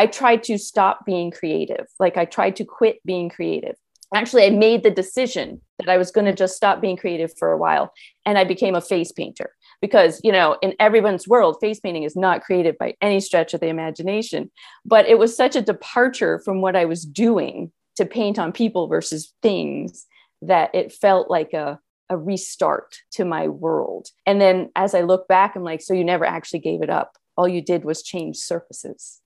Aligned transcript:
I 0.00 0.06
tried 0.06 0.42
to 0.44 0.56
stop 0.56 1.04
being 1.04 1.30
creative. 1.30 1.84
Like 1.98 2.16
I 2.16 2.24
tried 2.24 2.56
to 2.56 2.64
quit 2.64 3.00
being 3.04 3.28
creative. 3.28 3.76
Actually, 4.14 4.46
I 4.46 4.50
made 4.50 4.82
the 4.82 4.90
decision 4.90 5.60
that 5.78 5.90
I 5.90 5.98
was 5.98 6.10
going 6.10 6.24
to 6.24 6.32
just 6.32 6.56
stop 6.56 6.80
being 6.80 6.96
creative 6.96 7.30
for 7.38 7.52
a 7.52 7.58
while 7.58 7.92
and 8.24 8.38
I 8.38 8.44
became 8.44 8.74
a 8.74 8.80
face 8.80 9.12
painter 9.12 9.52
because, 9.82 10.18
you 10.24 10.32
know, 10.32 10.56
in 10.62 10.74
everyone's 10.80 11.28
world, 11.28 11.58
face 11.60 11.80
painting 11.80 12.04
is 12.04 12.16
not 12.16 12.40
creative 12.40 12.78
by 12.78 12.94
any 13.02 13.20
stretch 13.20 13.52
of 13.52 13.60
the 13.60 13.66
imagination. 13.66 14.50
But 14.86 15.06
it 15.06 15.18
was 15.18 15.36
such 15.36 15.54
a 15.54 15.60
departure 15.60 16.38
from 16.46 16.62
what 16.62 16.76
I 16.76 16.86
was 16.86 17.04
doing 17.04 17.70
to 17.96 18.06
paint 18.06 18.38
on 18.38 18.52
people 18.52 18.88
versus 18.88 19.34
things 19.42 20.06
that 20.40 20.74
it 20.74 20.94
felt 20.94 21.30
like 21.30 21.52
a 21.52 21.78
a 22.08 22.16
restart 22.16 22.96
to 23.12 23.24
my 23.24 23.48
world. 23.48 24.08
And 24.26 24.40
then 24.40 24.70
as 24.74 24.94
I 24.94 25.02
look 25.02 25.28
back, 25.28 25.54
I'm 25.54 25.62
like, 25.62 25.82
so 25.82 25.94
you 25.94 26.04
never 26.04 26.24
actually 26.24 26.58
gave 26.58 26.82
it 26.82 26.90
up. 26.90 27.16
All 27.36 27.46
you 27.46 27.62
did 27.62 27.84
was 27.84 28.02
change 28.02 28.36
surfaces. 28.38 29.20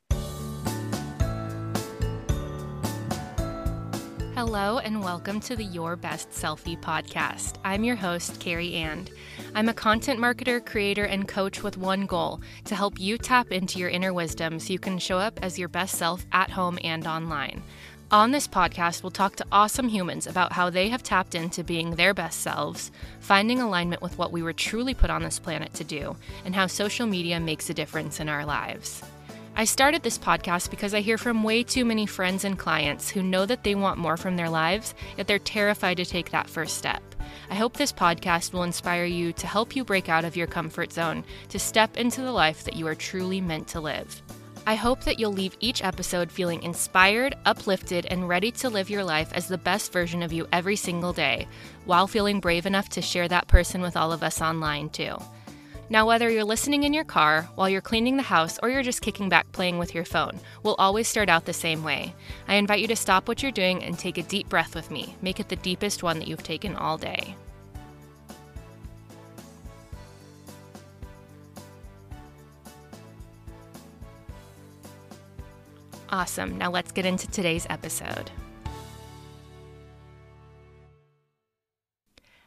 Hello, 4.47 4.77
and 4.77 5.03
welcome 5.03 5.41
to 5.41 5.57
the 5.57 5.65
Your 5.65 5.97
Best 5.97 6.29
Selfie 6.29 6.79
podcast. 6.79 7.55
I'm 7.65 7.83
your 7.83 7.97
host, 7.97 8.41
Carrie 8.41 8.75
And. 8.75 9.11
I'm 9.55 9.71
a 9.71 9.75
content 9.75 10.21
marketer, 10.21 10.63
creator, 10.63 11.07
and 11.07 11.27
coach 11.27 11.63
with 11.63 11.79
one 11.79 12.05
goal 12.05 12.43
to 12.67 12.75
help 12.75 13.01
you 13.01 13.17
tap 13.17 13.51
into 13.53 13.79
your 13.79 13.89
inner 13.89 14.13
wisdom 14.13 14.61
so 14.61 14.75
you 14.75 14.79
can 14.79 14.99
show 14.99 15.17
up 15.17 15.41
as 15.43 15.59
your 15.59 15.69
best 15.69 15.95
self 15.95 16.27
at 16.31 16.51
home 16.51 16.79
and 16.85 17.07
online. 17.07 17.63
On 18.11 18.33
this 18.33 18.47
podcast, 18.47 19.03
we'll 19.03 19.11
talk 19.11 19.35
to 19.37 19.47
awesome 19.51 19.89
humans 19.89 20.27
about 20.27 20.53
how 20.53 20.69
they 20.69 20.91
have 20.91 21.03
tapped 21.03 21.35
into 21.35 21.65
being 21.65 21.93
their 21.93 22.13
best 22.13 22.41
selves, 22.41 22.93
finding 23.21 23.63
alignment 23.63 24.03
with 24.03 24.19
what 24.19 24.31
we 24.31 24.43
were 24.43 24.53
truly 24.53 24.93
put 24.93 25.09
on 25.09 25.23
this 25.23 25.39
planet 25.39 25.73
to 25.73 25.85
do, 25.85 26.17
and 26.45 26.55
how 26.55 26.67
social 26.67 27.07
media 27.07 27.41
makes 27.41 27.71
a 27.71 27.75
difference 27.75 28.21
in 28.21 28.29
our 28.29 28.45
lives. 28.45 29.03
I 29.57 29.67
started 29.67 30.03
this 30.03 30.19
podcast 30.19 30.71
because 30.71 30.95
I 30.95 31.01
hear 31.01 31.17
from 31.17 31.45
way 31.45 31.63
too 31.63 31.85
many 31.85 32.07
friends 32.07 32.45
and 32.45 32.59
clients 32.59 33.09
who 33.09 33.23
know 33.23 33.47
that 33.47 33.63
they 33.63 33.77
want 33.77 34.01
more 34.01 34.17
from 34.17 34.35
their 34.37 34.51
lives, 34.51 34.97
yet 35.17 35.29
they're 35.29 35.39
terrified 35.39 35.99
to 35.99 36.05
take 36.05 36.31
that 36.31 36.51
first 36.51 36.77
step. 36.77 37.01
I 37.49 37.55
hope 37.55 37.77
this 37.77 37.93
podcast 37.93 38.53
will 38.53 38.65
inspire 38.65 39.05
you 39.05 39.33
to 39.35 39.47
help 39.47 39.77
you 39.77 39.85
break 39.85 40.09
out 40.09 40.25
of 40.25 40.35
your 40.35 40.49
comfort 40.49 40.93
zone 40.93 41.23
to 41.51 41.61
step 41.61 41.97
into 41.97 42.21
the 42.21 42.33
life 42.33 42.65
that 42.65 42.75
you 42.75 42.89
are 42.89 42.97
truly 42.97 43.41
meant 43.41 43.69
to 43.69 43.81
live. 43.81 44.23
I 44.67 44.75
hope 44.75 45.05
that 45.05 45.21
you'll 45.21 45.33
leave 45.33 45.57
each 45.61 45.85
episode 45.85 46.33
feeling 46.33 46.65
inspired, 46.65 47.37
uplifted, 47.45 48.07
and 48.07 48.29
ready 48.29 48.51
to 48.53 48.69
live 48.69 48.91
your 48.91 49.05
life 49.05 49.33
as 49.35 49.47
the 49.47 49.59
best 49.59 49.93
version 49.93 50.25
of 50.25 50.33
you 50.33 50.49
every 50.53 50.75
single 50.75 51.13
day, 51.13 51.47
while 51.85 52.09
feeling 52.09 52.41
brave 52.41 52.67
enough 52.67 52.89
to 52.89 53.03
share 53.03 53.29
that 53.29 53.47
person 53.47 53.83
with 53.83 53.97
all 53.97 54.11
of 54.11 54.25
us 54.25 54.43
online 54.43 54.89
too. 54.89 55.17
Now, 55.91 56.07
whether 56.07 56.31
you're 56.31 56.45
listening 56.45 56.85
in 56.85 56.95
your 56.95 57.05
car, 57.05 57.49
while 57.57 57.69
you're 57.69 57.83
cleaning 57.83 58.17
the 58.17 58.23
house, 58.23 58.59
or 58.63 58.71
you're 58.71 58.83
just 58.83 59.03
kicking 59.03 59.29
back 59.29 59.51
playing 59.53 59.77
with 59.79 59.95
your 59.95 60.05
phone, 60.05 60.41
we'll 60.63 60.77
always 60.79 61.09
start 61.09 61.29
out 61.29 61.45
the 61.45 61.53
same 61.53 61.85
way. 61.85 62.15
I 62.49 62.55
invite 62.55 62.81
you 62.81 62.89
to 62.89 62.97
stop 62.97 63.29
what 63.29 63.43
you're 63.43 63.53
doing 63.53 63.85
and 63.85 63.99
take 63.99 64.17
a 64.17 64.23
deep 64.23 64.49
breath 64.49 64.75
with 64.75 64.91
me. 64.91 65.15
Make 65.21 65.41
it 65.41 65.51
the 65.51 65.57
deepest 65.57 66.03
one 66.03 66.19
that 66.19 66.29
you've 66.29 66.43
taken 66.43 66.75
all 66.75 66.97
day. 66.97 67.37
Awesome. 76.09 76.57
Now 76.57 76.71
let's 76.71 76.93
get 76.93 77.05
into 77.05 77.27
today's 77.27 77.67
episode. 77.69 78.31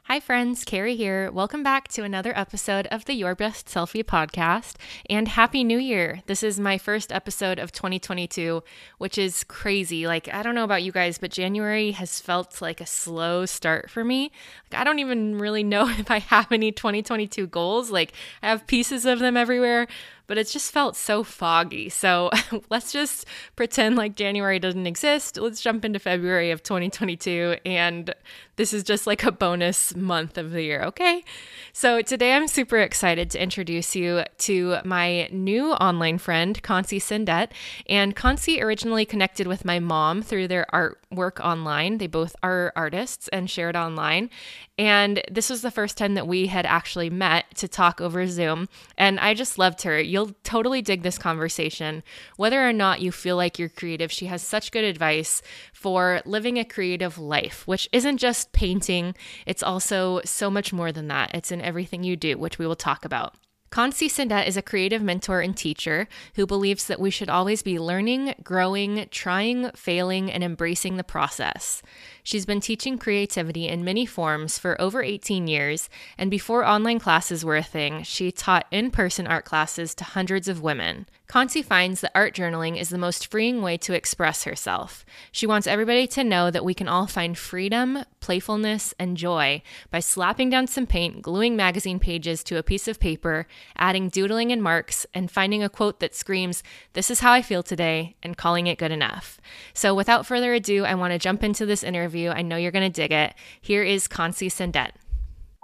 Hi, 0.08 0.22
friends, 0.22 0.63
Carrie 0.63 0.95
here. 0.95 1.30
Welcome 1.31 1.63
back 1.63 1.89
to 1.89 2.05
another 2.05 2.31
episode 2.33 2.88
of 2.88 3.03
the 3.03 3.13
Your 3.13 3.36
Best 3.36 3.67
Selfie 3.67 4.05
podcast 4.05 4.75
and 5.09 5.27
Happy 5.27 5.66
New 5.66 5.77
Year. 5.77 6.22
This 6.27 6.44
is 6.44 6.61
my 6.61 6.77
first 6.77 7.11
episode 7.11 7.59
of 7.59 7.73
2022, 7.73 8.63
which 9.00 9.17
is 9.17 9.44
crazy. 9.44 10.08
Like, 10.08 10.33
I 10.33 10.44
don't 10.44 10.55
know 10.55 10.63
about 10.63 10.83
you 10.83 10.94
guys, 10.94 11.17
but 11.17 11.30
January 11.30 11.91
has 11.91 12.22
felt 12.22 12.61
like 12.61 12.80
a 12.80 12.85
slow 12.85 13.45
start 13.45 13.91
for 13.91 14.05
me. 14.05 14.31
Like, 14.72 14.80
I 14.80 14.85
don't 14.85 15.00
even 15.00 15.39
really 15.39 15.63
know 15.66 15.89
if 15.89 16.09
I 16.09 16.19
have 16.19 16.53
any 16.53 16.72
2022 16.72 17.45
goals. 17.47 17.91
Like, 17.91 18.13
I 18.41 18.47
have 18.47 18.66
pieces 18.66 19.06
of 19.06 19.19
them 19.19 19.35
everywhere, 19.35 19.88
but 20.27 20.38
it 20.38 20.47
just 20.47 20.71
felt 20.71 20.95
so 20.95 21.23
foggy. 21.23 21.89
So 21.89 22.29
let's 22.69 22.91
just 22.91 23.25
pretend 23.55 23.95
like 23.95 24.15
January 24.15 24.59
doesn't 24.59 24.85
exist. 24.85 25.38
Let's 25.38 25.61
jump 25.61 25.83
into 25.85 25.99
February 25.99 26.51
of 26.51 26.61
2022. 26.63 27.57
And 27.65 28.13
this 28.57 28.73
is 28.73 28.83
just 28.83 29.07
like 29.07 29.23
a 29.23 29.31
bonus 29.31 29.95
month 29.95 30.38
of 30.38 30.51
the 30.51 30.63
year, 30.63 30.81
okay? 30.83 31.23
So 31.73 32.01
today 32.01 32.33
I'm 32.33 32.47
super 32.47 32.77
excited 32.77 33.29
to 33.31 33.41
introduce 33.41 33.95
you 33.95 34.23
to 34.39 34.77
my 34.83 35.29
new 35.31 35.73
online 35.73 36.17
friend, 36.17 36.61
Consie 36.61 37.01
Sindet. 37.01 37.51
And 37.88 38.15
Consie 38.15 38.61
originally 38.61 39.05
connected 39.05 39.47
with 39.47 39.63
my 39.63 39.79
mom 39.79 40.21
through 40.21 40.47
their 40.47 40.65
artwork 40.73 41.39
online. 41.39 41.99
They 41.99 42.07
both 42.07 42.35
are 42.44 42.73
artists 42.75 43.27
and 43.29 43.49
shared 43.49 43.75
online. 43.75 44.29
And 44.79 45.21
this 45.31 45.49
was 45.49 45.61
the 45.61 45.71
first 45.71 45.97
time 45.97 46.15
that 46.15 46.27
we 46.27 46.47
had 46.47 46.65
actually 46.65 47.09
met 47.09 47.45
to 47.55 47.67
talk 47.67 48.01
over 48.01 48.27
Zoom. 48.27 48.69
And 48.97 49.19
I 49.19 49.33
just 49.33 49.57
loved 49.57 49.83
her. 49.83 49.99
You'll 50.17 50.35
totally 50.44 50.81
dig 50.81 51.03
this 51.03 51.19
conversation. 51.19 52.01
Whether 52.38 52.67
or 52.67 52.73
not 52.73 53.01
you 53.01 53.11
feel 53.11 53.35
like 53.35 53.59
you're 53.59 53.69
creative, 53.69 54.11
she 54.11 54.25
has 54.25 54.41
such 54.41 54.72
good 54.72 54.83
advice 54.83 55.44
for 55.73 56.23
living 56.25 56.57
a 56.57 56.66
creative 56.66 57.19
life, 57.19 57.67
which 57.67 57.88
isn't 57.91 58.17
just 58.17 58.51
painting, 58.51 59.13
it's 59.45 59.61
also 59.61 60.22
so 60.25 60.50
much 60.50 60.73
more 60.73 60.91
than 60.91 61.07
that. 61.09 61.35
It's 61.35 61.51
in 61.51 61.61
everything 61.61 62.03
you 62.03 62.16
do, 62.16 62.35
which 62.35 62.57
we 62.57 62.66
will 62.66 62.75
talk 62.75 63.06
about. 63.06 63.35
Consie 63.77 64.09
Sindet 64.09 64.47
is 64.47 64.57
a 64.57 64.63
creative 64.63 65.03
mentor 65.03 65.39
and 65.39 65.55
teacher 65.55 66.07
who 66.33 66.47
believes 66.47 66.88
that 66.88 66.99
we 66.99 67.11
should 67.11 67.29
always 67.29 67.61
be 67.61 67.77
learning, 67.77 68.33
growing, 68.41 69.07
trying, 69.11 69.69
failing, 69.75 70.31
and 70.31 70.43
embracing 70.43 70.97
the 70.97 71.03
process. 71.03 71.83
She's 72.23 72.47
been 72.47 72.59
teaching 72.59 72.97
creativity 72.97 73.67
in 73.67 73.83
many 73.83 74.07
forms 74.07 74.57
for 74.57 74.81
over 74.81 75.03
18 75.03 75.45
years, 75.45 75.91
and 76.17 76.31
before 76.31 76.65
online 76.65 76.97
classes 76.97 77.45
were 77.45 77.55
a 77.55 77.61
thing, 77.61 78.01
she 78.01 78.31
taught 78.31 78.65
in 78.71 78.89
person 78.89 79.27
art 79.27 79.45
classes 79.45 79.94
to 79.94 80.03
hundreds 80.03 80.47
of 80.47 80.63
women. 80.63 81.05
Consie 81.27 81.63
finds 81.63 81.99
that 81.99 82.11
art 82.15 82.33
journaling 82.33 82.79
is 82.79 82.88
the 82.88 82.97
most 82.97 83.29
freeing 83.29 83.61
way 83.61 83.75
to 83.75 83.91
express 83.91 84.45
herself. 84.45 85.05
She 85.29 85.45
wants 85.45 85.67
everybody 85.67 86.07
to 86.07 86.23
know 86.23 86.49
that 86.49 86.63
we 86.63 86.73
can 86.73 86.88
all 86.88 87.05
find 87.05 87.38
freedom, 87.38 88.05
playfulness, 88.21 88.93
and 88.97 89.17
joy 89.17 89.61
by 89.91 89.99
slapping 89.99 90.49
down 90.49 90.67
some 90.67 90.88
paint, 90.88 91.21
gluing 91.21 91.57
magazine 91.57 91.99
pages 91.99 92.45
to 92.45 92.57
a 92.57 92.63
piece 92.63 92.88
of 92.88 93.01
paper, 93.01 93.45
adding 93.75 94.07
doodling 94.07 94.53
and 94.53 94.63
marks, 94.63 95.05
and 95.13 95.29
finding 95.29 95.61
a 95.61 95.69
quote 95.69 95.99
that 95.99 96.15
screams, 96.15 96.63
This 96.93 97.11
is 97.11 97.19
how 97.19 97.33
I 97.33 97.41
feel 97.41 97.61
today, 97.61 98.15
and 98.23 98.38
calling 98.38 98.67
it 98.67 98.77
good 98.77 98.91
enough. 98.91 99.41
So, 99.73 99.94
without 99.94 100.25
further 100.25 100.53
ado, 100.53 100.85
I 100.85 100.95
want 100.95 101.11
to 101.11 101.19
jump 101.19 101.44
into 101.44 101.65
this 101.65 101.83
interview. 101.83 102.29
I 102.29 102.41
know 102.41 102.55
you're 102.55 102.71
going 102.71 102.89
to 102.89 103.01
dig 103.01 103.11
it. 103.11 103.33
Here 103.59 103.83
is 103.83 104.07
Consie 104.07 104.47
Sindet. 104.47 104.91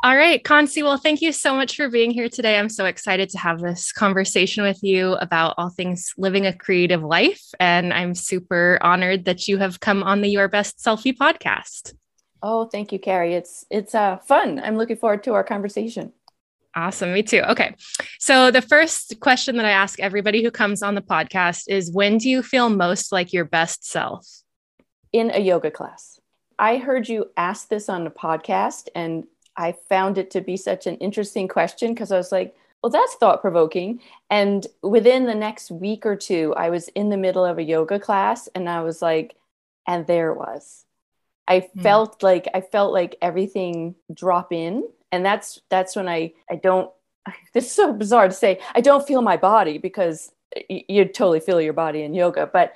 All 0.03 0.18
right, 0.18 0.44
Consie. 0.44 0.84
Well, 0.84 0.97
thank 0.97 1.22
you 1.22 1.31
so 1.31 1.56
much 1.56 1.78
for 1.78 1.90
being 1.90 2.12
here 2.12 2.28
today. 2.28 2.59
I'm 2.59 2.68
so 2.68 2.84
excited 2.84 3.30
to 3.30 3.38
have 3.38 3.62
this 3.62 3.94
conversation 3.94 4.62
with 4.62 4.84
you 4.84 5.14
about 5.14 5.53
all 5.58 5.69
things 5.69 6.14
living 6.18 6.46
a 6.46 6.52
creative 6.52 7.02
life. 7.02 7.41
And 7.58 7.94
I'm 7.94 8.13
super 8.13 8.78
honored 8.81 9.24
that 9.24 9.47
you 9.47 9.59
have 9.59 9.80
come 9.80 10.03
on 10.03 10.19
the 10.19 10.28
Your 10.28 10.50
Best 10.50 10.80
Selfie 10.80 11.16
podcast. 11.16 11.94
Oh, 12.42 12.66
thank 12.66 12.92
you, 12.92 13.00
Carrie. 13.00 13.34
It's 13.34 13.63
it's 13.69 13.96
uh, 13.96 14.18
fun. 14.18 14.59
I'm 14.59 14.75
looking 14.75 14.97
forward 14.97 15.24
to 15.24 15.36
our 15.36 15.44
conversation. 15.46 16.12
Awesome. 16.75 17.13
Me 17.13 17.24
too. 17.24 17.42
Okay. 17.44 17.74
So, 18.19 18.52
the 18.52 18.62
first 18.62 19.22
question 19.22 19.56
that 19.56 19.66
I 19.66 19.72
ask 19.72 20.02
everybody 20.02 20.44
who 20.44 20.52
comes 20.52 20.84
on 20.84 20.96
the 20.96 21.02
podcast 21.02 21.63
is 21.69 21.94
when 21.94 22.18
do 22.18 22.30
you 22.30 22.44
feel 22.44 22.69
most 22.69 23.13
like 23.13 23.31
your 23.31 23.46
best 23.46 23.86
self? 23.86 24.28
In 25.13 25.31
a 25.34 25.40
yoga 25.40 25.72
class. 25.72 26.19
I 26.59 26.78
heard 26.78 27.08
you 27.08 27.28
ask 27.38 27.69
this 27.69 27.88
on 27.88 28.06
a 28.06 28.12
podcast, 28.12 28.90
and 28.94 29.24
I 29.58 29.74
found 29.74 30.18
it 30.18 30.31
to 30.31 30.41
be 30.41 30.58
such 30.58 30.88
an 30.88 30.96
interesting 30.97 31.47
question 31.47 31.94
because 31.94 32.12
I 32.12 32.18
was 32.18 32.31
like, 32.31 32.56
well, 32.81 32.90
that's 32.90 33.16
thought 33.16 33.41
provoking. 33.41 34.02
And 34.30 34.68
within 34.81 35.25
the 35.25 35.36
next 35.36 35.72
week 35.72 36.06
or 36.06 36.16
two, 36.16 36.53
I 36.56 36.69
was 36.69 36.90
in 36.90 37.09
the 37.09 37.18
middle 37.18 37.46
of 37.46 37.58
a 37.58 37.63
yoga 37.63 38.00
class 38.00 38.50
and 38.56 38.69
I 38.69 38.81
was 38.81 39.01
like, 39.01 39.36
and 39.88 40.06
there 40.06 40.31
it 40.31 40.38
was. 40.38 40.86
I 41.48 41.62
mm. 41.62 41.81
felt 41.81 42.24
like 42.24 42.48
I 42.54 42.62
felt 42.62 42.94
like 42.94 43.16
everything 43.22 43.95
drop 44.13 44.51
in. 44.51 44.83
And 45.12 45.25
that's 45.25 45.62
that's 45.69 45.95
when 45.95 46.10
I 46.10 46.33
I 46.50 46.56
don't 46.56 46.92
this 47.54 47.66
is 47.66 47.72
so 47.72 47.94
bizarre 47.94 48.28
to 48.28 48.33
say. 48.33 48.60
I 48.75 48.81
don't 48.81 49.07
feel 49.07 49.22
my 49.22 49.38
body 49.38 49.78
because 49.78 50.31
you 50.69 51.06
totally 51.06 51.39
feel 51.39 51.62
your 51.62 51.74
body 51.74 52.04
in 52.04 52.13
yoga, 52.13 52.48
but 52.51 52.74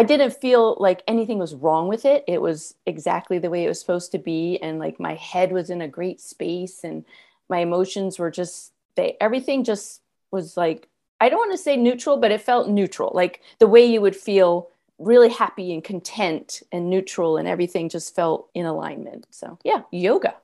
I 0.00 0.02
didn't 0.02 0.32
feel 0.32 0.78
like 0.80 1.02
anything 1.06 1.36
was 1.36 1.54
wrong 1.54 1.86
with 1.86 2.06
it. 2.06 2.24
It 2.26 2.40
was 2.40 2.74
exactly 2.86 3.38
the 3.38 3.50
way 3.50 3.66
it 3.66 3.68
was 3.68 3.78
supposed 3.78 4.12
to 4.12 4.18
be. 4.18 4.58
And 4.62 4.78
like 4.78 4.98
my 4.98 5.12
head 5.16 5.52
was 5.52 5.68
in 5.68 5.82
a 5.82 5.88
great 5.88 6.22
space 6.22 6.84
and 6.84 7.04
my 7.50 7.58
emotions 7.58 8.18
were 8.18 8.30
just, 8.30 8.72
they, 8.94 9.18
everything 9.20 9.62
just 9.62 10.00
was 10.30 10.56
like, 10.56 10.88
I 11.20 11.28
don't 11.28 11.38
want 11.38 11.52
to 11.52 11.58
say 11.58 11.76
neutral, 11.76 12.16
but 12.16 12.30
it 12.30 12.40
felt 12.40 12.70
neutral. 12.70 13.12
Like 13.14 13.42
the 13.58 13.66
way 13.66 13.84
you 13.84 14.00
would 14.00 14.16
feel 14.16 14.70
really 14.98 15.28
happy 15.28 15.74
and 15.74 15.84
content 15.84 16.62
and 16.72 16.88
neutral 16.88 17.36
and 17.36 17.46
everything 17.46 17.90
just 17.90 18.14
felt 18.14 18.48
in 18.54 18.64
alignment. 18.64 19.26
So 19.28 19.58
yeah, 19.64 19.82
yoga. 19.90 20.34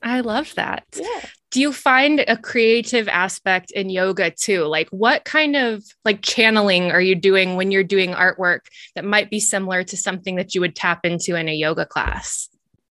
I 0.00 0.20
love 0.20 0.54
that. 0.54 0.86
Yeah. 0.96 1.26
Do 1.50 1.60
you 1.60 1.72
find 1.72 2.24
a 2.26 2.36
creative 2.36 3.08
aspect 3.08 3.70
in 3.70 3.88
yoga 3.88 4.30
too? 4.30 4.64
Like 4.64 4.88
what 4.90 5.24
kind 5.24 5.56
of 5.56 5.84
like 6.04 6.22
channeling 6.22 6.90
are 6.90 7.00
you 7.00 7.14
doing 7.14 7.56
when 7.56 7.70
you're 7.70 7.84
doing 7.84 8.10
artwork 8.10 8.60
that 8.94 9.04
might 9.04 9.30
be 9.30 9.40
similar 9.40 9.84
to 9.84 9.96
something 9.96 10.36
that 10.36 10.54
you 10.54 10.60
would 10.60 10.74
tap 10.74 11.04
into 11.04 11.36
in 11.36 11.48
a 11.48 11.54
yoga 11.54 11.86
class? 11.86 12.48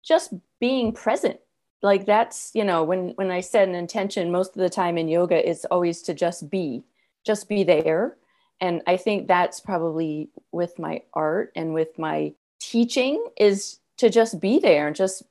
Just 0.04 0.34
being 0.60 0.92
present. 0.92 1.40
Like 1.82 2.06
that's, 2.06 2.52
you 2.54 2.64
know, 2.64 2.84
when 2.84 3.10
when 3.12 3.32
I 3.32 3.40
set 3.40 3.68
an 3.68 3.76
intention 3.76 4.32
most 4.32 4.56
of 4.56 4.62
the 4.62 4.70
time 4.70 4.98
in 4.98 5.08
yoga 5.08 5.50
it's 5.50 5.66
always 5.66 6.02
to 6.04 6.14
just 6.14 6.50
be, 6.50 6.84
just 7.26 7.48
be 7.48 7.64
there. 7.64 8.18
And 8.60 8.84
I 8.86 8.98
think 8.98 9.28
that's 9.28 9.60
probably 9.60 10.30
with 10.52 10.78
my 10.78 11.02
art 11.14 11.52
and 11.56 11.74
with 11.74 11.98
my 11.98 12.34
teaching 12.60 13.26
is 13.38 13.80
to 13.98 14.10
just 14.10 14.40
be 14.40 14.60
there 14.60 14.88
and 14.88 14.96
just 14.96 15.24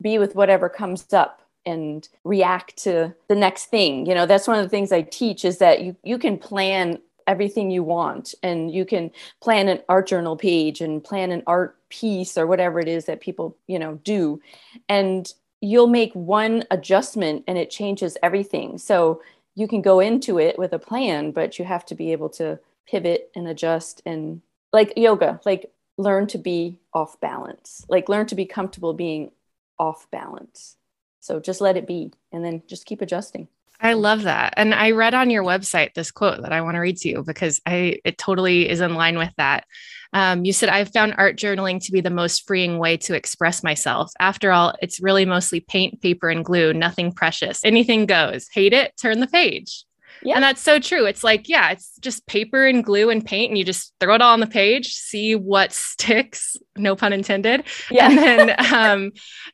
be 0.00 0.18
with 0.18 0.34
whatever 0.34 0.68
comes 0.68 1.12
up 1.12 1.41
and 1.64 2.08
react 2.24 2.76
to 2.84 3.14
the 3.28 3.34
next 3.34 3.66
thing. 3.66 4.06
You 4.06 4.14
know 4.14 4.26
that's 4.26 4.48
one 4.48 4.58
of 4.58 4.64
the 4.64 4.68
things 4.68 4.92
i 4.92 5.02
teach 5.02 5.44
is 5.44 5.58
that 5.58 5.82
you 5.82 5.96
you 6.02 6.18
can 6.18 6.38
plan 6.38 6.98
everything 7.26 7.70
you 7.70 7.84
want 7.84 8.34
and 8.42 8.72
you 8.72 8.84
can 8.84 9.10
plan 9.40 9.68
an 9.68 9.80
art 9.88 10.08
journal 10.08 10.36
page 10.36 10.80
and 10.80 11.04
plan 11.04 11.30
an 11.30 11.42
art 11.46 11.76
piece 11.88 12.36
or 12.36 12.48
whatever 12.48 12.80
it 12.80 12.88
is 12.88 13.04
that 13.04 13.20
people 13.20 13.56
you 13.66 13.78
know 13.78 13.94
do. 14.04 14.40
And 14.88 15.32
you'll 15.60 15.86
make 15.86 16.12
one 16.14 16.64
adjustment 16.70 17.44
and 17.46 17.56
it 17.56 17.70
changes 17.70 18.16
everything. 18.22 18.78
So 18.78 19.22
you 19.54 19.68
can 19.68 19.82
go 19.82 20.00
into 20.00 20.38
it 20.38 20.58
with 20.58 20.72
a 20.72 20.78
plan 20.78 21.30
but 21.30 21.58
you 21.58 21.64
have 21.64 21.84
to 21.86 21.94
be 21.94 22.12
able 22.12 22.28
to 22.28 22.58
pivot 22.86 23.30
and 23.34 23.46
adjust 23.46 24.02
and 24.06 24.40
like 24.72 24.92
yoga 24.96 25.40
like 25.44 25.70
learn 25.98 26.26
to 26.26 26.38
be 26.38 26.78
off 26.94 27.20
balance 27.20 27.84
like 27.88 28.08
learn 28.08 28.26
to 28.26 28.34
be 28.34 28.46
comfortable 28.46 28.94
being 28.94 29.30
off 29.78 30.10
balance 30.10 30.76
so 31.22 31.40
just 31.40 31.60
let 31.60 31.76
it 31.76 31.86
be 31.86 32.12
and 32.32 32.44
then 32.44 32.62
just 32.66 32.84
keep 32.84 33.00
adjusting. 33.00 33.48
I 33.80 33.94
love 33.94 34.22
that. 34.22 34.54
And 34.56 34.74
I 34.74 34.92
read 34.92 35.14
on 35.14 35.30
your 35.30 35.42
website 35.42 35.94
this 35.94 36.12
quote 36.12 36.42
that 36.42 36.52
I 36.52 36.60
want 36.60 36.76
to 36.76 36.80
read 36.80 36.98
to 36.98 37.08
you 37.08 37.24
because 37.24 37.60
I 37.66 37.98
it 38.04 38.16
totally 38.16 38.68
is 38.68 38.80
in 38.80 38.94
line 38.94 39.18
with 39.18 39.32
that. 39.38 39.64
Um, 40.12 40.44
you 40.44 40.52
said, 40.52 40.68
I've 40.68 40.92
found 40.92 41.14
art 41.16 41.36
journaling 41.36 41.82
to 41.84 41.92
be 41.92 42.00
the 42.00 42.10
most 42.10 42.46
freeing 42.46 42.78
way 42.78 42.96
to 42.98 43.14
express 43.14 43.64
myself. 43.64 44.12
After 44.20 44.52
all, 44.52 44.74
it's 44.82 45.00
really 45.00 45.24
mostly 45.24 45.60
paint, 45.60 46.00
paper, 46.00 46.28
and 46.28 46.44
glue, 46.44 46.72
nothing 46.74 47.12
precious. 47.12 47.64
Anything 47.64 48.06
goes. 48.06 48.46
Hate 48.52 48.72
it, 48.72 48.92
turn 49.00 49.20
the 49.20 49.26
page. 49.26 49.84
Yeah. 50.24 50.36
And 50.36 50.44
that's 50.44 50.60
so 50.60 50.78
true. 50.78 51.04
It's 51.04 51.24
like, 51.24 51.48
yeah, 51.48 51.70
it's 51.70 51.96
just 52.00 52.26
paper 52.26 52.66
and 52.66 52.84
glue 52.84 53.10
and 53.10 53.24
paint, 53.24 53.50
and 53.50 53.58
you 53.58 53.64
just 53.64 53.92
throw 54.00 54.14
it 54.14 54.22
all 54.22 54.32
on 54.32 54.40
the 54.40 54.46
page, 54.46 54.94
see 54.94 55.34
what 55.34 55.72
sticks, 55.72 56.56
no 56.76 56.94
pun 56.94 57.12
intended. 57.12 57.64
Yeah. 57.90 58.08
And 58.08 58.18
then 58.18 58.74
um, 58.74 59.12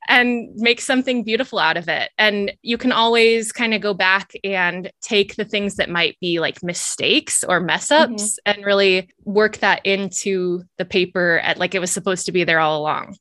and 0.08 0.50
make 0.54 0.80
something 0.80 1.24
beautiful 1.24 1.58
out 1.58 1.76
of 1.76 1.88
it. 1.88 2.10
And 2.18 2.52
you 2.62 2.78
can 2.78 2.92
always 2.92 3.52
kind 3.52 3.74
of 3.74 3.80
go 3.80 3.94
back 3.94 4.32
and 4.44 4.90
take 5.00 5.36
the 5.36 5.44
things 5.44 5.76
that 5.76 5.90
might 5.90 6.18
be 6.20 6.38
like 6.40 6.62
mistakes 6.62 7.42
or 7.44 7.60
mess 7.60 7.90
ups 7.90 8.12
mm-hmm. 8.12 8.52
and 8.58 8.66
really 8.66 9.10
work 9.24 9.58
that 9.58 9.84
into 9.84 10.64
the 10.76 10.84
paper 10.84 11.40
at 11.42 11.58
like 11.58 11.74
it 11.74 11.80
was 11.80 11.90
supposed 11.90 12.26
to 12.26 12.32
be 12.32 12.44
there 12.44 12.60
all 12.60 12.80
along. 12.80 13.16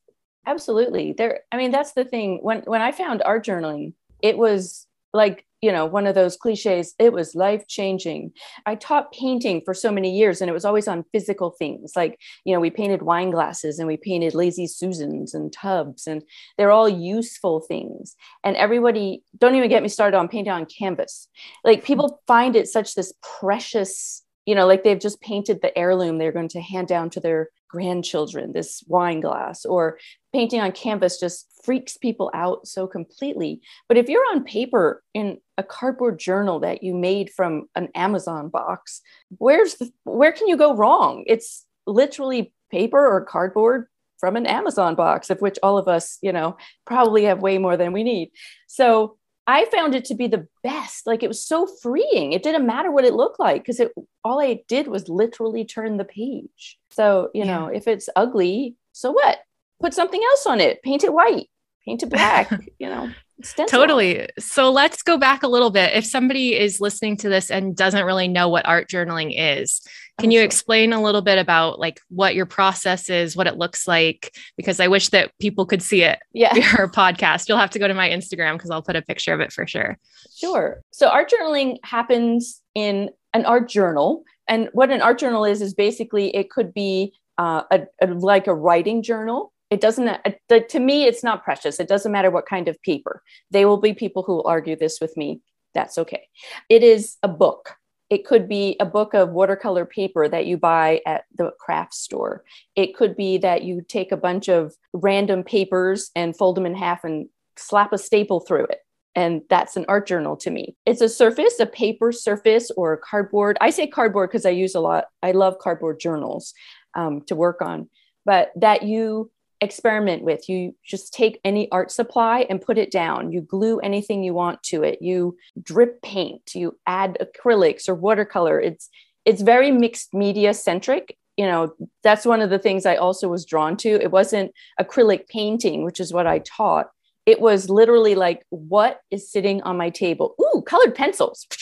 Absolutely. 0.45 1.13
There, 1.13 1.41
I 1.51 1.57
mean, 1.57 1.71
that's 1.71 1.93
the 1.93 2.05
thing. 2.05 2.39
When 2.41 2.61
when 2.61 2.81
I 2.81 2.91
found 2.91 3.21
art 3.23 3.45
journaling, 3.45 3.93
it 4.21 4.37
was 4.37 4.85
like 5.13 5.45
you 5.61 5.71
know 5.71 5.85
one 5.85 6.07
of 6.07 6.15
those 6.15 6.37
cliches 6.37 6.93
it 6.99 7.11
was 7.13 7.35
life 7.35 7.67
changing 7.67 8.31
i 8.65 8.75
taught 8.75 9.11
painting 9.11 9.61
for 9.65 9.73
so 9.73 9.91
many 9.91 10.15
years 10.15 10.41
and 10.41 10.49
it 10.49 10.53
was 10.53 10.65
always 10.65 10.87
on 10.87 11.05
physical 11.11 11.51
things. 11.51 11.93
Like 11.95 12.19
you 12.45 12.53
know 12.53 12.59
we 12.59 12.69
painted 12.69 13.01
wine 13.01 13.31
glasses 13.31 13.79
and 13.79 13.87
we 13.87 13.97
painted 13.97 14.35
lazy 14.35 14.67
susans 14.67 15.33
and 15.33 15.51
tubs 15.51 16.07
and 16.07 16.23
they're 16.57 16.71
all 16.71 16.89
useful 16.89 17.61
things. 17.61 18.15
And 18.43 18.55
everybody 18.55 19.23
don't 19.37 19.55
even 19.55 19.69
get 19.69 19.83
me 19.83 19.89
started 19.89 20.17
on 20.17 20.27
painting 20.27 20.53
on 20.53 20.65
canvas. 20.65 21.27
Like 21.63 21.79
mm-hmm. 21.79 21.85
people 21.85 22.21
find 22.27 22.55
it 22.55 22.67
such 22.67 22.95
this 22.95 23.13
precious 23.39 24.23
you 24.45 24.55
know 24.55 24.65
like 24.65 24.83
they've 24.83 24.99
just 24.99 25.21
painted 25.21 25.61
the 25.61 25.77
heirloom 25.77 26.17
they're 26.17 26.31
going 26.31 26.47
to 26.49 26.61
hand 26.61 26.87
down 26.87 27.09
to 27.09 27.19
their 27.19 27.49
grandchildren 27.69 28.53
this 28.53 28.83
wine 28.87 29.19
glass 29.19 29.65
or 29.65 29.97
painting 30.33 30.59
on 30.59 30.71
canvas 30.71 31.19
just 31.19 31.47
freaks 31.63 31.97
people 31.97 32.31
out 32.33 32.65
so 32.67 32.87
completely. 32.87 33.61
But 33.87 33.97
if 33.97 34.07
you're 34.07 34.23
on 34.31 34.43
paper 34.43 35.03
in 35.13 35.39
a 35.57 35.63
cardboard 35.63 36.19
journal 36.19 36.59
that 36.61 36.83
you 36.83 36.93
made 36.93 37.29
from 37.29 37.67
an 37.75 37.89
amazon 37.95 38.49
box 38.49 39.01
where's 39.37 39.75
the 39.75 39.91
where 40.03 40.31
can 40.31 40.47
you 40.47 40.57
go 40.57 40.75
wrong? 40.75 41.23
It's 41.27 41.65
literally 41.85 42.53
paper 42.71 43.05
or 43.05 43.25
cardboard 43.25 43.87
from 44.19 44.35
an 44.35 44.45
amazon 44.45 44.95
box 44.95 45.29
of 45.29 45.41
which 45.41 45.59
all 45.61 45.77
of 45.77 45.87
us 45.87 46.17
you 46.21 46.33
know 46.33 46.57
probably 46.85 47.23
have 47.23 47.41
way 47.41 47.57
more 47.57 47.77
than 47.77 47.91
we 47.93 48.03
need. 48.03 48.31
So 48.67 49.17
I 49.47 49.65
found 49.65 49.95
it 49.95 50.05
to 50.05 50.15
be 50.15 50.27
the 50.27 50.45
best. 50.61 51.07
Like 51.07 51.23
it 51.23 51.29
was 51.29 51.43
so 51.43 51.65
freeing. 51.65 52.33
It 52.33 52.43
didn't 52.43 52.67
matter 52.67 52.91
what 52.91 53.05
it 53.05 53.13
looked 53.13 53.39
like 53.39 53.63
because 53.63 53.79
it 53.79 53.93
all 54.23 54.41
I 54.41 54.61
did 54.67 54.87
was 54.87 55.07
literally 55.07 55.63
turn 55.63 55.95
the 55.95 56.03
page. 56.03 56.77
So, 56.91 57.29
you 57.33 57.45
yeah. 57.45 57.57
know, 57.57 57.67
if 57.67 57.87
it's 57.87 58.09
ugly, 58.15 58.75
so 58.91 59.11
what? 59.11 59.39
Put 59.79 59.93
something 59.93 60.21
else 60.31 60.45
on 60.45 60.59
it. 60.59 60.83
Paint 60.83 61.05
it 61.05 61.13
white. 61.13 61.47
Paint 61.85 62.03
it 62.03 62.09
black, 62.09 62.51
you 62.79 62.89
know. 62.89 63.09
Stencil. 63.41 63.79
Totally. 63.79 64.27
So 64.39 64.71
let's 64.71 65.03
go 65.03 65.17
back 65.17 65.43
a 65.43 65.47
little 65.47 65.69
bit. 65.69 65.95
If 65.95 66.05
somebody 66.05 66.57
is 66.57 66.81
listening 66.81 67.17
to 67.17 67.29
this 67.29 67.51
and 67.51 67.75
doesn't 67.75 68.03
really 68.03 68.27
know 68.27 68.49
what 68.49 68.67
art 68.67 68.89
journaling 68.89 69.33
is, 69.37 69.81
can 70.19 70.31
you 70.31 70.41
explain 70.41 70.93
a 70.93 71.01
little 71.01 71.21
bit 71.21 71.37
about 71.37 71.79
like 71.79 71.99
what 72.09 72.35
your 72.35 72.45
process 72.45 73.09
is, 73.09 73.35
what 73.35 73.47
it 73.47 73.57
looks 73.57 73.87
like? 73.87 74.35
Because 74.55 74.79
I 74.79 74.87
wish 74.87 75.09
that 75.09 75.31
people 75.39 75.65
could 75.65 75.81
see 75.81 76.03
it. 76.03 76.19
Yeah. 76.33 76.53
Your 76.53 76.87
podcast. 76.87 77.49
You'll 77.49 77.57
have 77.57 77.71
to 77.71 77.79
go 77.79 77.87
to 77.87 77.95
my 77.95 78.07
Instagram 78.07 78.53
because 78.53 78.69
I'll 78.69 78.83
put 78.83 78.95
a 78.95 79.01
picture 79.01 79.33
of 79.33 79.39
it 79.39 79.51
for 79.51 79.65
sure. 79.65 79.97
Sure. 80.35 80.81
So 80.91 81.09
art 81.09 81.31
journaling 81.31 81.77
happens 81.83 82.61
in 82.75 83.09
an 83.33 83.43
art 83.45 83.67
journal. 83.67 84.23
And 84.47 84.69
what 84.73 84.91
an 84.91 85.01
art 85.01 85.17
journal 85.17 85.45
is, 85.45 85.63
is 85.63 85.73
basically 85.73 86.35
it 86.35 86.51
could 86.51 86.75
be 86.75 87.13
uh, 87.39 87.63
a, 87.71 87.81
a, 88.01 88.07
like 88.07 88.45
a 88.45 88.53
writing 88.53 89.01
journal 89.01 89.51
it 89.69 89.81
doesn't 89.81 90.07
uh, 90.07 90.59
to 90.69 90.79
me 90.79 91.03
it's 91.05 91.23
not 91.23 91.43
precious 91.43 91.79
it 91.79 91.87
doesn't 91.87 92.11
matter 92.11 92.31
what 92.31 92.45
kind 92.45 92.67
of 92.67 92.81
paper 92.83 93.21
they 93.51 93.65
will 93.65 93.77
be 93.77 93.93
people 93.93 94.23
who 94.23 94.35
will 94.35 94.47
argue 94.47 94.75
this 94.75 94.99
with 95.01 95.15
me 95.17 95.41
that's 95.73 95.97
okay 95.97 96.27
it 96.69 96.83
is 96.83 97.17
a 97.21 97.27
book 97.27 97.75
it 98.09 98.25
could 98.25 98.47
be 98.47 98.75
a 98.79 98.85
book 98.85 99.13
of 99.13 99.31
watercolor 99.31 99.85
paper 99.85 100.29
that 100.29 100.45
you 100.45 100.57
buy 100.57 101.01
at 101.05 101.25
the 101.35 101.51
craft 101.59 101.93
store. 101.93 102.43
It 102.75 102.95
could 102.95 103.17
be 103.17 103.37
that 103.39 103.63
you 103.63 103.81
take 103.81 104.11
a 104.11 104.17
bunch 104.17 104.47
of 104.47 104.73
random 104.93 105.43
papers 105.43 106.09
and 106.15 106.37
fold 106.37 106.55
them 106.55 106.65
in 106.65 106.75
half 106.75 107.03
and 107.03 107.27
slap 107.57 107.91
a 107.91 107.97
staple 107.97 108.39
through 108.39 108.65
it. 108.65 108.79
And 109.15 109.41
that's 109.49 109.75
an 109.75 109.85
art 109.87 110.07
journal 110.07 110.37
to 110.37 110.51
me. 110.51 110.75
It's 110.85 111.01
a 111.01 111.09
surface 111.09 111.59
a 111.59 111.65
paper 111.65 112.11
surface 112.11 112.69
or 112.77 112.97
cardboard. 112.97 113.57
I 113.59 113.71
say 113.71 113.87
cardboard 113.87 114.29
because 114.29 114.45
i 114.45 114.51
use 114.51 114.75
a 114.75 114.79
lot. 114.79 115.05
I 115.23 115.31
love 115.31 115.57
cardboard 115.59 115.99
journals 115.99 116.53
um, 116.93 117.21
to 117.27 117.35
work 117.35 117.61
on. 117.61 117.89
But 118.25 118.51
that 118.57 118.83
you 118.83 119.31
experiment 119.61 120.23
with. 120.23 120.47
You 120.49 120.75
just 120.83 121.13
take 121.13 121.39
any 121.43 121.69
art 121.71 121.91
supply 121.91 122.45
and 122.49 122.61
put 122.61 122.77
it 122.77 122.91
down. 122.91 123.31
You 123.31 123.41
glue 123.41 123.79
anything 123.79 124.23
you 124.23 124.33
want 124.33 124.61
to 124.63 124.83
it. 124.83 125.01
You 125.01 125.37
drip 125.61 126.01
paint, 126.01 126.53
you 126.53 126.77
add 126.85 127.17
acrylics 127.21 127.89
or 127.89 127.95
watercolor. 127.95 128.59
It's 128.59 128.89
it's 129.25 129.41
very 129.41 129.71
mixed 129.71 130.13
media 130.13 130.53
centric. 130.53 131.17
You 131.35 131.45
know, 131.45 131.73
that's 132.01 132.25
one 132.25 132.41
of 132.41 132.49
the 132.49 132.59
things 132.59 132.85
I 132.85 132.95
also 132.95 133.27
was 133.27 133.45
drawn 133.45 133.77
to. 133.77 133.89
It 133.89 134.11
wasn't 134.11 134.53
acrylic 134.79 135.27
painting, 135.27 135.83
which 135.83 135.99
is 135.99 136.13
what 136.13 136.25
I 136.27 136.39
taught. 136.39 136.87
It 137.25 137.41
was 137.41 137.69
literally 137.69 138.15
like, 138.15 138.45
what 138.49 139.01
is 139.11 139.29
sitting 139.29 139.61
on 139.63 139.75
my 139.75 139.89
table? 139.89 140.33
Ooh, 140.41 140.61
colored 140.61 140.95
pencils. 140.95 141.45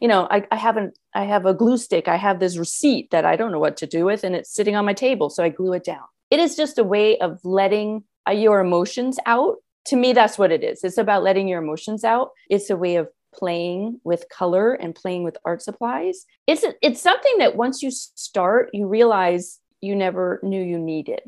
You 0.00 0.08
know, 0.08 0.26
I, 0.30 0.46
I 0.50 0.56
haven't, 0.56 0.98
I 1.14 1.24
have 1.24 1.44
a 1.44 1.52
glue 1.52 1.76
stick. 1.76 2.08
I 2.08 2.16
have 2.16 2.40
this 2.40 2.56
receipt 2.56 3.10
that 3.10 3.26
I 3.26 3.36
don't 3.36 3.52
know 3.52 3.58
what 3.58 3.76
to 3.78 3.86
do 3.86 4.06
with, 4.06 4.24
and 4.24 4.34
it's 4.34 4.50
sitting 4.50 4.76
on 4.76 4.86
my 4.86 4.94
table. 4.94 5.28
So 5.28 5.44
I 5.44 5.50
glue 5.50 5.74
it 5.74 5.84
down 5.84 6.04
it 6.34 6.40
is 6.40 6.56
just 6.56 6.78
a 6.78 6.84
way 6.84 7.16
of 7.18 7.38
letting 7.44 8.02
uh, 8.28 8.32
your 8.32 8.58
emotions 8.58 9.18
out. 9.24 9.58
To 9.86 9.96
me, 9.96 10.12
that's 10.12 10.36
what 10.36 10.50
it 10.50 10.64
is. 10.64 10.82
It's 10.82 10.98
about 10.98 11.22
letting 11.22 11.46
your 11.46 11.62
emotions 11.62 12.02
out. 12.02 12.30
It's 12.50 12.70
a 12.70 12.76
way 12.76 12.96
of 12.96 13.06
playing 13.32 14.00
with 14.02 14.24
color 14.30 14.74
and 14.74 14.96
playing 14.96 15.22
with 15.22 15.36
art 15.44 15.62
supplies. 15.62 16.26
It's 16.48 16.64
it's 16.82 17.00
something 17.00 17.38
that 17.38 17.54
once 17.54 17.84
you 17.84 17.92
start, 17.92 18.70
you 18.72 18.88
realize 18.88 19.60
you 19.80 19.94
never 19.94 20.40
knew 20.42 20.60
you 20.60 20.76
needed. 20.76 21.20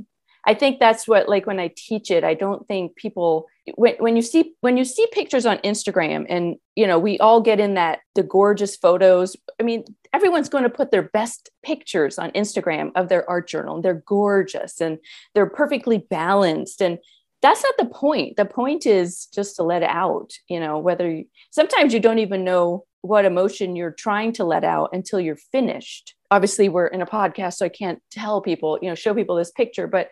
I 0.47 0.55
think 0.55 0.79
that's 0.79 1.09
what 1.09 1.29
like 1.29 1.47
when 1.47 1.59
I 1.59 1.73
teach 1.77 2.11
it, 2.11 2.23
I 2.23 2.35
don't 2.35 2.67
think 2.69 2.95
people 2.95 3.47
when 3.75 3.97
when 3.99 4.15
you 4.15 4.23
see 4.23 4.55
when 4.61 4.77
you 4.77 4.85
see 4.85 5.07
pictures 5.13 5.45
on 5.45 5.59
Instagram 5.59 6.25
and 6.29 6.57
you 6.77 6.87
know, 6.87 6.99
we 6.99 7.19
all 7.19 7.41
get 7.41 7.59
in 7.59 7.75
that 7.75 8.01
the 8.15 8.23
gorgeous 8.23 8.77
photos. 8.77 9.37
I 9.61 9.65
mean, 9.65 9.85
everyone's 10.13 10.49
going 10.49 10.63
to 10.63 10.71
put 10.71 10.93
their 10.93 11.03
best 11.03 11.51
pictures 11.65 12.19
on 12.19 12.31
Instagram 12.31 12.93
of 12.95 13.09
their 13.09 13.29
art 13.29 13.49
journal. 13.49 13.83
They're 13.83 14.05
gorgeous 14.07 14.81
and 14.81 14.99
they're 15.35 15.51
perfectly 15.51 15.99
balanced 15.99 16.81
and 16.81 16.99
that's 17.43 17.63
not 17.63 17.75
the 17.79 17.95
point. 17.95 18.37
The 18.37 18.45
point 18.45 18.87
is 18.87 19.27
just 19.27 19.57
to 19.57 19.63
let 19.63 19.83
out, 19.83 20.33
you 20.49 20.59
know, 20.59 20.79
whether 20.79 21.11
you, 21.11 21.27
sometimes 21.51 21.93
you 21.93 22.01
don't 22.01 22.19
even 22.19 22.45
know 22.45 22.87
what 23.03 23.25
emotion 23.25 23.77
you're 23.77 23.93
trying 23.93 24.33
to 24.33 24.45
let 24.45 24.65
out 24.65 24.91
until 24.93 25.21
you're 25.21 25.37
finished. 25.37 26.15
Obviously, 26.31 26.69
we're 26.69 26.87
in 26.87 27.03
a 27.03 27.07
podcast, 27.07 27.55
so 27.55 27.67
I 27.67 27.69
can't 27.69 28.03
tell 28.11 28.41
people, 28.41 28.79
you 28.83 28.89
know, 28.89 28.95
show 28.95 29.15
people 29.15 29.37
this 29.37 29.53
picture, 29.53 29.87
but 29.87 30.11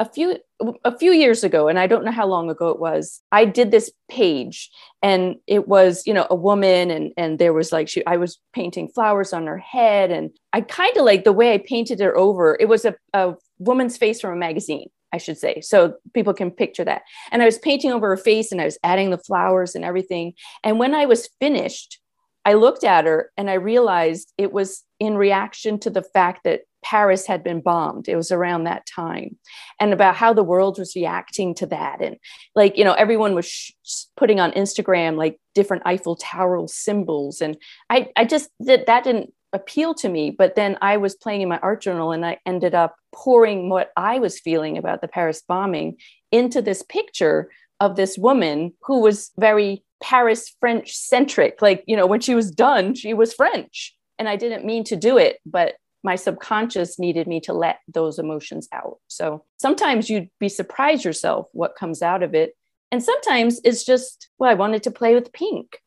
a 0.00 0.04
few 0.06 0.38
a 0.84 0.96
few 0.98 1.12
years 1.12 1.44
ago 1.44 1.68
and 1.68 1.78
i 1.78 1.86
don't 1.86 2.04
know 2.04 2.10
how 2.10 2.26
long 2.26 2.50
ago 2.50 2.70
it 2.70 2.80
was 2.80 3.20
i 3.30 3.44
did 3.44 3.70
this 3.70 3.92
page 4.10 4.70
and 5.02 5.36
it 5.46 5.68
was 5.68 6.02
you 6.06 6.14
know 6.14 6.26
a 6.30 6.34
woman 6.34 6.90
and 6.90 7.12
and 7.16 7.38
there 7.38 7.52
was 7.52 7.70
like 7.70 7.88
she 7.88 8.04
i 8.06 8.16
was 8.16 8.40
painting 8.52 8.88
flowers 8.88 9.32
on 9.32 9.46
her 9.46 9.58
head 9.58 10.10
and 10.10 10.30
i 10.54 10.60
kind 10.60 10.96
of 10.96 11.04
like 11.04 11.24
the 11.24 11.32
way 11.32 11.52
i 11.52 11.58
painted 11.58 12.00
her 12.00 12.16
over 12.16 12.56
it 12.58 12.68
was 12.68 12.84
a, 12.84 12.94
a 13.12 13.34
woman's 13.58 13.96
face 13.96 14.20
from 14.20 14.32
a 14.32 14.36
magazine 14.36 14.88
I 15.12 15.18
should 15.18 15.38
say. 15.38 15.60
So 15.60 15.94
people 16.14 16.32
can 16.32 16.52
picture 16.52 16.84
that. 16.84 17.02
And 17.32 17.42
I 17.42 17.44
was 17.44 17.58
painting 17.58 17.90
over 17.90 18.06
her 18.10 18.16
face 18.16 18.52
and 18.52 18.60
I 18.60 18.64
was 18.64 18.78
adding 18.84 19.10
the 19.10 19.18
flowers 19.18 19.74
and 19.74 19.84
everything. 19.84 20.34
And 20.62 20.78
when 20.78 20.94
I 20.94 21.06
was 21.06 21.28
finished, 21.40 21.98
I 22.44 22.54
looked 22.54 22.84
at 22.84 23.06
her 23.06 23.32
and 23.36 23.50
I 23.50 23.54
realized 23.54 24.32
it 24.38 24.52
was 24.52 24.84
in 25.00 25.16
reaction 25.16 25.80
to 25.80 25.90
the 25.90 26.02
fact 26.02 26.44
that 26.44 26.60
Paris 26.82 27.26
had 27.26 27.42
been 27.42 27.60
bombed. 27.60 28.08
It 28.08 28.16
was 28.16 28.32
around 28.32 28.64
that 28.64 28.86
time, 28.86 29.36
and 29.78 29.92
about 29.92 30.16
how 30.16 30.32
the 30.32 30.42
world 30.42 30.78
was 30.78 30.96
reacting 30.96 31.54
to 31.56 31.66
that. 31.66 32.00
And 32.00 32.16
like, 32.54 32.76
you 32.76 32.84
know, 32.84 32.94
everyone 32.94 33.34
was 33.34 33.46
sh- 33.46 33.72
putting 34.16 34.40
on 34.40 34.52
Instagram 34.52 35.16
like 35.16 35.38
different 35.54 35.82
Eiffel 35.86 36.16
Tower 36.16 36.66
symbols. 36.68 37.40
And 37.40 37.56
I, 37.88 38.08
I 38.16 38.24
just, 38.24 38.50
that, 38.60 38.86
that 38.86 39.04
didn't 39.04 39.32
appeal 39.52 39.94
to 39.94 40.08
me. 40.08 40.30
But 40.30 40.54
then 40.54 40.78
I 40.80 40.96
was 40.96 41.14
playing 41.16 41.42
in 41.42 41.48
my 41.48 41.58
art 41.58 41.82
journal 41.82 42.12
and 42.12 42.24
I 42.24 42.38
ended 42.46 42.74
up 42.74 42.96
pouring 43.12 43.68
what 43.68 43.90
I 43.96 44.18
was 44.18 44.38
feeling 44.38 44.78
about 44.78 45.00
the 45.00 45.08
Paris 45.08 45.42
bombing 45.46 45.96
into 46.30 46.62
this 46.62 46.82
picture 46.82 47.50
of 47.80 47.96
this 47.96 48.16
woman 48.16 48.72
who 48.82 49.00
was 49.00 49.32
very 49.38 49.82
Paris 50.02 50.54
French 50.60 50.94
centric. 50.94 51.60
Like, 51.60 51.82
you 51.86 51.96
know, 51.96 52.06
when 52.06 52.20
she 52.20 52.34
was 52.34 52.50
done, 52.50 52.94
she 52.94 53.12
was 53.12 53.34
French. 53.34 53.94
And 54.18 54.28
I 54.28 54.36
didn't 54.36 54.66
mean 54.66 54.84
to 54.84 54.96
do 54.96 55.16
it, 55.16 55.38
but 55.46 55.74
my 56.02 56.16
subconscious 56.16 56.98
needed 56.98 57.26
me 57.26 57.40
to 57.40 57.52
let 57.52 57.80
those 57.88 58.18
emotions 58.18 58.68
out. 58.72 58.98
So 59.08 59.44
sometimes 59.58 60.08
you'd 60.08 60.30
be 60.38 60.48
surprised 60.48 61.04
yourself 61.04 61.48
what 61.52 61.76
comes 61.76 62.02
out 62.02 62.22
of 62.22 62.34
it. 62.34 62.54
And 62.90 63.02
sometimes 63.02 63.60
it's 63.64 63.84
just, 63.84 64.28
well, 64.38 64.50
I 64.50 64.54
wanted 64.54 64.82
to 64.84 64.90
play 64.90 65.14
with 65.14 65.32
pink. 65.32 65.80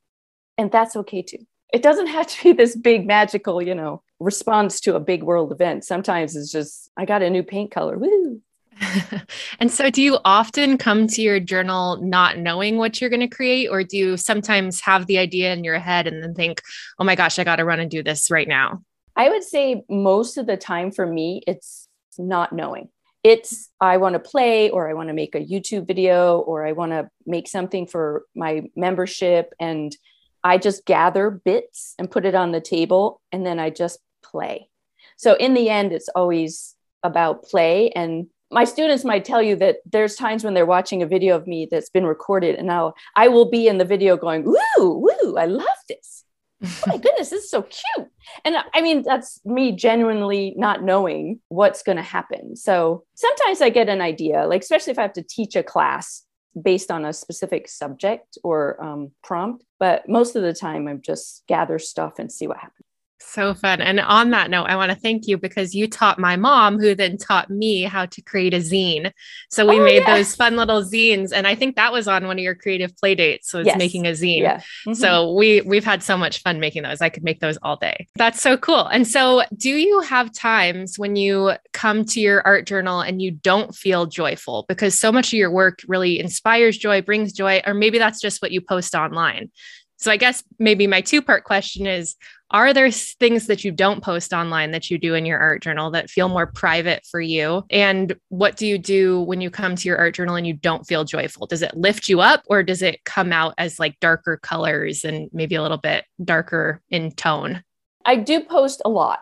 And 0.57 0.71
that's 0.71 0.95
okay 0.95 1.21
too. 1.21 1.45
It 1.73 1.81
doesn't 1.81 2.07
have 2.17 2.27
to 2.27 2.43
be 2.43 2.53
this 2.53 2.75
big 2.75 3.07
magical, 3.07 3.61
you 3.61 3.75
know, 3.75 4.03
response 4.19 4.79
to 4.81 4.95
a 4.95 4.99
big 4.99 5.23
world 5.23 5.51
event. 5.51 5.83
Sometimes 5.83 6.35
it's 6.35 6.51
just, 6.51 6.91
I 6.95 7.05
got 7.05 7.23
a 7.23 7.29
new 7.29 7.43
paint 7.43 7.71
color. 7.71 7.97
Woo. 7.97 8.41
and 9.59 9.71
so, 9.71 9.91
do 9.91 10.01
you 10.01 10.17
often 10.25 10.79
come 10.79 11.05
to 11.05 11.21
your 11.21 11.39
journal 11.39 11.97
not 12.01 12.39
knowing 12.39 12.77
what 12.77 12.99
you're 12.99 13.09
going 13.09 13.19
to 13.19 13.27
create, 13.27 13.67
or 13.69 13.83
do 13.83 13.95
you 13.95 14.17
sometimes 14.17 14.81
have 14.81 15.05
the 15.05 15.19
idea 15.19 15.53
in 15.53 15.63
your 15.63 15.77
head 15.77 16.07
and 16.07 16.23
then 16.23 16.33
think, 16.33 16.59
oh 16.97 17.03
my 17.03 17.15
gosh, 17.15 17.37
I 17.37 17.43
got 17.43 17.57
to 17.57 17.65
run 17.65 17.79
and 17.79 17.91
do 17.91 18.01
this 18.01 18.31
right 18.31 18.47
now? 18.47 18.81
I 19.15 19.29
would 19.29 19.43
say 19.43 19.83
most 19.89 20.37
of 20.37 20.47
the 20.47 20.57
time 20.57 20.91
for 20.91 21.05
me, 21.05 21.43
it's 21.47 21.87
not 22.17 22.53
knowing. 22.53 22.89
It's 23.23 23.69
I 23.79 23.97
want 23.97 24.13
to 24.13 24.19
play, 24.19 24.69
or 24.69 24.89
I 24.89 24.93
want 24.93 25.09
to 25.09 25.13
make 25.13 25.33
a 25.33 25.45
YouTube 25.45 25.87
video, 25.87 26.39
or 26.39 26.65
I 26.65 26.73
want 26.73 26.91
to 26.91 27.09
make 27.25 27.47
something 27.47 27.87
for 27.87 28.25
my 28.35 28.63
membership. 28.75 29.53
And 29.59 29.95
I 30.43 30.57
just 30.57 30.85
gather 30.85 31.29
bits 31.29 31.95
and 31.97 32.11
put 32.11 32.25
it 32.25 32.35
on 32.35 32.51
the 32.51 32.59
table, 32.59 33.21
and 33.31 33.45
then 33.45 33.59
I 33.59 33.69
just 33.69 33.99
play. 34.23 34.69
So 35.15 35.35
in 35.35 35.53
the 35.53 35.69
end, 35.69 35.93
it's 35.93 36.09
always 36.09 36.75
about 37.03 37.43
play. 37.43 37.91
And 37.91 38.27
my 38.51 38.65
students 38.65 39.05
might 39.05 39.25
tell 39.25 39.41
you 39.41 39.55
that 39.57 39.77
there's 39.89 40.15
times 40.15 40.43
when 40.43 40.53
they're 40.53 40.65
watching 40.65 41.01
a 41.01 41.07
video 41.07 41.35
of 41.35 41.47
me 41.47 41.67
that's 41.69 41.89
been 41.89 42.05
recorded, 42.05 42.55
and 42.55 42.67
now 42.67 42.93
I 43.15 43.29
will 43.29 43.49
be 43.49 43.67
in 43.67 43.77
the 43.77 43.85
video 43.85 44.17
going, 44.17 44.43
"Woo, 44.43 44.57
woo! 44.77 45.37
I 45.37 45.45
love 45.45 45.67
this." 45.87 46.25
Oh 46.63 46.83
my 46.87 46.97
goodness, 46.97 47.29
this 47.29 47.43
is 47.43 47.49
so 47.49 47.63
cute. 47.63 48.07
And 48.45 48.55
I 48.73 48.81
mean, 48.81 49.03
that's 49.03 49.39
me 49.45 49.71
genuinely 49.73 50.53
not 50.57 50.83
knowing 50.83 51.39
what's 51.49 51.83
going 51.83 51.97
to 51.97 52.03
happen. 52.03 52.55
So 52.55 53.03
sometimes 53.15 53.61
I 53.61 53.69
get 53.69 53.89
an 53.89 54.01
idea, 54.01 54.47
like, 54.47 54.61
especially 54.61 54.91
if 54.91 54.99
I 54.99 55.03
have 55.03 55.13
to 55.13 55.23
teach 55.23 55.55
a 55.55 55.63
class 55.63 56.23
based 56.61 56.91
on 56.91 57.05
a 57.05 57.13
specific 57.13 57.67
subject 57.67 58.37
or 58.43 58.83
um, 58.83 59.11
prompt. 59.23 59.63
But 59.79 60.07
most 60.07 60.35
of 60.35 60.43
the 60.43 60.53
time, 60.53 60.87
I 60.87 60.93
just 60.95 61.43
gather 61.47 61.79
stuff 61.79 62.19
and 62.19 62.31
see 62.31 62.47
what 62.47 62.57
happens. 62.57 62.87
So 63.25 63.53
fun. 63.53 63.81
And 63.81 63.99
on 63.99 64.29
that 64.29 64.49
note, 64.49 64.65
I 64.65 64.75
want 64.75 64.91
to 64.91 64.97
thank 64.97 65.27
you 65.27 65.37
because 65.37 65.73
you 65.73 65.87
taught 65.87 66.19
my 66.19 66.35
mom, 66.35 66.79
who 66.79 66.93
then 66.93 67.17
taught 67.17 67.49
me 67.49 67.81
how 67.81 68.05
to 68.05 68.21
create 68.21 68.53
a 68.53 68.57
zine. 68.57 69.11
So 69.49 69.67
we 69.67 69.79
oh, 69.79 69.83
made 69.83 70.03
yeah. 70.03 70.15
those 70.15 70.35
fun 70.35 70.55
little 70.55 70.83
zines. 70.83 71.31
And 71.33 71.47
I 71.47 71.55
think 71.55 71.75
that 71.75 71.91
was 71.91 72.07
on 72.07 72.27
one 72.27 72.37
of 72.37 72.43
your 72.43 72.53
creative 72.53 72.95
play 72.95 73.15
dates. 73.15 73.49
So 73.49 73.59
it's 73.59 73.67
yes. 73.67 73.77
making 73.77 74.05
a 74.05 74.11
zine. 74.11 74.41
Yeah. 74.41 74.57
Mm-hmm. 74.57 74.93
So 74.93 75.33
we 75.33 75.61
we've 75.61 75.83
had 75.83 76.03
so 76.03 76.15
much 76.15 76.41
fun 76.43 76.59
making 76.59 76.83
those. 76.83 77.01
I 77.01 77.09
could 77.09 77.23
make 77.23 77.39
those 77.39 77.57
all 77.63 77.75
day. 77.75 78.07
That's 78.15 78.39
so 78.39 78.55
cool. 78.57 78.85
And 78.85 79.07
so 79.07 79.43
do 79.55 79.71
you 79.71 80.01
have 80.01 80.31
times 80.31 80.99
when 80.99 81.15
you 81.15 81.53
come 81.71 82.05
to 82.05 82.19
your 82.19 82.45
art 82.45 82.67
journal 82.67 83.01
and 83.01 83.21
you 83.21 83.31
don't 83.31 83.73
feel 83.73 84.05
joyful 84.05 84.65
because 84.67 84.99
so 84.99 85.11
much 85.11 85.33
of 85.33 85.39
your 85.39 85.51
work 85.51 85.79
really 85.87 86.19
inspires 86.19 86.77
joy, 86.77 87.01
brings 87.01 87.33
joy, 87.33 87.61
or 87.65 87.73
maybe 87.73 87.97
that's 87.97 88.21
just 88.21 88.41
what 88.41 88.51
you 88.51 88.61
post 88.61 88.93
online? 88.93 89.49
So 89.97 90.11
I 90.11 90.17
guess 90.17 90.43
maybe 90.59 90.85
my 90.85 90.99
two 90.99 91.21
part 91.21 91.45
question 91.45 91.87
is 91.87 92.15
are 92.53 92.71
there 92.71 92.91
things 92.91 93.47
that 93.47 93.63
you 93.63 93.71
don't 93.71 94.03
post 94.03 94.31
online 94.31 94.71
that 94.71 94.91
you 94.91 94.99
do 94.99 95.15
in 95.15 95.25
your 95.25 95.39
art 95.39 95.63
journal 95.63 95.89
that 95.91 96.09
feel 96.09 96.29
more 96.29 96.45
private 96.45 97.03
for 97.09 97.19
you? 97.19 97.63
And 97.71 98.15
what 98.29 98.55
do 98.55 98.67
you 98.67 98.77
do 98.77 99.21
when 99.21 99.41
you 99.41 99.49
come 99.49 99.75
to 99.75 99.87
your 99.87 99.97
art 99.97 100.13
journal 100.13 100.35
and 100.35 100.45
you 100.45 100.53
don't 100.53 100.85
feel 100.85 101.03
joyful? 101.03 101.47
Does 101.47 101.63
it 101.63 101.75
lift 101.75 102.07
you 102.07 102.21
up 102.21 102.43
or 102.45 102.61
does 102.61 102.83
it 102.83 103.03
come 103.05 103.33
out 103.33 103.55
as 103.57 103.79
like 103.79 103.99
darker 103.99 104.37
colors 104.37 105.03
and 105.03 105.29
maybe 105.33 105.55
a 105.55 105.63
little 105.63 105.79
bit 105.79 106.05
darker 106.23 106.79
in 106.91 107.11
tone? 107.11 107.63
I 108.05 108.17
do 108.17 108.41
post 108.41 108.81
a 108.85 108.89
lot. 108.89 109.21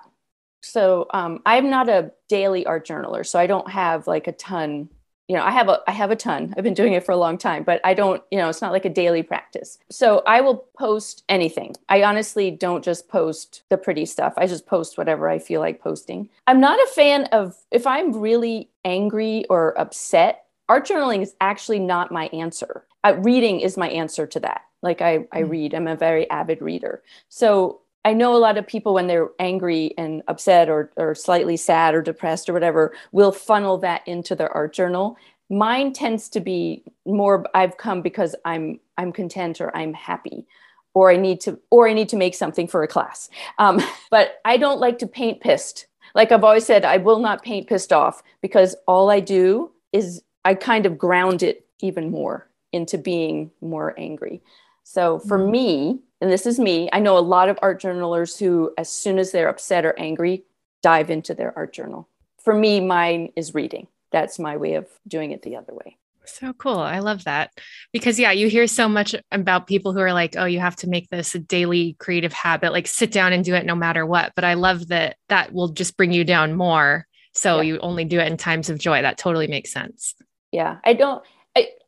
So 0.61 1.07
um, 1.13 1.39
I'm 1.45 1.69
not 1.69 1.89
a 1.89 2.11
daily 2.27 2.65
art 2.65 2.85
journaler, 2.85 3.25
so 3.25 3.39
I 3.39 3.47
don't 3.47 3.69
have 3.71 4.07
like 4.07 4.27
a 4.27 4.31
ton 4.33 4.89
you 5.31 5.37
know 5.37 5.43
i 5.45 5.51
have 5.51 5.69
a 5.69 5.79
i 5.87 5.91
have 5.91 6.11
a 6.11 6.15
ton. 6.15 6.53
I've 6.57 6.63
been 6.65 6.73
doing 6.73 6.91
it 6.91 7.05
for 7.05 7.13
a 7.13 7.17
long 7.17 7.37
time 7.37 7.63
but 7.63 7.79
i 7.85 7.93
don't 7.93 8.21
you 8.31 8.37
know 8.37 8.49
it's 8.49 8.61
not 8.61 8.73
like 8.73 8.83
a 8.83 8.89
daily 8.89 9.23
practice. 9.23 9.79
So 9.89 10.23
i 10.27 10.41
will 10.41 10.57
post 10.77 11.23
anything. 11.29 11.73
I 11.87 12.03
honestly 12.03 12.51
don't 12.51 12.83
just 12.83 13.07
post 13.07 13.63
the 13.69 13.77
pretty 13.77 14.05
stuff. 14.05 14.33
I 14.35 14.45
just 14.45 14.65
post 14.65 14.97
whatever 14.97 15.29
i 15.29 15.39
feel 15.39 15.61
like 15.61 15.81
posting. 15.81 16.27
I'm 16.47 16.59
not 16.59 16.77
a 16.79 16.87
fan 16.87 17.23
of 17.31 17.55
if 17.71 17.87
i'm 17.87 18.11
really 18.11 18.69
angry 18.83 19.45
or 19.49 19.79
upset 19.79 20.43
art 20.67 20.85
journaling 20.85 21.21
is 21.21 21.33
actually 21.39 21.79
not 21.79 22.11
my 22.11 22.25
answer. 22.33 22.85
Uh, 23.05 23.15
reading 23.19 23.61
is 23.61 23.77
my 23.77 23.89
answer 23.89 24.27
to 24.27 24.39
that. 24.41 24.63
Like 24.81 25.01
i 25.01 25.25
i 25.31 25.43
hmm. 25.43 25.49
read. 25.49 25.73
I'm 25.73 25.87
a 25.87 25.95
very 25.95 26.29
avid 26.29 26.61
reader. 26.61 27.03
So 27.29 27.79
I 28.03 28.13
know 28.13 28.35
a 28.35 28.37
lot 28.37 28.57
of 28.57 28.65
people 28.65 28.93
when 28.93 29.07
they're 29.07 29.29
angry 29.39 29.93
and 29.97 30.23
upset 30.27 30.69
or, 30.69 30.91
or 30.97 31.13
slightly 31.13 31.57
sad 31.57 31.93
or 31.93 32.01
depressed 32.01 32.49
or 32.49 32.53
whatever 32.53 32.93
will 33.11 33.31
funnel 33.31 33.77
that 33.79 34.07
into 34.07 34.35
their 34.35 34.51
art 34.51 34.73
journal. 34.73 35.17
Mine 35.49 35.93
tends 35.93 36.29
to 36.29 36.39
be 36.39 36.83
more 37.05 37.45
I've 37.53 37.77
come 37.77 38.01
because 38.01 38.35
I'm 38.45 38.79
I'm 38.97 39.11
content 39.11 39.61
or 39.61 39.75
I'm 39.75 39.93
happy 39.93 40.47
or 40.93 41.11
I 41.11 41.17
need 41.17 41.41
to 41.41 41.59
or 41.69 41.87
I 41.87 41.93
need 41.93 42.09
to 42.09 42.15
make 42.15 42.35
something 42.35 42.67
for 42.67 42.83
a 42.83 42.87
class. 42.87 43.29
Um, 43.57 43.81
but 44.11 44.39
I 44.45 44.57
don't 44.57 44.79
like 44.79 44.99
to 44.99 45.07
paint 45.07 45.41
pissed. 45.41 45.87
Like 46.15 46.31
I've 46.31 46.43
always 46.43 46.65
said, 46.65 46.85
I 46.85 46.97
will 46.97 47.19
not 47.19 47.43
paint 47.43 47.67
pissed 47.67 47.93
off 47.93 48.23
because 48.41 48.75
all 48.87 49.09
I 49.09 49.19
do 49.19 49.71
is 49.93 50.23
I 50.43 50.55
kind 50.55 50.85
of 50.85 50.97
ground 50.97 51.43
it 51.43 51.65
even 51.79 52.09
more 52.09 52.49
into 52.71 52.97
being 52.97 53.51
more 53.61 53.93
angry. 53.97 54.41
So 54.83 55.19
for 55.19 55.37
mm-hmm. 55.37 55.51
me, 55.51 55.99
and 56.21 56.31
this 56.31 56.45
is 56.45 56.59
me, 56.59 56.89
I 56.93 56.99
know 56.99 57.17
a 57.17 57.19
lot 57.19 57.49
of 57.49 57.59
art 57.61 57.79
journalers 57.79 58.37
who, 58.37 58.71
as 58.77 58.89
soon 58.89 59.17
as 59.19 59.31
they're 59.31 59.49
upset 59.49 59.85
or 59.85 59.97
angry, 59.99 60.43
dive 60.81 61.09
into 61.09 61.33
their 61.33 61.51
art 61.57 61.73
journal. 61.73 62.07
For 62.43 62.53
me, 62.53 62.79
mine 62.79 63.33
is 63.35 63.53
reading. 63.53 63.87
That's 64.11 64.39
my 64.39 64.57
way 64.57 64.75
of 64.75 64.87
doing 65.07 65.31
it 65.31 65.41
the 65.41 65.55
other 65.55 65.73
way. 65.73 65.97
So 66.25 66.53
cool. 66.53 66.77
I 66.77 66.99
love 66.99 67.23
that. 67.23 67.51
Because, 67.91 68.19
yeah, 68.19 68.31
you 68.31 68.47
hear 68.47 68.67
so 68.67 68.87
much 68.87 69.15
about 69.31 69.67
people 69.67 69.93
who 69.93 69.99
are 69.99 70.13
like, 70.13 70.35
oh, 70.37 70.45
you 70.45 70.59
have 70.59 70.75
to 70.77 70.89
make 70.89 71.09
this 71.09 71.33
a 71.33 71.39
daily 71.39 71.95
creative 71.99 72.33
habit, 72.33 72.71
like 72.71 72.87
sit 72.87 73.11
down 73.11 73.33
and 73.33 73.43
do 73.43 73.55
it 73.55 73.65
no 73.65 73.75
matter 73.75 74.05
what. 74.05 74.33
But 74.35 74.43
I 74.43 74.53
love 74.53 74.89
that 74.89 75.17
that 75.29 75.51
will 75.53 75.69
just 75.69 75.97
bring 75.97 76.11
you 76.11 76.23
down 76.23 76.53
more. 76.53 77.07
So 77.33 77.57
yeah. 77.57 77.63
you 77.63 77.79
only 77.79 78.05
do 78.05 78.19
it 78.19 78.31
in 78.31 78.37
times 78.37 78.69
of 78.69 78.77
joy. 78.77 79.01
That 79.01 79.17
totally 79.17 79.47
makes 79.47 79.71
sense. 79.71 80.15
Yeah. 80.51 80.77
I 80.83 80.93
don't, 80.93 81.23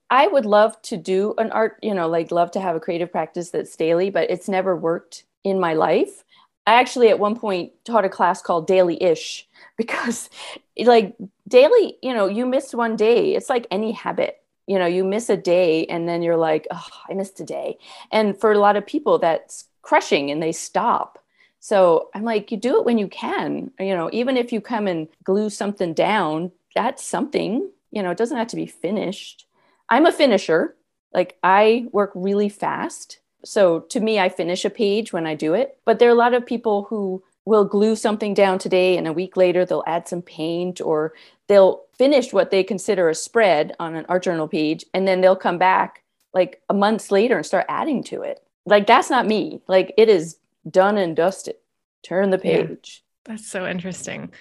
I 0.10 0.28
would 0.28 0.46
love 0.46 0.80
to 0.84 0.98
do 0.98 1.34
an 1.38 1.52
art, 1.52 1.78
you 1.82 1.94
know, 1.94 2.08
like 2.08 2.32
love 2.32 2.52
to 2.52 2.62
have 2.62 2.76
a 2.76 2.80
creative 2.80 3.12
practice 3.12 3.50
that's 3.50 3.76
daily, 3.76 4.10
but 4.10 4.30
it's 4.30 4.48
never 4.48 4.76
worked 4.76 5.24
in 5.44 5.60
my 5.60 5.74
life. 5.74 6.24
I 6.66 6.76
actually 6.76 7.10
at 7.10 7.20
one 7.20 7.38
point 7.38 7.72
taught 7.84 8.06
a 8.06 8.10
class 8.10 8.42
called 8.42 8.68
Daily 8.68 9.02
Ish 9.02 9.48
because 9.78 10.30
like 10.78 11.16
daily, 11.48 11.98
you 12.02 12.14
know, 12.14 12.28
you 12.28 12.46
miss 12.46 12.74
one 12.74 12.96
day. 12.96 13.36
It's 13.36 13.50
like 13.50 13.68
any 13.72 13.92
habit. 13.92 14.42
You 14.66 14.80
know, 14.80 14.86
you 14.86 15.04
miss 15.04 15.30
a 15.30 15.36
day 15.36 15.86
and 15.88 16.08
then 16.08 16.22
you're 16.22 16.38
like, 16.38 16.68
oh, 16.72 16.88
I 17.10 17.14
missed 17.14 17.40
a 17.42 17.44
day. 17.44 17.78
And 18.12 18.40
for 18.40 18.54
a 18.54 18.60
lot 18.60 18.78
of 18.78 18.86
people, 18.86 19.20
that's 19.20 19.66
crushing 19.82 20.32
and 20.32 20.42
they 20.42 20.54
stop. 20.54 21.20
So 21.60 22.10
I'm 22.14 22.24
like, 22.24 22.52
you 22.52 22.58
do 22.58 22.78
it 22.78 22.86
when 22.86 22.98
you 22.98 23.08
can. 23.08 23.72
You 23.80 23.96
know, 23.96 24.10
even 24.14 24.38
if 24.38 24.54
you 24.54 24.62
come 24.62 24.88
and 24.88 25.08
glue 25.24 25.50
something 25.50 25.94
down, 25.94 26.52
that's 26.76 27.04
something. 27.04 27.70
You 27.92 28.04
know, 28.04 28.12
it 28.12 28.18
doesn't 28.18 28.38
have 28.38 28.48
to 28.48 28.56
be 28.56 28.66
finished. 28.66 29.46
I'm 29.90 30.06
a 30.06 30.12
finisher. 30.12 30.76
Like 31.14 31.38
I 31.44 31.88
work 31.92 32.12
really 32.16 32.50
fast. 32.50 33.20
So 33.46 33.82
to 33.82 34.00
me, 34.00 34.20
I 34.20 34.30
finish 34.30 34.66
a 34.66 34.70
page 34.70 35.14
when 35.14 35.28
I 35.28 35.36
do 35.36 35.54
it. 35.54 35.78
But 35.86 36.00
there 36.00 36.10
are 36.10 36.14
a 36.14 36.16
lot 36.16 36.34
of 36.34 36.46
people 36.46 36.84
who 36.84 37.24
will 37.46 37.66
glue 37.66 37.96
something 37.96 38.34
down 38.34 38.58
today 38.58 38.98
and 38.98 39.08
a 39.08 39.14
week 39.14 39.36
later 39.36 39.66
they'll 39.66 39.84
add 39.86 40.08
some 40.08 40.22
paint 40.22 40.80
or 40.80 41.14
they'll 41.48 41.84
finish 41.98 42.32
what 42.32 42.52
they 42.52 42.64
consider 42.64 43.10
a 43.10 43.16
spread 43.16 43.76
on 43.80 43.96
an 43.96 44.06
art 44.08 44.24
journal 44.24 44.48
page 44.48 44.86
and 44.94 45.08
then 45.08 45.20
they'll 45.20 45.36
come 45.36 45.58
back 45.58 46.04
like 46.34 46.62
a 46.70 46.74
month 46.74 47.12
later 47.12 47.36
and 47.36 47.46
start 47.46 47.66
adding 47.68 48.04
to 48.04 48.22
it. 48.22 48.42
Like 48.66 48.88
that's 48.88 49.10
not 49.10 49.28
me. 49.28 49.62
Like 49.68 49.94
it 49.98 50.08
is 50.08 50.38
done 50.70 50.98
and 50.98 51.16
dusted. 51.16 51.56
Turn 52.02 52.30
the 52.30 52.38
page. 52.38 53.04
Yeah, 53.26 53.34
that's 53.34 53.48
so 53.48 53.68
interesting. 53.68 54.32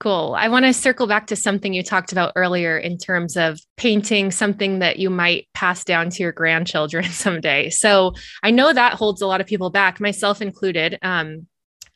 Cool. 0.00 0.36
I 0.38 0.48
want 0.48 0.64
to 0.64 0.72
circle 0.72 1.08
back 1.08 1.26
to 1.26 1.36
something 1.36 1.74
you 1.74 1.82
talked 1.82 2.12
about 2.12 2.32
earlier 2.36 2.78
in 2.78 2.98
terms 2.98 3.36
of 3.36 3.60
painting 3.76 4.30
something 4.30 4.78
that 4.78 5.00
you 5.00 5.10
might 5.10 5.48
pass 5.54 5.82
down 5.82 6.10
to 6.10 6.22
your 6.22 6.30
grandchildren 6.30 7.04
someday. 7.10 7.68
So 7.70 8.14
I 8.42 8.52
know 8.52 8.72
that 8.72 8.94
holds 8.94 9.22
a 9.22 9.26
lot 9.26 9.40
of 9.40 9.48
people 9.48 9.70
back, 9.70 9.98
myself 9.98 10.40
included. 10.40 10.98
Um, 11.02 11.48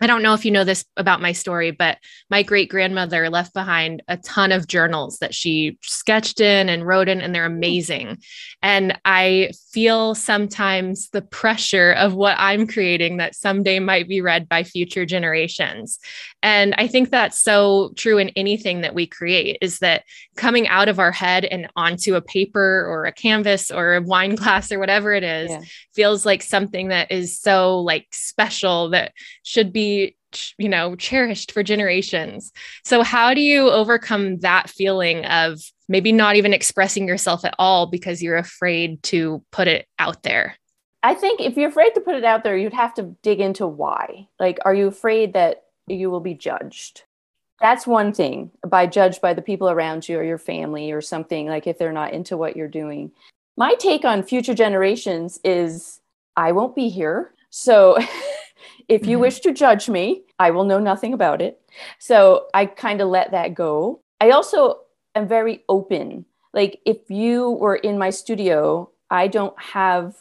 I 0.02 0.08
don't 0.08 0.22
know 0.22 0.34
if 0.34 0.44
you 0.44 0.50
know 0.50 0.64
this 0.64 0.84
about 0.96 1.22
my 1.22 1.30
story, 1.30 1.70
but 1.70 1.96
my 2.28 2.42
great 2.42 2.68
grandmother 2.68 3.30
left 3.30 3.54
behind 3.54 4.02
a 4.08 4.16
ton 4.16 4.50
of 4.50 4.66
journals 4.66 5.18
that 5.20 5.32
she 5.32 5.78
sketched 5.80 6.40
in 6.40 6.68
and 6.68 6.84
wrote 6.84 7.08
in, 7.08 7.20
and 7.20 7.32
they're 7.32 7.48
mm. 7.48 7.54
amazing. 7.54 8.18
And 8.62 8.98
I 9.04 9.52
feel 9.70 10.16
sometimes 10.16 11.08
the 11.10 11.22
pressure 11.22 11.92
of 11.92 12.14
what 12.14 12.34
I'm 12.36 12.66
creating 12.66 13.18
that 13.18 13.36
someday 13.36 13.78
might 13.78 14.08
be 14.08 14.20
read 14.20 14.48
by 14.48 14.64
future 14.64 15.06
generations. 15.06 16.00
And 16.42 16.74
I 16.78 16.88
think 16.88 17.10
that's 17.10 17.40
so 17.40 17.92
true 17.94 18.18
in 18.18 18.30
anything 18.30 18.80
that 18.80 18.96
we 18.96 19.06
create 19.06 19.58
is 19.62 19.78
that 19.78 20.02
coming 20.34 20.66
out 20.66 20.88
of 20.88 20.98
our 20.98 21.12
head 21.12 21.44
and 21.44 21.68
onto 21.76 22.16
a 22.16 22.20
paper 22.20 22.84
or 22.88 23.04
a 23.04 23.12
canvas 23.12 23.70
or 23.70 23.94
a 23.94 24.02
wine 24.02 24.34
glass 24.34 24.72
or 24.72 24.80
whatever 24.80 25.12
it 25.12 25.22
is 25.22 25.48
yeah. 25.48 25.60
feels 25.94 26.26
like 26.26 26.42
something 26.42 26.88
that 26.88 27.12
is 27.12 27.38
so 27.38 27.78
like 27.78 28.08
special 28.10 28.90
that 28.90 29.12
should 29.44 29.72
be 29.72 29.91
you 30.58 30.68
know 30.68 30.96
cherished 30.96 31.52
for 31.52 31.62
generations. 31.62 32.52
So 32.84 33.02
how 33.02 33.34
do 33.34 33.40
you 33.40 33.68
overcome 33.70 34.38
that 34.38 34.70
feeling 34.70 35.24
of 35.26 35.60
maybe 35.88 36.12
not 36.12 36.36
even 36.36 36.54
expressing 36.54 37.06
yourself 37.06 37.44
at 37.44 37.54
all 37.58 37.86
because 37.86 38.22
you're 38.22 38.36
afraid 38.36 39.02
to 39.04 39.42
put 39.50 39.68
it 39.68 39.86
out 39.98 40.22
there? 40.22 40.56
I 41.02 41.14
think 41.14 41.40
if 41.40 41.56
you're 41.56 41.68
afraid 41.68 41.94
to 41.94 42.00
put 42.00 42.14
it 42.14 42.24
out 42.24 42.44
there 42.44 42.56
you'd 42.56 42.72
have 42.72 42.94
to 42.94 43.14
dig 43.22 43.40
into 43.40 43.66
why. 43.66 44.28
Like 44.38 44.58
are 44.64 44.74
you 44.74 44.86
afraid 44.86 45.34
that 45.34 45.64
you 45.86 46.10
will 46.10 46.20
be 46.20 46.34
judged? 46.34 47.02
That's 47.60 47.86
one 47.86 48.12
thing 48.12 48.50
by 48.66 48.86
judged 48.86 49.20
by 49.20 49.34
the 49.34 49.42
people 49.42 49.70
around 49.70 50.08
you 50.08 50.18
or 50.18 50.24
your 50.24 50.38
family 50.38 50.90
or 50.92 51.00
something 51.00 51.46
like 51.46 51.66
if 51.66 51.78
they're 51.78 51.92
not 51.92 52.12
into 52.12 52.36
what 52.36 52.56
you're 52.56 52.68
doing. 52.68 53.12
My 53.56 53.74
take 53.74 54.04
on 54.04 54.22
future 54.22 54.54
generations 54.54 55.38
is 55.44 56.00
i 56.36 56.52
won't 56.52 56.74
be 56.74 56.88
here. 56.88 57.34
So 57.50 57.98
If 58.88 59.06
you 59.06 59.16
mm-hmm. 59.16 59.22
wish 59.22 59.40
to 59.40 59.52
judge 59.52 59.88
me, 59.88 60.22
I 60.38 60.50
will 60.50 60.64
know 60.64 60.78
nothing 60.78 61.12
about 61.12 61.42
it. 61.42 61.60
So 61.98 62.46
I 62.54 62.66
kind 62.66 63.00
of 63.00 63.08
let 63.08 63.32
that 63.32 63.54
go. 63.54 64.00
I 64.20 64.30
also 64.30 64.80
am 65.14 65.28
very 65.28 65.64
open. 65.68 66.24
Like 66.52 66.80
if 66.84 67.10
you 67.10 67.50
were 67.50 67.76
in 67.76 67.98
my 67.98 68.10
studio, 68.10 68.90
I 69.10 69.28
don't 69.28 69.58
have 69.60 70.16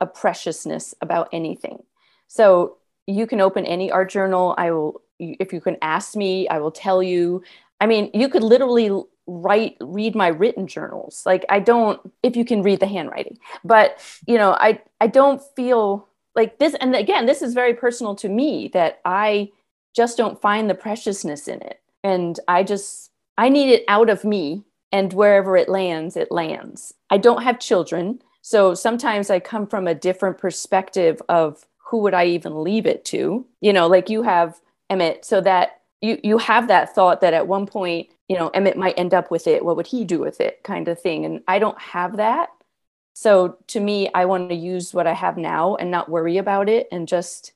a 0.00 0.06
preciousness 0.06 0.94
about 1.00 1.28
anything. 1.32 1.82
So 2.26 2.76
you 3.06 3.26
can 3.26 3.40
open 3.40 3.64
any 3.64 3.90
art 3.90 4.10
journal. 4.10 4.54
I 4.58 4.70
will, 4.70 5.02
if 5.18 5.52
you 5.52 5.60
can 5.60 5.76
ask 5.82 6.14
me, 6.14 6.48
I 6.48 6.58
will 6.58 6.70
tell 6.70 7.02
you. 7.02 7.42
I 7.80 7.86
mean, 7.86 8.10
you 8.12 8.28
could 8.28 8.42
literally 8.42 8.90
write 9.28 9.76
read 9.80 10.14
my 10.14 10.28
written 10.28 10.66
journals 10.66 11.22
like 11.26 11.44
i 11.50 11.60
don't 11.60 12.00
if 12.22 12.34
you 12.34 12.46
can 12.46 12.62
read 12.62 12.80
the 12.80 12.86
handwriting 12.86 13.38
but 13.62 14.00
you 14.26 14.38
know 14.38 14.52
i 14.52 14.80
i 15.02 15.06
don't 15.06 15.42
feel 15.54 16.08
like 16.38 16.58
this 16.58 16.74
and 16.80 16.94
again 16.94 17.26
this 17.26 17.42
is 17.42 17.52
very 17.52 17.74
personal 17.74 18.14
to 18.14 18.28
me 18.28 18.68
that 18.72 19.00
i 19.04 19.50
just 19.94 20.16
don't 20.16 20.40
find 20.40 20.70
the 20.70 20.74
preciousness 20.74 21.48
in 21.48 21.60
it. 21.60 21.80
And 22.04 22.38
i 22.46 22.62
just 22.62 23.10
i 23.36 23.48
need 23.48 23.70
it 23.70 23.84
out 23.88 24.08
of 24.08 24.24
me 24.24 24.64
and 24.92 25.12
wherever 25.12 25.56
it 25.56 25.68
lands 25.68 26.16
it 26.16 26.30
lands. 26.30 26.94
I 27.10 27.18
don't 27.18 27.42
have 27.42 27.58
children 27.58 28.22
so 28.40 28.74
sometimes 28.74 29.28
i 29.28 29.40
come 29.40 29.66
from 29.66 29.86
a 29.86 29.94
different 29.94 30.38
perspective 30.38 31.20
of 31.28 31.66
who 31.86 31.98
would 31.98 32.14
i 32.14 32.24
even 32.24 32.62
leave 32.62 32.86
it 32.86 33.04
to? 33.06 33.44
You 33.60 33.72
know 33.72 33.88
like 33.88 34.08
you 34.08 34.22
have 34.22 34.60
emmett 34.88 35.24
so 35.24 35.40
that 35.40 35.80
you 36.00 36.18
you 36.22 36.38
have 36.38 36.68
that 36.68 36.94
thought 36.94 37.20
that 37.20 37.34
at 37.34 37.48
one 37.48 37.66
point 37.66 38.08
you 38.28 38.36
know 38.38 38.48
emmett 38.50 38.76
might 38.76 38.98
end 38.98 39.12
up 39.12 39.30
with 39.30 39.46
it 39.48 39.64
what 39.64 39.76
would 39.76 39.88
he 39.88 40.04
do 40.04 40.20
with 40.20 40.40
it 40.40 40.62
kind 40.62 40.86
of 40.86 41.00
thing. 41.00 41.24
And 41.24 41.42
i 41.48 41.58
don't 41.58 41.80
have 41.80 42.16
that 42.18 42.50
so 43.18 43.56
to 43.66 43.80
me, 43.80 44.08
I 44.14 44.26
want 44.26 44.48
to 44.48 44.54
use 44.54 44.94
what 44.94 45.08
I 45.08 45.12
have 45.12 45.36
now 45.36 45.74
and 45.74 45.90
not 45.90 46.08
worry 46.08 46.36
about 46.36 46.68
it 46.68 46.86
and 46.92 47.08
just 47.08 47.50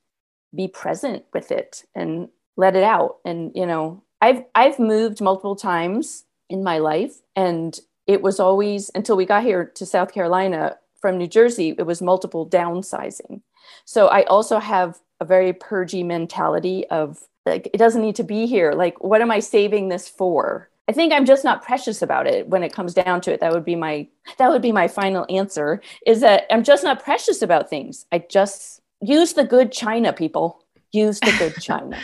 be 0.52 0.66
present 0.66 1.24
with 1.32 1.52
it 1.52 1.84
and 1.94 2.28
let 2.56 2.74
it 2.74 2.82
out. 2.82 3.18
And 3.24 3.52
you 3.54 3.64
know, 3.64 4.02
I've 4.20 4.42
I've 4.56 4.80
moved 4.80 5.20
multiple 5.20 5.54
times 5.54 6.24
in 6.50 6.64
my 6.64 6.78
life 6.78 7.14
and 7.36 7.78
it 8.08 8.22
was 8.22 8.40
always 8.40 8.90
until 8.96 9.16
we 9.16 9.24
got 9.24 9.44
here 9.44 9.64
to 9.76 9.86
South 9.86 10.12
Carolina 10.12 10.78
from 11.00 11.16
New 11.16 11.28
Jersey, 11.28 11.76
it 11.78 11.86
was 11.86 12.02
multiple 12.02 12.44
downsizing. 12.44 13.42
So 13.84 14.08
I 14.08 14.24
also 14.24 14.58
have 14.58 14.98
a 15.20 15.24
very 15.24 15.52
purgy 15.52 16.02
mentality 16.02 16.88
of 16.88 17.20
like 17.46 17.70
it 17.72 17.78
doesn't 17.78 18.02
need 18.02 18.16
to 18.16 18.24
be 18.24 18.46
here. 18.46 18.72
Like 18.72 19.00
what 19.00 19.22
am 19.22 19.30
I 19.30 19.38
saving 19.38 19.90
this 19.90 20.08
for? 20.08 20.71
I 20.92 20.94
think 20.94 21.14
I'm 21.14 21.24
just 21.24 21.42
not 21.42 21.62
precious 21.62 22.02
about 22.02 22.26
it 22.26 22.48
when 22.48 22.62
it 22.62 22.74
comes 22.74 22.92
down 22.92 23.22
to 23.22 23.32
it. 23.32 23.40
That 23.40 23.54
would 23.54 23.64
be 23.64 23.76
my 23.76 24.08
that 24.36 24.50
would 24.50 24.60
be 24.60 24.72
my 24.72 24.88
final 24.88 25.24
answer 25.30 25.80
is 26.06 26.20
that 26.20 26.44
I'm 26.50 26.62
just 26.62 26.84
not 26.84 27.02
precious 27.02 27.40
about 27.40 27.70
things. 27.70 28.04
I 28.12 28.22
just 28.28 28.82
use 29.00 29.32
the 29.32 29.44
good 29.44 29.72
china 29.72 30.12
people. 30.12 30.62
Use 30.92 31.18
the 31.20 31.34
good 31.38 31.54
china. 31.62 31.98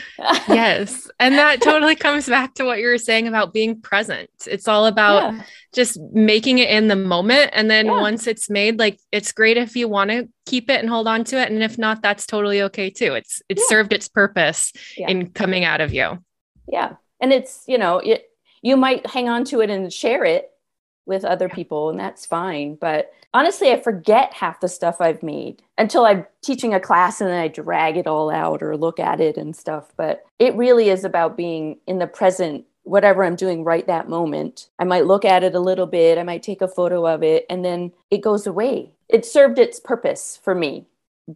yes. 0.49 1.11
And 1.21 1.35
that 1.35 1.61
totally 1.61 1.97
comes 1.97 2.27
back 2.31 2.55
to 2.55 2.65
what 2.65 2.79
you 2.79 2.87
were 2.87 2.97
saying 2.97 3.29
about 3.29 3.53
being 3.53 3.79
present. 3.79 4.31
It's 4.47 4.67
all 4.67 4.87
about 4.87 5.35
yeah. 5.35 5.43
just 5.75 6.01
making 6.15 6.57
it 6.57 6.71
in 6.71 6.89
the 6.89 6.97
moment. 6.97 7.51
And 7.53 7.71
then 7.71 7.85
yeah. 7.85 8.01
once 8.01 8.27
it's 8.27 8.49
made, 8.49 8.79
like 8.79 8.99
it's 9.13 9.33
great 9.33 9.59
if 9.59 9.77
you 9.77 9.87
want 9.87 10.09
to 10.13 10.31
keep 10.47 10.71
it 10.71 10.81
and 10.81 10.89
hold 10.89 11.07
on 11.07 11.25
to 11.25 11.39
it. 11.39 11.53
And 11.53 11.63
if 11.63 11.77
not, 11.77 12.01
that's 12.01 12.25
totally 12.25 12.63
okay 12.63 12.89
too. 12.89 13.13
It's 13.13 13.43
it's 13.51 13.61
yeah. 13.65 13.69
served 13.69 13.93
its 13.93 14.09
purpose 14.09 14.73
in 14.97 15.29
coming 15.33 15.67
out 15.67 15.83
of 15.83 15.93
you. 15.93 16.25
Yeah. 16.67 16.95
And 17.21 17.35
it's, 17.35 17.65
you 17.67 17.77
know, 17.77 17.99
it 17.99 18.25
you 18.63 18.77
might 18.77 19.07
hang 19.07 19.29
on 19.29 19.45
to 19.45 19.61
it 19.61 19.71
and 19.71 19.93
share 19.93 20.25
it 20.25 20.51
with 21.07 21.25
other 21.25 21.49
people 21.49 21.89
and 21.91 21.99
that's 21.99 22.27
fine. 22.27 22.77
But 22.77 23.13
honestly 23.35 23.71
i 23.71 23.79
forget 23.79 24.33
half 24.33 24.61
the 24.61 24.69
stuff 24.69 25.01
i've 25.01 25.23
made 25.23 25.63
until 25.77 26.07
i'm 26.07 26.25
teaching 26.43 26.73
a 26.73 26.81
class 26.81 27.21
and 27.21 27.29
then 27.29 27.39
i 27.39 27.49
drag 27.49 27.97
it 27.97 28.07
all 28.07 28.31
out 28.31 28.63
or 28.63 28.77
look 28.77 28.99
at 28.99 29.21
it 29.21 29.37
and 29.37 29.57
stuff. 29.57 29.93
But 29.97 30.25
it 30.39 30.55
really 30.55 30.91
is 30.91 31.05
about 31.05 31.37
being 31.37 31.79
in 31.87 31.99
the 31.99 32.07
present 32.07 32.65
whatever 32.85 33.25
i'm 33.25 33.37
doing 33.37 33.65
right 33.65 33.87
that 33.87 34.09
moment. 34.09 34.69
I 34.79 34.85
might 34.85 35.07
look 35.07 35.25
at 35.25 35.43
it 35.43 35.55
a 35.55 35.61
little 35.61 35.87
bit 35.87 36.19
i 36.19 36.23
might 36.23 36.43
take 36.43 36.63
a 36.63 36.69
photo 36.69 37.07
of 37.07 37.23
it 37.23 37.47
and 37.51 37.65
then 37.65 37.93
it 38.11 38.23
goes 38.23 38.47
away. 38.47 38.93
It 39.09 39.25
served 39.25 39.59
its 39.59 39.81
purpose 39.81 40.39
for 40.43 40.55
me 40.55 40.87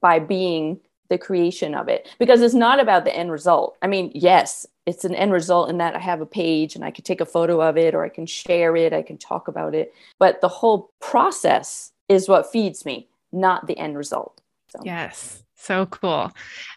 by 0.00 0.18
being 0.18 0.80
the 1.10 1.18
creation 1.18 1.74
of 1.74 1.88
it 1.88 2.08
because 2.18 2.40
it's 2.40 2.54
not 2.54 2.80
about 2.80 3.04
the 3.04 3.14
end 3.14 3.30
result. 3.30 3.76
I 3.82 3.86
mean, 3.86 4.10
yes, 4.14 4.66
it's 4.86 5.04
an 5.04 5.14
end 5.14 5.32
result 5.32 5.70
in 5.70 5.78
that 5.78 5.94
I 5.94 6.00
have 6.00 6.20
a 6.20 6.26
page 6.26 6.74
and 6.74 6.84
I 6.84 6.90
can 6.90 7.04
take 7.04 7.20
a 7.20 7.26
photo 7.26 7.60
of 7.60 7.76
it 7.76 7.94
or 7.94 8.04
I 8.04 8.08
can 8.08 8.26
share 8.26 8.74
it, 8.76 8.92
I 8.92 9.02
can 9.02 9.16
talk 9.16 9.48
about 9.48 9.74
it. 9.74 9.94
But 10.18 10.40
the 10.40 10.48
whole 10.48 10.90
process 11.00 11.92
is 12.08 12.28
what 12.28 12.50
feeds 12.50 12.84
me, 12.84 13.08
not 13.32 13.66
the 13.66 13.78
end 13.78 13.96
result. 13.96 14.40
So. 14.68 14.80
Yes. 14.84 15.42
So 15.62 15.86
cool. 15.86 16.32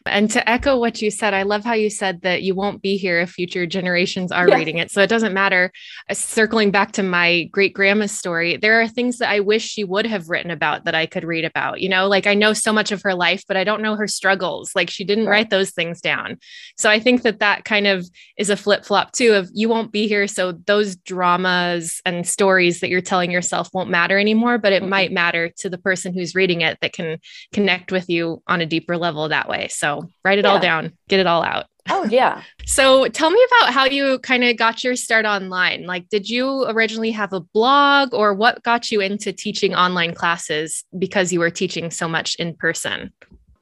And 0.06 0.30
to 0.30 0.48
echo 0.48 0.78
what 0.78 1.02
you 1.02 1.10
said, 1.10 1.34
I 1.34 1.41
love 1.41 1.63
how 1.63 1.74
you 1.74 1.89
said 1.89 2.21
that 2.21 2.43
you 2.43 2.54
won't 2.54 2.84
be 2.84 2.98
here 2.98 3.19
if 3.19 3.32
future 3.32 3.65
generations 3.65 4.32
are 4.32 4.45
reading 4.45 4.78
it. 4.78 4.91
So 4.91 5.02
it 5.02 5.10
doesn't 5.10 5.34
matter. 5.34 5.71
Uh, 6.08 6.13
circling 6.13 6.69
back 6.69 6.91
to 6.91 7.02
my 7.02 7.45
great 7.45 7.74
grandma's 7.74 8.12
story, 8.12 8.58
there 8.58 8.80
are 8.80 8.88
things 8.88 9.17
that 9.17 9.32
I 9.32 9.39
wish 9.39 9.63
she 9.63 9.84
would 9.84 10.06
have 10.06 10.30
written 10.30 10.52
about 10.52 10.86
that 10.86 10.93
I 10.93 11.08
could 11.08 11.24
read 11.24 11.45
about. 11.45 11.82
You 11.82 11.89
know, 11.89 12.08
like 12.08 12.28
I 12.28 12.36
know 12.36 12.54
so 12.54 12.71
much 12.71 12.91
of 12.91 13.02
her 13.02 13.15
life, 13.15 13.43
but 13.48 13.58
I 13.58 13.63
don't 13.63 13.82
know 13.82 13.95
her 13.95 14.08
struggles. 14.08 14.76
Like 14.76 14.91
she 14.91 15.04
didn't 15.04 15.26
right. 15.26 15.32
write 15.32 15.50
those 15.50 15.71
things 15.71 16.00
down. 16.00 16.38
So 16.78 16.88
I 16.91 17.00
think 17.00 17.24
that 17.24 17.39
that 17.39 17.65
kind 17.65 17.88
of 17.88 18.08
is 18.38 18.52
a 18.52 18.58
flip 18.58 18.86
flop 18.86 19.13
too 19.13 19.34
of 19.34 19.50
you 19.52 19.67
won't 19.67 19.91
be 19.91 20.08
here. 20.08 20.28
So 20.28 20.52
those 20.52 20.95
dramas 20.95 22.02
and 22.06 22.28
stories 22.28 22.82
that 22.82 22.89
you're 22.89 23.02
telling 23.02 23.32
yourself 23.32 23.69
won't 23.74 23.89
matter 23.89 24.19
anymore, 24.19 24.60
but 24.60 24.74
it 24.74 24.84
mm-hmm. 24.84 24.91
might 24.91 25.12
matter 25.12 25.50
to 25.58 25.71
the 25.71 25.80
person 25.80 26.13
who's 26.13 26.36
reading 26.36 26.62
it 26.62 26.78
that 26.82 26.93
can 26.93 27.17
connect 27.52 27.91
with 27.91 28.08
you 28.10 28.43
on 28.45 28.62
a 28.62 28.74
deeper 28.75 28.97
level 28.97 29.29
that 29.29 29.47
way. 29.47 29.67
So 29.69 30.09
write 30.25 30.38
it 30.38 30.45
yeah. 30.45 30.51
all 30.51 30.59
down, 30.59 30.91
get 31.07 31.19
it 31.21 31.27
all 31.27 31.43
out. 31.43 31.65
Oh, 31.89 32.03
yeah. 32.05 32.41
so 32.65 33.07
tell 33.07 33.29
me 33.29 33.45
about 33.51 33.73
how 33.73 33.85
you 33.85 34.19
kind 34.19 34.43
of 34.43 34.57
got 34.57 34.83
your 34.83 34.95
start 34.95 35.25
online. 35.25 35.85
Like, 35.85 36.09
did 36.09 36.29
you 36.29 36.65
originally 36.67 37.11
have 37.11 37.31
a 37.31 37.39
blog 37.39 38.13
or 38.13 38.33
what 38.33 38.63
got 38.63 38.91
you 38.91 38.99
into 38.99 39.31
teaching 39.31 39.73
online 39.75 40.13
classes 40.13 40.83
because 40.97 41.31
you 41.31 41.39
were 41.39 41.49
teaching 41.49 41.89
so 41.91 42.07
much 42.07 42.35
in 42.35 42.53
person? 42.55 43.13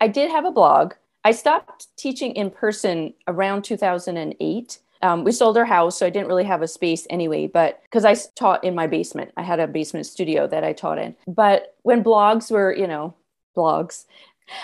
I 0.01 0.07
did 0.07 0.31
have 0.31 0.45
a 0.45 0.51
blog. 0.51 0.93
I 1.23 1.31
stopped 1.31 1.87
teaching 1.95 2.33
in 2.33 2.49
person 2.49 3.13
around 3.27 3.63
2008. 3.63 4.79
Um, 5.01 5.23
we 5.23 5.31
sold 5.31 5.57
our 5.57 5.65
house, 5.65 5.99
so 5.99 6.05
I 6.05 6.09
didn't 6.09 6.27
really 6.27 6.43
have 6.45 6.61
a 6.61 6.67
space 6.67 7.05
anyway, 7.09 7.47
but 7.47 7.81
because 7.83 8.05
I 8.05 8.15
taught 8.35 8.63
in 8.63 8.73
my 8.73 8.87
basement, 8.87 9.31
I 9.35 9.43
had 9.43 9.59
a 9.59 9.67
basement 9.67 10.05
studio 10.05 10.47
that 10.47 10.63
I 10.63 10.71
taught 10.73 10.97
in. 10.97 11.15
But 11.27 11.75
when 11.83 12.03
blogs 12.03 12.49
were, 12.49 12.73
you 12.73 12.87
know, 12.87 13.13
blogs, 13.55 14.05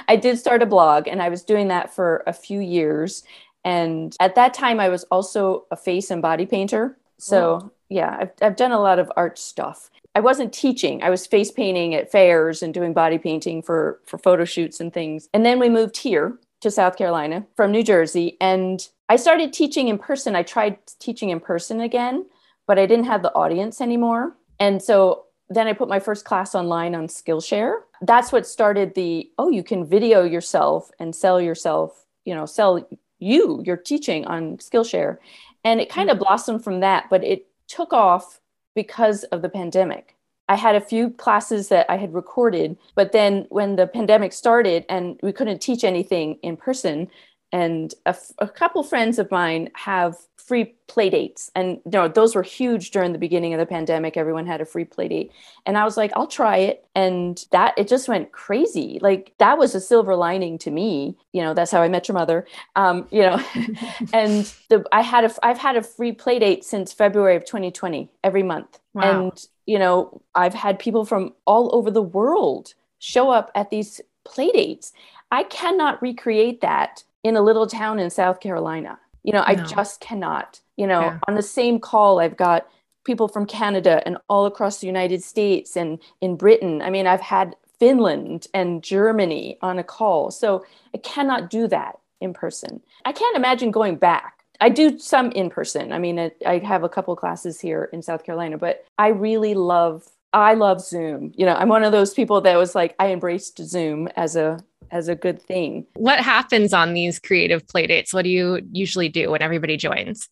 I 0.07 0.15
did 0.15 0.37
start 0.37 0.61
a 0.61 0.65
blog 0.65 1.07
and 1.07 1.21
I 1.21 1.29
was 1.29 1.43
doing 1.43 1.67
that 1.69 1.93
for 1.93 2.23
a 2.27 2.33
few 2.33 2.59
years. 2.59 3.23
And 3.63 4.15
at 4.19 4.35
that 4.35 4.53
time, 4.53 4.79
I 4.79 4.89
was 4.89 5.03
also 5.05 5.65
a 5.71 5.75
face 5.75 6.11
and 6.11 6.21
body 6.21 6.45
painter. 6.45 6.97
So, 7.17 7.71
yeah, 7.89 8.17
I've, 8.19 8.31
I've 8.41 8.55
done 8.55 8.71
a 8.71 8.79
lot 8.79 8.99
of 8.99 9.11
art 9.17 9.37
stuff. 9.37 9.89
I 10.15 10.21
wasn't 10.21 10.53
teaching. 10.53 11.03
I 11.03 11.09
was 11.09 11.27
face 11.27 11.51
painting 11.51 11.93
at 11.93 12.11
fairs 12.11 12.63
and 12.63 12.73
doing 12.73 12.93
body 12.93 13.17
painting 13.17 13.61
for 13.61 13.99
for 14.05 14.17
photo 14.17 14.45
shoots 14.45 14.79
and 14.79 14.93
things. 14.93 15.29
And 15.33 15.45
then 15.45 15.59
we 15.59 15.69
moved 15.69 15.97
here 15.97 16.37
to 16.61 16.71
South 16.71 16.97
Carolina 16.97 17.45
from 17.55 17.71
New 17.71 17.83
Jersey 17.83 18.37
and 18.41 18.87
I 19.09 19.15
started 19.15 19.53
teaching 19.53 19.87
in 19.87 19.97
person. 19.97 20.35
I 20.35 20.43
tried 20.43 20.77
teaching 20.99 21.29
in 21.29 21.39
person 21.39 21.81
again, 21.81 22.25
but 22.67 22.77
I 22.77 22.85
didn't 22.85 23.05
have 23.05 23.23
the 23.23 23.33
audience 23.33 23.81
anymore. 23.81 24.35
And 24.59 24.81
so 24.81 25.25
then 25.49 25.67
I 25.67 25.73
put 25.73 25.89
my 25.89 25.99
first 25.99 26.25
class 26.25 26.53
online 26.53 26.95
on 26.95 27.07
Skillshare. 27.07 27.79
That's 28.01 28.31
what 28.31 28.47
started 28.47 28.93
the 28.95 29.29
oh, 29.37 29.49
you 29.49 29.63
can 29.63 29.85
video 29.85 30.23
yourself 30.23 30.91
and 30.99 31.15
sell 31.15 31.41
yourself, 31.41 32.05
you 32.25 32.35
know, 32.35 32.45
sell 32.45 32.87
you, 33.19 33.61
your 33.65 33.77
teaching 33.77 34.25
on 34.25 34.57
Skillshare. 34.57 35.17
And 35.63 35.81
it 35.81 35.89
kind 35.89 36.09
of 36.09 36.15
mm-hmm. 36.15 36.23
blossomed 36.23 36.63
from 36.63 36.79
that, 36.81 37.09
but 37.09 37.23
it 37.23 37.47
took 37.67 37.93
off 37.93 38.39
because 38.75 39.23
of 39.25 39.41
the 39.41 39.49
pandemic. 39.49 40.15
I 40.47 40.55
had 40.55 40.75
a 40.75 40.81
few 40.81 41.11
classes 41.11 41.67
that 41.67 41.85
I 41.89 41.97
had 41.97 42.13
recorded, 42.13 42.75
but 42.95 43.11
then 43.11 43.45
when 43.49 43.75
the 43.75 43.85
pandemic 43.85 44.33
started 44.33 44.83
and 44.89 45.19
we 45.21 45.31
couldn't 45.31 45.59
teach 45.59 45.83
anything 45.83 46.39
in 46.41 46.57
person, 46.57 47.07
and 47.51 47.93
a, 48.05 48.09
f- 48.09 48.31
a 48.39 48.47
couple 48.47 48.83
friends 48.83 49.19
of 49.19 49.31
mine 49.31 49.69
have 49.73 50.15
free 50.37 50.75
play 50.87 51.09
dates 51.09 51.51
and 51.53 51.79
you 51.85 51.91
know 51.91 52.07
those 52.07 52.33
were 52.33 52.41
huge 52.41 52.89
during 52.89 53.11
the 53.11 53.19
beginning 53.19 53.53
of 53.53 53.59
the 53.59 53.65
pandemic. 53.65 54.17
Everyone 54.17 54.47
had 54.47 54.61
a 54.61 54.65
free 54.65 54.85
play 54.85 55.07
date 55.07 55.31
and 55.65 55.77
i 55.77 55.83
was 55.83 55.95
like 55.97 56.11
i'll 56.15 56.27
try 56.27 56.57
it. 56.57 56.85
And 56.95 57.45
that 57.51 57.75
it 57.77 57.87
just 57.87 58.07
went 58.07 58.31
crazy. 58.31 58.99
Like 59.01 59.33
that 59.37 59.57
was 59.57 59.75
a 59.75 59.79
silver 59.81 60.15
lining 60.15 60.57
to 60.59 60.71
me. 60.71 61.17
You 61.33 61.43
know 61.43 61.53
that's 61.53 61.71
how 61.71 61.81
i 61.81 61.87
met 61.87 62.07
your 62.07 62.15
mother. 62.15 62.47
Um, 62.75 63.07
you 63.11 63.21
know 63.21 63.43
and 64.13 64.51
the 64.69 64.83
i 64.91 65.01
had 65.01 65.25
a 65.25 65.45
i've 65.45 65.59
had 65.59 65.75
a 65.75 65.83
free 65.83 66.11
play 66.11 66.39
date 66.39 66.63
since 66.63 66.93
february 66.93 67.35
of 67.35 67.45
2020 67.45 68.09
every 68.23 68.43
month. 68.43 68.79
Wow. 68.93 69.27
and 69.27 69.47
you 69.67 69.77
know 69.77 70.21
i've 70.33 70.55
had 70.55 70.79
people 70.79 71.05
from 71.05 71.33
all 71.45 71.75
over 71.75 71.91
the 71.91 72.01
world 72.01 72.73
show 72.97 73.29
up 73.29 73.51
at 73.53 73.69
these 73.69 74.01
play 74.23 74.49
dates 74.51 74.93
i 75.31 75.43
cannot 75.43 76.01
recreate 76.01 76.61
that 76.61 77.03
in 77.23 77.35
a 77.35 77.41
little 77.41 77.67
town 77.67 77.99
in 77.99 78.09
South 78.09 78.39
Carolina. 78.39 78.99
You 79.23 79.33
know, 79.33 79.39
no. 79.39 79.45
I 79.45 79.55
just 79.55 79.99
cannot. 79.99 80.61
You 80.77 80.87
know, 80.87 81.01
yeah. 81.01 81.19
on 81.27 81.35
the 81.35 81.41
same 81.41 81.79
call, 81.79 82.19
I've 82.19 82.37
got 82.37 82.67
people 83.03 83.27
from 83.27 83.45
Canada 83.45 84.01
and 84.05 84.17
all 84.29 84.45
across 84.45 84.79
the 84.79 84.87
United 84.87 85.23
States 85.23 85.75
and 85.75 85.99
in 86.21 86.35
Britain. 86.35 86.81
I 86.81 86.89
mean, 86.89 87.07
I've 87.07 87.21
had 87.21 87.55
Finland 87.79 88.47
and 88.53 88.83
Germany 88.83 89.57
on 89.61 89.79
a 89.79 89.83
call. 89.83 90.31
So 90.31 90.65
I 90.93 90.97
cannot 90.99 91.49
do 91.49 91.67
that 91.67 91.99
in 92.21 92.33
person. 92.33 92.81
I 93.05 93.11
can't 93.11 93.35
imagine 93.35 93.71
going 93.71 93.95
back. 93.95 94.43
I 94.61 94.69
do 94.69 94.99
some 94.99 95.31
in 95.31 95.49
person. 95.49 95.93
I 95.93 95.99
mean, 95.99 96.31
I 96.45 96.57
have 96.59 96.83
a 96.83 96.89
couple 96.89 97.15
classes 97.15 97.61
here 97.61 97.89
in 97.93 98.01
South 98.01 98.25
Carolina, 98.25 98.57
but 98.57 98.85
I 98.97 99.07
really 99.09 99.53
love 99.53 100.07
I 100.31 100.53
love 100.53 100.79
Zoom. 100.79 101.33
You 101.35 101.45
know, 101.47 101.55
I'm 101.55 101.69
one 101.69 101.83
of 101.83 101.91
those 101.91 102.13
people 102.13 102.41
that 102.41 102.55
was 102.55 102.75
like 102.75 102.95
I 102.99 103.11
embraced 103.11 103.57
Zoom 103.57 104.07
as 104.15 104.35
a 104.35 104.59
as 104.91 105.07
a 105.07 105.15
good 105.15 105.41
thing. 105.41 105.85
What 105.95 106.19
happens 106.19 106.73
on 106.73 106.93
these 106.93 107.19
creative 107.19 107.67
play 107.67 107.87
dates? 107.87 108.13
What 108.13 108.23
do 108.23 108.29
you 108.29 108.61
usually 108.71 109.09
do 109.09 109.31
when 109.31 109.41
everybody 109.41 109.77
joins? 109.77 110.29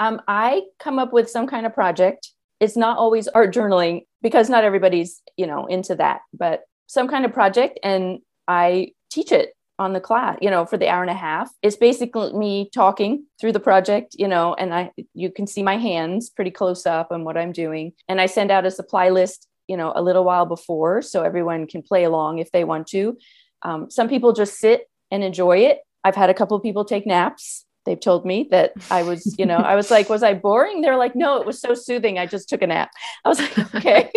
Um, 0.00 0.20
I 0.28 0.62
come 0.78 0.98
up 0.98 1.12
with 1.12 1.30
some 1.30 1.46
kind 1.46 1.66
of 1.66 1.74
project. 1.74 2.30
It's 2.60 2.76
not 2.76 2.98
always 2.98 3.28
art 3.28 3.54
journaling 3.54 4.06
because 4.22 4.48
not 4.48 4.64
everybody's, 4.64 5.22
you 5.36 5.46
know, 5.46 5.66
into 5.66 5.94
that, 5.96 6.20
but 6.32 6.62
some 6.86 7.08
kind 7.08 7.24
of 7.24 7.32
project 7.32 7.78
and 7.82 8.20
I 8.46 8.92
teach 9.10 9.32
it 9.32 9.54
on 9.78 9.92
the 9.92 10.00
class, 10.00 10.38
you 10.40 10.50
know, 10.50 10.64
for 10.64 10.76
the 10.76 10.88
hour 10.88 11.02
and 11.02 11.10
a 11.10 11.14
half. 11.14 11.50
It's 11.62 11.76
basically 11.76 12.32
me 12.32 12.70
talking 12.72 13.26
through 13.40 13.52
the 13.52 13.60
project, 13.60 14.14
you 14.16 14.28
know, 14.28 14.54
and 14.54 14.72
I 14.72 14.92
you 15.14 15.30
can 15.30 15.46
see 15.46 15.62
my 15.62 15.76
hands 15.76 16.30
pretty 16.30 16.52
close 16.52 16.86
up 16.86 17.08
on 17.10 17.24
what 17.24 17.36
I'm 17.36 17.52
doing. 17.52 17.92
And 18.08 18.20
I 18.20 18.26
send 18.26 18.50
out 18.50 18.66
a 18.66 18.70
supply 18.70 19.10
list, 19.10 19.48
you 19.66 19.76
know, 19.76 19.92
a 19.94 20.02
little 20.02 20.24
while 20.24 20.46
before 20.46 21.02
so 21.02 21.22
everyone 21.22 21.66
can 21.66 21.82
play 21.82 22.04
along 22.04 22.38
if 22.38 22.52
they 22.52 22.64
want 22.64 22.86
to. 22.88 23.18
Um, 23.64 23.90
some 23.90 24.08
people 24.08 24.32
just 24.32 24.58
sit 24.58 24.88
and 25.10 25.24
enjoy 25.24 25.58
it. 25.58 25.80
I've 26.04 26.16
had 26.16 26.30
a 26.30 26.34
couple 26.34 26.56
of 26.56 26.62
people 26.62 26.84
take 26.84 27.06
naps. 27.06 27.64
They've 27.86 28.00
told 28.00 28.24
me 28.24 28.48
that 28.50 28.72
I 28.90 29.02
was, 29.02 29.34
you 29.38 29.46
know, 29.46 29.56
I 29.56 29.76
was 29.76 29.90
like, 29.90 30.08
was 30.08 30.22
I 30.22 30.34
boring? 30.34 30.80
They're 30.80 30.96
like, 30.96 31.16
no, 31.16 31.40
it 31.40 31.46
was 31.46 31.60
so 31.60 31.74
soothing. 31.74 32.18
I 32.18 32.26
just 32.26 32.48
took 32.48 32.62
a 32.62 32.66
nap. 32.66 32.90
I 33.24 33.28
was 33.28 33.40
like, 33.40 33.74
okay, 33.74 34.10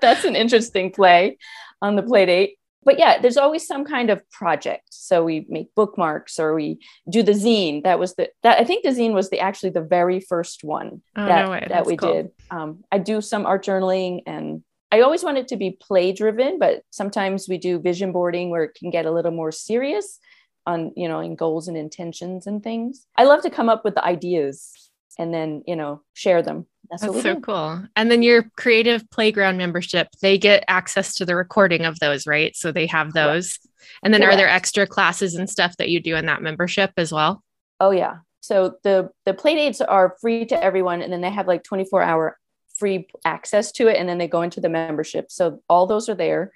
that's 0.00 0.24
an 0.24 0.36
interesting 0.36 0.90
play 0.90 1.38
on 1.80 1.96
the 1.96 2.02
play 2.02 2.26
date. 2.26 2.58
But 2.84 2.98
yeah, 2.98 3.18
there's 3.18 3.38
always 3.38 3.66
some 3.66 3.84
kind 3.84 4.10
of 4.10 4.28
project. 4.30 4.88
So 4.90 5.24
we 5.24 5.46
make 5.48 5.74
bookmarks 5.74 6.38
or 6.38 6.54
we 6.54 6.78
do 7.08 7.22
the 7.22 7.32
zine. 7.32 7.82
That 7.82 7.98
was 7.98 8.14
the 8.14 8.28
that 8.42 8.60
I 8.60 8.64
think 8.64 8.84
the 8.84 8.90
zine 8.90 9.14
was 9.14 9.30
the 9.30 9.40
actually 9.40 9.70
the 9.70 9.80
very 9.80 10.20
first 10.20 10.64
one 10.64 11.00
oh, 11.16 11.26
that, 11.26 11.62
no 11.62 11.68
that 11.74 11.86
we 11.86 11.96
cool. 11.96 12.12
did. 12.12 12.30
Um, 12.50 12.84
I 12.92 12.98
do 12.98 13.20
some 13.20 13.46
art 13.46 13.64
journaling 13.64 14.22
and 14.26 14.62
I 14.94 15.00
always 15.00 15.24
want 15.24 15.38
it 15.38 15.48
to 15.48 15.56
be 15.56 15.72
play 15.72 16.12
driven, 16.12 16.60
but 16.60 16.82
sometimes 16.90 17.48
we 17.48 17.58
do 17.58 17.80
vision 17.80 18.12
boarding 18.12 18.50
where 18.50 18.62
it 18.62 18.76
can 18.76 18.90
get 18.90 19.06
a 19.06 19.10
little 19.10 19.32
more 19.32 19.50
serious 19.50 20.20
on, 20.66 20.92
you 20.94 21.08
know, 21.08 21.18
in 21.18 21.34
goals 21.34 21.66
and 21.66 21.76
intentions 21.76 22.46
and 22.46 22.62
things. 22.62 23.04
I 23.16 23.24
love 23.24 23.42
to 23.42 23.50
come 23.50 23.68
up 23.68 23.84
with 23.84 23.96
the 23.96 24.04
ideas 24.04 24.70
and 25.18 25.34
then, 25.34 25.64
you 25.66 25.74
know, 25.74 26.02
share 26.12 26.42
them. 26.42 26.68
That's, 26.88 27.02
That's 27.02 27.22
so 27.22 27.34
do. 27.34 27.40
cool. 27.40 27.82
And 27.96 28.08
then 28.08 28.22
your 28.22 28.44
creative 28.56 29.10
playground 29.10 29.56
membership, 29.56 30.06
they 30.22 30.38
get 30.38 30.62
access 30.68 31.14
to 31.14 31.24
the 31.24 31.34
recording 31.34 31.86
of 31.86 31.98
those, 31.98 32.24
right? 32.24 32.54
So 32.54 32.70
they 32.70 32.86
have 32.86 33.14
those. 33.14 33.58
Correct. 33.58 33.98
And 34.04 34.14
then 34.14 34.20
Correct. 34.20 34.34
are 34.34 34.36
there 34.36 34.48
extra 34.48 34.86
classes 34.86 35.34
and 35.34 35.50
stuff 35.50 35.76
that 35.78 35.88
you 35.88 35.98
do 35.98 36.14
in 36.14 36.26
that 36.26 36.40
membership 36.40 36.92
as 36.96 37.10
well? 37.10 37.42
Oh 37.80 37.90
yeah. 37.90 38.18
So 38.42 38.76
the 38.84 39.10
the 39.26 39.34
play 39.34 39.56
dates 39.56 39.80
are 39.80 40.14
free 40.20 40.46
to 40.46 40.62
everyone 40.62 41.02
and 41.02 41.12
then 41.12 41.20
they 41.20 41.30
have 41.30 41.48
like 41.48 41.64
24 41.64 42.00
hour 42.00 42.38
free 42.78 43.08
access 43.24 43.72
to 43.72 43.88
it 43.88 43.96
and 43.96 44.08
then 44.08 44.18
they 44.18 44.28
go 44.28 44.42
into 44.42 44.60
the 44.60 44.68
membership. 44.68 45.30
So 45.30 45.62
all 45.68 45.86
those 45.86 46.08
are 46.08 46.14
there. 46.14 46.52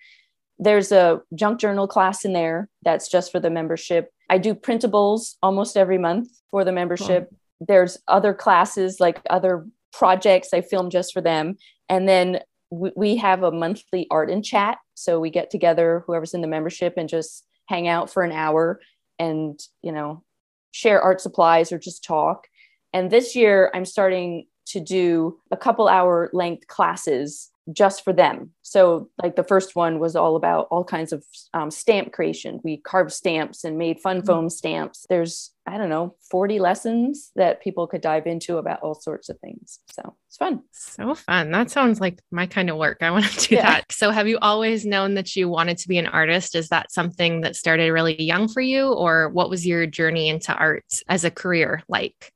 There's 0.58 0.90
a 0.90 1.20
junk 1.34 1.60
journal 1.60 1.86
class 1.86 2.24
in 2.24 2.32
there 2.32 2.68
that's 2.82 3.08
just 3.08 3.30
for 3.30 3.40
the 3.40 3.50
membership. 3.50 4.12
I 4.28 4.38
do 4.38 4.54
printables 4.54 5.36
almost 5.42 5.76
every 5.76 5.98
month 5.98 6.28
for 6.50 6.64
the 6.64 6.72
membership. 6.72 7.32
There's 7.60 7.98
other 8.08 8.34
classes 8.34 9.00
like 9.00 9.20
other 9.30 9.66
projects 9.92 10.50
i 10.52 10.60
film 10.60 10.90
just 10.90 11.12
for 11.12 11.20
them. 11.20 11.56
And 11.88 12.08
then 12.08 12.40
we, 12.70 12.92
we 12.94 13.16
have 13.16 13.42
a 13.42 13.50
monthly 13.50 14.06
art 14.10 14.30
and 14.30 14.44
chat. 14.44 14.78
So 14.94 15.18
we 15.18 15.30
get 15.30 15.50
together 15.50 16.04
whoever's 16.06 16.34
in 16.34 16.40
the 16.40 16.48
membership 16.48 16.94
and 16.96 17.08
just 17.08 17.46
hang 17.66 17.88
out 17.88 18.10
for 18.10 18.22
an 18.22 18.32
hour 18.32 18.80
and 19.18 19.58
you 19.82 19.92
know 19.92 20.22
share 20.70 21.00
art 21.00 21.20
supplies 21.20 21.72
or 21.72 21.78
just 21.78 22.04
talk. 22.04 22.46
And 22.92 23.10
this 23.10 23.34
year 23.34 23.70
i'm 23.74 23.84
starting 23.84 24.46
to 24.68 24.80
do 24.80 25.38
a 25.50 25.56
couple 25.56 25.88
hour 25.88 26.30
length 26.32 26.66
classes 26.66 27.50
just 27.72 28.02
for 28.02 28.12
them. 28.12 28.50
So, 28.62 29.10
like 29.22 29.36
the 29.36 29.44
first 29.44 29.76
one 29.76 29.98
was 29.98 30.16
all 30.16 30.36
about 30.36 30.68
all 30.70 30.84
kinds 30.84 31.12
of 31.12 31.24
um, 31.54 31.70
stamp 31.70 32.12
creation. 32.12 32.60
We 32.64 32.78
carved 32.78 33.12
stamps 33.12 33.64
and 33.64 33.78
made 33.78 34.00
fun 34.00 34.18
mm-hmm. 34.18 34.26
foam 34.26 34.50
stamps. 34.50 35.06
There's, 35.08 35.50
I 35.66 35.76
don't 35.76 35.88
know, 35.88 36.14
40 36.30 36.60
lessons 36.60 37.30
that 37.36 37.62
people 37.62 37.86
could 37.86 38.00
dive 38.00 38.26
into 38.26 38.56
about 38.56 38.80
all 38.80 38.94
sorts 38.94 39.28
of 39.28 39.38
things. 39.40 39.80
So, 39.90 40.16
it's 40.28 40.36
fun. 40.36 40.62
So 40.72 41.14
fun. 41.14 41.50
That 41.50 41.70
sounds 41.70 42.00
like 42.00 42.20
my 42.30 42.46
kind 42.46 42.70
of 42.70 42.76
work. 42.76 42.98
I 43.02 43.10
want 43.10 43.26
to 43.26 43.48
do 43.48 43.54
yeah. 43.56 43.62
that. 43.62 43.92
So, 43.92 44.10
have 44.10 44.28
you 44.28 44.38
always 44.40 44.86
known 44.86 45.14
that 45.14 45.36
you 45.36 45.48
wanted 45.48 45.78
to 45.78 45.88
be 45.88 45.98
an 45.98 46.06
artist? 46.06 46.54
Is 46.54 46.68
that 46.68 46.90
something 46.90 47.42
that 47.42 47.56
started 47.56 47.92
really 47.92 48.20
young 48.22 48.48
for 48.48 48.60
you, 48.60 48.92
or 48.92 49.28
what 49.28 49.50
was 49.50 49.66
your 49.66 49.86
journey 49.86 50.28
into 50.28 50.54
art 50.54 50.86
as 51.08 51.24
a 51.24 51.30
career 51.30 51.82
like? 51.88 52.32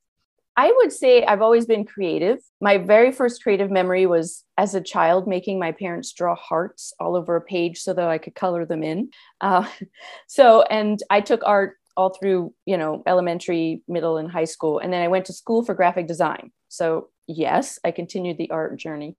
I 0.57 0.73
would 0.77 0.93
say 0.93 1.25
I've 1.25 1.41
always 1.41 1.65
been 1.65 1.87
creative. 1.87 2.39
My 2.61 2.77
very 2.77 3.11
first 3.11 3.43
creative 3.43 3.71
memory 3.71 4.07
was 4.07 4.45
as 4.59 4.75
a 4.75 4.83
child 4.83 5.27
making 5.27 5.59
my 5.59 5.73
parents 5.73 6.13
draw 6.13 6.35
hearts 6.35 6.93
all 7.01 7.17
over 7.17 7.37
a 7.37 7.41
page 7.41 7.81
so 7.81 7.95
that 7.95 8.09
I 8.09 8.19
could 8.19 8.35
color 8.35 8.67
them 8.67 8.83
in. 8.83 9.11
Uh, 9.41 9.67
so, 10.27 10.63
and 10.63 11.03
I 11.09 11.21
took 11.23 11.43
art 11.45 11.77
all 11.97 12.11
through, 12.11 12.53
you 12.67 12.77
know, 12.77 13.03
elementary, 13.07 13.83
middle, 13.89 14.19
and 14.19 14.31
high 14.31 14.45
school. 14.45 14.79
And 14.79 14.93
then 14.93 15.03
I 15.03 15.09
went 15.09 15.27
to 15.27 15.33
school 15.33 15.65
for 15.65 15.75
graphic 15.75 16.07
design. 16.07 16.53
So, 16.69 17.09
yes, 17.27 17.79
I 17.85 17.91
continued 17.91 18.39
the 18.39 18.51
art 18.51 18.79
journey. 18.79 19.17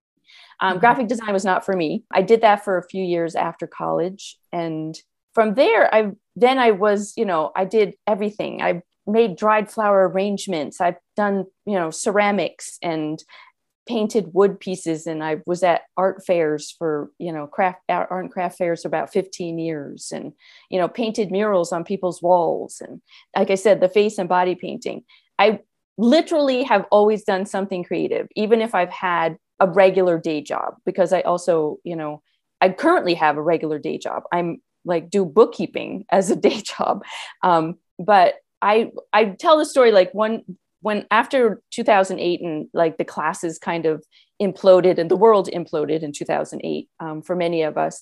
Um, 0.59 0.73
mm-hmm. 0.73 0.79
Graphic 0.79 1.07
design 1.07 1.33
was 1.33 1.45
not 1.45 1.65
for 1.65 1.75
me. 1.75 2.03
I 2.11 2.21
did 2.21 2.41
that 2.41 2.63
for 2.63 2.77
a 2.77 2.87
few 2.87 3.03
years 3.03 3.35
after 3.35 3.67
college. 3.67 4.37
And 4.51 4.97
from 5.33 5.55
there, 5.55 5.93
I 5.93 6.11
then 6.35 6.59
I 6.59 6.71
was, 6.71 7.13
you 7.15 7.25
know, 7.25 7.51
I 7.55 7.65
did 7.65 7.95
everything. 8.07 8.61
I 8.61 8.81
made 9.05 9.35
dried 9.35 9.69
flower 9.69 10.07
arrangements. 10.07 10.79
I've 10.79 10.97
done, 11.15 11.45
you 11.65 11.73
know, 11.73 11.91
ceramics 11.91 12.77
and 12.81 13.23
painted 13.85 14.33
wood 14.33 14.59
pieces 14.59 15.07
and 15.07 15.23
I 15.23 15.41
was 15.45 15.61
at 15.61 15.81
art 15.97 16.25
fairs 16.25 16.73
for, 16.77 17.11
you 17.19 17.33
know, 17.33 17.47
craft 17.47 17.81
art 17.89 18.09
and 18.11 18.31
craft 18.31 18.57
fairs 18.57 18.81
for 18.81 18.87
about 18.87 19.11
15 19.11 19.59
years 19.59 20.11
and, 20.13 20.31
you 20.69 20.79
know, 20.79 20.87
painted 20.87 21.31
murals 21.31 21.73
on 21.73 21.83
people's 21.83 22.21
walls. 22.21 22.81
And 22.81 23.01
like 23.35 23.51
I 23.51 23.55
said, 23.55 23.81
the 23.81 23.89
face 23.89 24.17
and 24.17 24.29
body 24.29 24.55
painting. 24.55 25.03
I 25.37 25.59
literally 25.97 26.63
have 26.63 26.85
always 26.91 27.23
done 27.23 27.45
something 27.45 27.83
creative, 27.83 28.27
even 28.35 28.61
if 28.61 28.73
I've 28.73 28.89
had 28.89 29.37
a 29.59 29.67
regular 29.67 30.17
day 30.17 30.41
job, 30.41 30.75
because 30.85 31.11
I 31.11 31.21
also, 31.21 31.77
you 31.83 31.95
know, 31.95 32.21
I 32.61 32.69
currently 32.69 33.15
have 33.15 33.37
a 33.37 33.41
regular 33.41 33.79
day 33.79 33.97
job. 33.97 34.23
I'm 34.31 34.61
like 34.85 35.09
do 35.09 35.25
bookkeeping 35.25 36.05
as 36.09 36.31
a 36.31 36.35
day 36.47 36.61
job. 36.61 37.03
Um, 37.41 37.75
but 37.99 38.35
I 38.63 38.91
I 39.11 39.25
tell 39.25 39.57
the 39.57 39.65
story 39.65 39.91
like 39.91 40.13
one 40.13 40.43
when 40.81 41.05
after 41.11 41.61
2008 41.71 42.41
and 42.41 42.67
like 42.73 42.97
the 42.97 43.05
classes 43.05 43.59
kind 43.59 43.85
of 43.85 44.03
imploded 44.41 44.97
and 44.97 45.11
the 45.11 45.17
world 45.17 45.49
imploded 45.53 46.01
in 46.01 46.11
2008 46.11 46.89
um, 46.99 47.21
for 47.21 47.35
many 47.35 47.61
of 47.61 47.77
us 47.77 48.01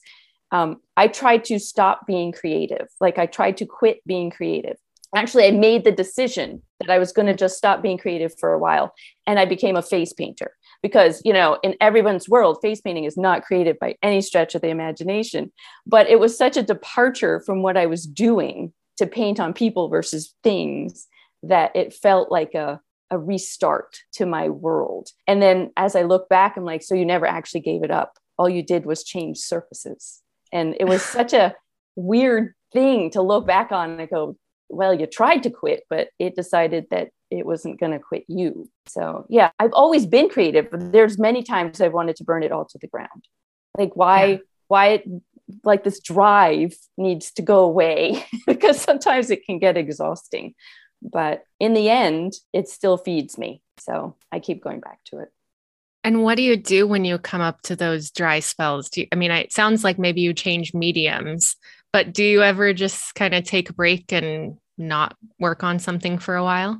um, 0.51 0.77
i 0.97 1.07
tried 1.07 1.43
to 1.45 1.59
stop 1.59 2.05
being 2.07 2.31
creative. 2.31 2.87
Like 2.99 3.17
i 3.17 3.25
tried 3.25 3.57
to 3.57 3.65
quit 3.65 3.99
being 4.05 4.29
creative. 4.29 4.77
Actually 5.15 5.47
i 5.47 5.51
made 5.51 5.83
the 5.83 5.91
decision 5.91 6.61
that 6.79 6.89
i 6.89 6.99
was 6.99 7.11
going 7.11 7.27
to 7.27 7.35
just 7.35 7.57
stop 7.57 7.81
being 7.81 7.97
creative 7.97 8.33
for 8.39 8.53
a 8.53 8.59
while 8.59 8.93
and 9.27 9.39
i 9.39 9.45
became 9.45 9.75
a 9.75 9.81
face 9.81 10.13
painter. 10.13 10.51
Because 10.83 11.21
you 11.25 11.33
know 11.33 11.57
in 11.63 11.75
everyone's 11.81 12.29
world 12.29 12.57
face 12.61 12.81
painting 12.81 13.05
is 13.05 13.17
not 13.17 13.43
creative 13.43 13.77
by 13.79 13.95
any 14.03 14.21
stretch 14.21 14.55
of 14.55 14.61
the 14.61 14.69
imagination. 14.69 15.51
But 15.85 16.07
it 16.07 16.19
was 16.19 16.37
such 16.37 16.55
a 16.57 16.63
departure 16.73 17.39
from 17.45 17.61
what 17.63 17.77
i 17.77 17.87
was 17.87 18.05
doing 18.05 18.73
to 19.01 19.07
paint 19.07 19.39
on 19.39 19.53
people 19.53 19.89
versus 19.89 20.33
things 20.43 21.07
that 21.43 21.75
it 21.75 21.93
felt 21.93 22.31
like 22.31 22.53
a 22.53 22.79
a 23.11 23.17
restart 23.17 23.99
to 24.13 24.25
my 24.25 24.49
world. 24.49 25.09
And 25.27 25.41
then 25.41 25.71
as 25.75 25.95
I 25.95 26.03
look 26.03 26.29
back, 26.29 26.55
I'm 26.55 26.63
like, 26.63 26.81
so 26.81 26.95
you 26.95 27.05
never 27.05 27.27
actually 27.27 27.59
gave 27.59 27.83
it 27.83 27.91
up. 27.91 28.17
All 28.37 28.49
you 28.49 28.63
did 28.63 28.85
was 28.85 29.03
change 29.03 29.37
surfaces. 29.37 30.21
And 30.51 30.75
it 30.79 30.85
was 30.85 31.03
such 31.19 31.33
a 31.33 31.53
weird 31.95 32.53
thing 32.71 33.11
to 33.11 33.21
look 33.21 33.45
back 33.45 33.71
on 33.71 33.99
and 33.99 34.09
go, 34.09 34.37
well, 34.69 34.93
you 34.93 35.05
tried 35.05 35.43
to 35.43 35.49
quit, 35.49 35.83
but 35.89 36.07
it 36.17 36.35
decided 36.37 36.85
that 36.91 37.09
it 37.29 37.45
wasn't 37.45 37.79
going 37.79 37.91
to 37.91 37.99
quit 37.99 38.23
you. 38.29 38.69
So, 38.87 39.25
yeah, 39.29 39.51
I've 39.59 39.73
always 39.73 40.05
been 40.05 40.29
creative. 40.29 40.71
But 40.71 40.93
there's 40.93 41.19
many 41.19 41.43
times 41.43 41.81
I've 41.81 41.93
wanted 41.93 42.15
to 42.17 42.23
burn 42.23 42.43
it 42.43 42.53
all 42.53 42.65
to 42.65 42.77
the 42.77 42.87
ground. 42.87 43.27
Like, 43.77 43.93
why, 43.95 44.25
yeah. 44.25 44.37
why, 44.69 44.87
it, 44.87 45.03
like 45.63 45.83
this 45.83 45.99
drive 45.99 46.75
needs 46.97 47.31
to 47.33 47.41
go 47.41 47.59
away 47.59 48.25
because 48.47 48.79
sometimes 48.79 49.29
it 49.29 49.45
can 49.45 49.59
get 49.59 49.77
exhausting. 49.77 50.53
But 51.01 51.43
in 51.59 51.73
the 51.73 51.89
end, 51.89 52.33
it 52.53 52.69
still 52.69 52.97
feeds 52.97 53.37
me. 53.37 53.61
So 53.79 54.15
I 54.31 54.39
keep 54.39 54.63
going 54.63 54.79
back 54.79 54.99
to 55.05 55.19
it. 55.19 55.29
And 56.03 56.23
what 56.23 56.35
do 56.35 56.43
you 56.43 56.57
do 56.57 56.87
when 56.87 57.05
you 57.05 57.17
come 57.17 57.41
up 57.41 57.61
to 57.63 57.75
those 57.75 58.11
dry 58.11 58.39
spells? 58.39 58.89
Do 58.89 59.01
you, 59.01 59.07
I 59.11 59.15
mean, 59.15 59.31
it 59.31 59.53
sounds 59.53 59.83
like 59.83 59.99
maybe 59.99 60.21
you 60.21 60.33
change 60.33 60.73
mediums, 60.73 61.55
but 61.93 62.13
do 62.13 62.23
you 62.23 62.41
ever 62.41 62.73
just 62.73 63.13
kind 63.15 63.35
of 63.35 63.43
take 63.43 63.69
a 63.69 63.73
break 63.73 64.11
and 64.11 64.57
not 64.77 65.15
work 65.39 65.63
on 65.63 65.77
something 65.77 66.17
for 66.17 66.35
a 66.35 66.43
while? 66.43 66.79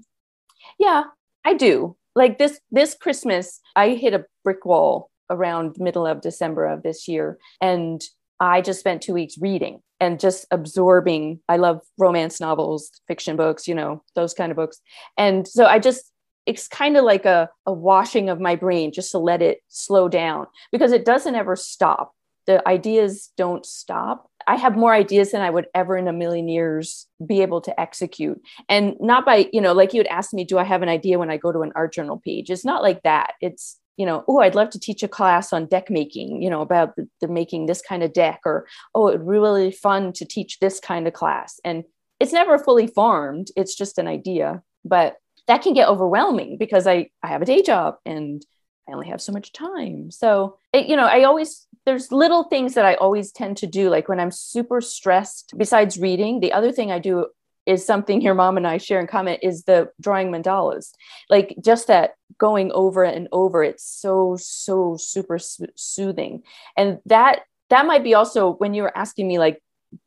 Yeah, 0.80 1.04
I 1.46 1.54
do. 1.54 1.96
Like 2.16 2.40
this 2.40 2.60
this 2.72 2.96
Christmas, 2.96 3.62
I 3.76 3.90
hit 3.90 4.14
a 4.14 4.26
brick 4.44 4.66
wall 4.66 5.12
around 5.30 5.76
middle 5.78 6.06
of 6.06 6.22
December 6.22 6.66
of 6.66 6.84
this 6.84 7.08
year 7.08 7.38
and 7.62 8.02
I 8.42 8.62
just 8.62 8.80
spent 8.80 9.04
2 9.04 9.14
weeks 9.14 9.38
reading 9.40 9.82
and 10.00 10.20
just 10.20 10.48
absorbing. 10.52 11.40
I 11.48 11.58
love 11.58 11.82
romance 11.98 12.42
novels, 12.42 12.90
fiction 13.08 13.38
books, 13.38 13.68
you 13.68 13.76
know, 13.76 14.04
those 14.16 14.34
kind 14.34 14.52
of 14.52 14.56
books. 14.56 14.82
And 15.16 15.48
so 15.48 15.66
I 15.66 15.78
just, 15.78 16.12
it's 16.48 16.68
kind 16.68 16.98
of 16.98 17.06
like 17.06 17.26
a, 17.26 17.50
a 17.68 17.72
washing 17.72 18.30
of 18.30 18.40
my 18.40 18.56
brain 18.56 18.92
just 18.92 19.12
to 19.12 19.20
let 19.20 19.44
it 19.44 19.60
slow 19.70 20.10
down 20.10 20.48
because 20.72 20.92
it 20.92 21.06
doesn't 21.06 21.36
ever 21.36 21.56
stop. 21.56 22.14
The 22.48 22.68
ideas 22.68 23.32
don't 23.38 23.64
stop. 23.64 24.28
I 24.48 24.56
have 24.56 24.76
more 24.76 24.92
ideas 24.92 25.32
than 25.32 25.42
I 25.42 25.52
would 25.52 25.68
ever 25.76 25.96
in 25.96 26.08
a 26.08 26.14
million 26.14 26.48
years 26.48 27.06
be 27.24 27.44
able 27.44 27.62
to 27.62 27.80
execute. 27.80 28.42
And 28.68 28.96
not 29.00 29.24
by, 29.24 29.50
you 29.54 29.62
know, 29.62 29.74
like 29.74 29.94
you 29.94 30.00
had 30.00 30.08
asked 30.08 30.34
me, 30.34 30.46
do 30.46 30.58
I 30.58 30.64
have 30.64 30.82
an 30.82 30.90
idea 30.90 31.20
when 31.20 31.30
I 31.30 31.38
go 31.38 31.52
to 31.52 31.62
an 31.62 31.72
art 31.76 31.94
journal 31.94 32.20
page? 32.26 32.50
It's 32.50 32.66
not 32.66 32.82
like 32.82 33.04
that. 33.04 33.34
It's 33.40 33.78
you 34.02 34.08
know, 34.08 34.24
oh, 34.28 34.40
I'd 34.40 34.56
love 34.56 34.72
to 34.72 34.80
teach 34.80 35.04
a 35.04 35.08
class 35.08 35.54
on 35.54 35.68
deck 35.68 35.92
making, 35.92 36.42
you 36.42 36.50
know, 36.50 36.62
about 36.62 36.96
the, 36.96 37.08
the 37.22 37.28
making 37.28 37.68
this 37.68 37.84
kind 37.84 38.02
of 38.02 38.14
deck, 38.14 38.40
or 38.46 38.66
oh, 38.96 39.10
it'd 39.10 39.22
be 39.22 39.28
really 39.28 39.72
fun 39.72 40.12
to 40.14 40.26
teach 40.26 40.58
this 40.58 40.80
kind 40.80 41.08
of 41.08 41.14
class. 41.14 41.60
And 41.64 41.84
it's 42.20 42.34
never 42.34 42.58
fully 42.58 42.88
formed, 42.88 43.50
it's 43.56 43.76
just 43.76 44.00
an 44.00 44.08
idea. 44.08 44.64
But 44.84 45.18
that 45.46 45.62
can 45.62 45.76
get 45.76 45.88
overwhelming 45.88 46.58
because 46.58 46.88
I, 46.88 47.12
I 47.22 47.28
have 47.28 47.44
a 47.44 47.46
day 47.46 47.62
job 47.62 47.98
and 48.04 48.44
I 48.90 48.94
only 48.94 49.10
have 49.10 49.22
so 49.22 49.34
much 49.34 49.54
time. 49.54 50.10
So, 50.10 50.58
it, 50.74 50.88
you 50.88 50.96
know, 50.96 51.06
I 51.06 51.22
always, 51.22 51.68
there's 51.86 52.12
little 52.12 52.46
things 52.46 52.74
that 52.74 52.86
I 52.86 52.96
always 52.96 53.32
tend 53.32 53.58
to 53.58 53.68
do. 53.68 53.92
Like 53.92 54.10
when 54.10 54.20
I'm 54.20 54.32
super 54.32 54.82
stressed, 54.82 55.54
besides 55.56 56.00
reading, 56.00 56.40
the 56.40 56.54
other 56.54 56.72
thing 56.72 56.92
I 56.92 56.98
do 56.98 57.28
is 57.66 57.86
something 57.86 58.22
your 58.22 58.34
mom 58.34 58.58
and 58.58 58.68
I 58.68 58.78
share 58.78 59.00
in 59.00 59.08
common 59.08 59.38
is 59.42 59.64
the 59.64 59.90
drawing 60.00 60.32
mandalas. 60.32 60.92
Like 61.30 61.56
just 61.64 61.88
that 61.88 62.16
going 62.38 62.72
over 62.72 63.04
and 63.04 63.28
over, 63.32 63.64
it's 63.64 63.86
so, 63.86 64.38
so 64.40 64.98
super 64.98 65.38
soothing. 65.76 66.44
And 66.76 67.00
that, 67.06 67.42
that 67.70 67.86
might 67.86 68.04
be 68.04 68.14
also 68.14 68.54
when 68.54 68.74
you 68.74 68.84
were 68.84 68.98
asking 68.98 69.28
me, 69.28 69.40
like, 69.40 69.62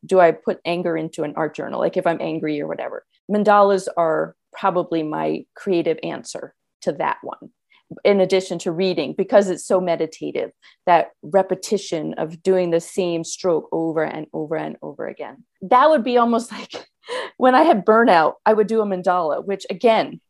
do 0.05 0.19
I 0.19 0.33
put 0.33 0.61
anger 0.65 0.97
into 0.97 1.23
an 1.25 1.35
art 1.37 1.55
journal? 1.55 1.81
Like 1.81 1.97
if 1.97 2.07
I'm 2.07 2.21
angry 2.21 2.61
or 2.61 2.67
whatever, 2.67 3.05
mandalas 3.31 3.87
are 3.97 4.35
probably 4.53 5.03
my 5.03 5.45
creative 5.55 5.99
answer 6.03 6.55
to 6.83 6.93
that 6.93 7.19
one 7.23 7.51
in 8.05 8.21
addition 8.21 8.59
to 8.59 8.73
reading 8.73 9.15
because 9.17 9.49
it's 9.49 9.65
so 9.65 9.81
meditative 9.81 10.51
that 10.87 11.11
repetition 11.23 12.15
of 12.15 12.43
doing 12.43 12.71
the 12.71 12.81
same 12.81 13.23
stroke 13.25 13.69
over 13.73 14.03
and 14.03 14.27
over 14.33 14.57
and 14.57 14.77
over 14.83 15.07
again 15.07 15.45
that 15.61 15.91
would 15.91 16.03
be 16.03 16.17
almost 16.17 16.51
like 16.53 16.89
when 17.37 17.55
I 17.55 17.63
had 17.63 17.85
burnout, 17.85 18.35
I 18.47 18.53
would 18.53 18.67
do 18.67 18.81
a 18.81 18.87
mandala, 18.87 19.45
which 19.45 19.67
again, 19.71 20.21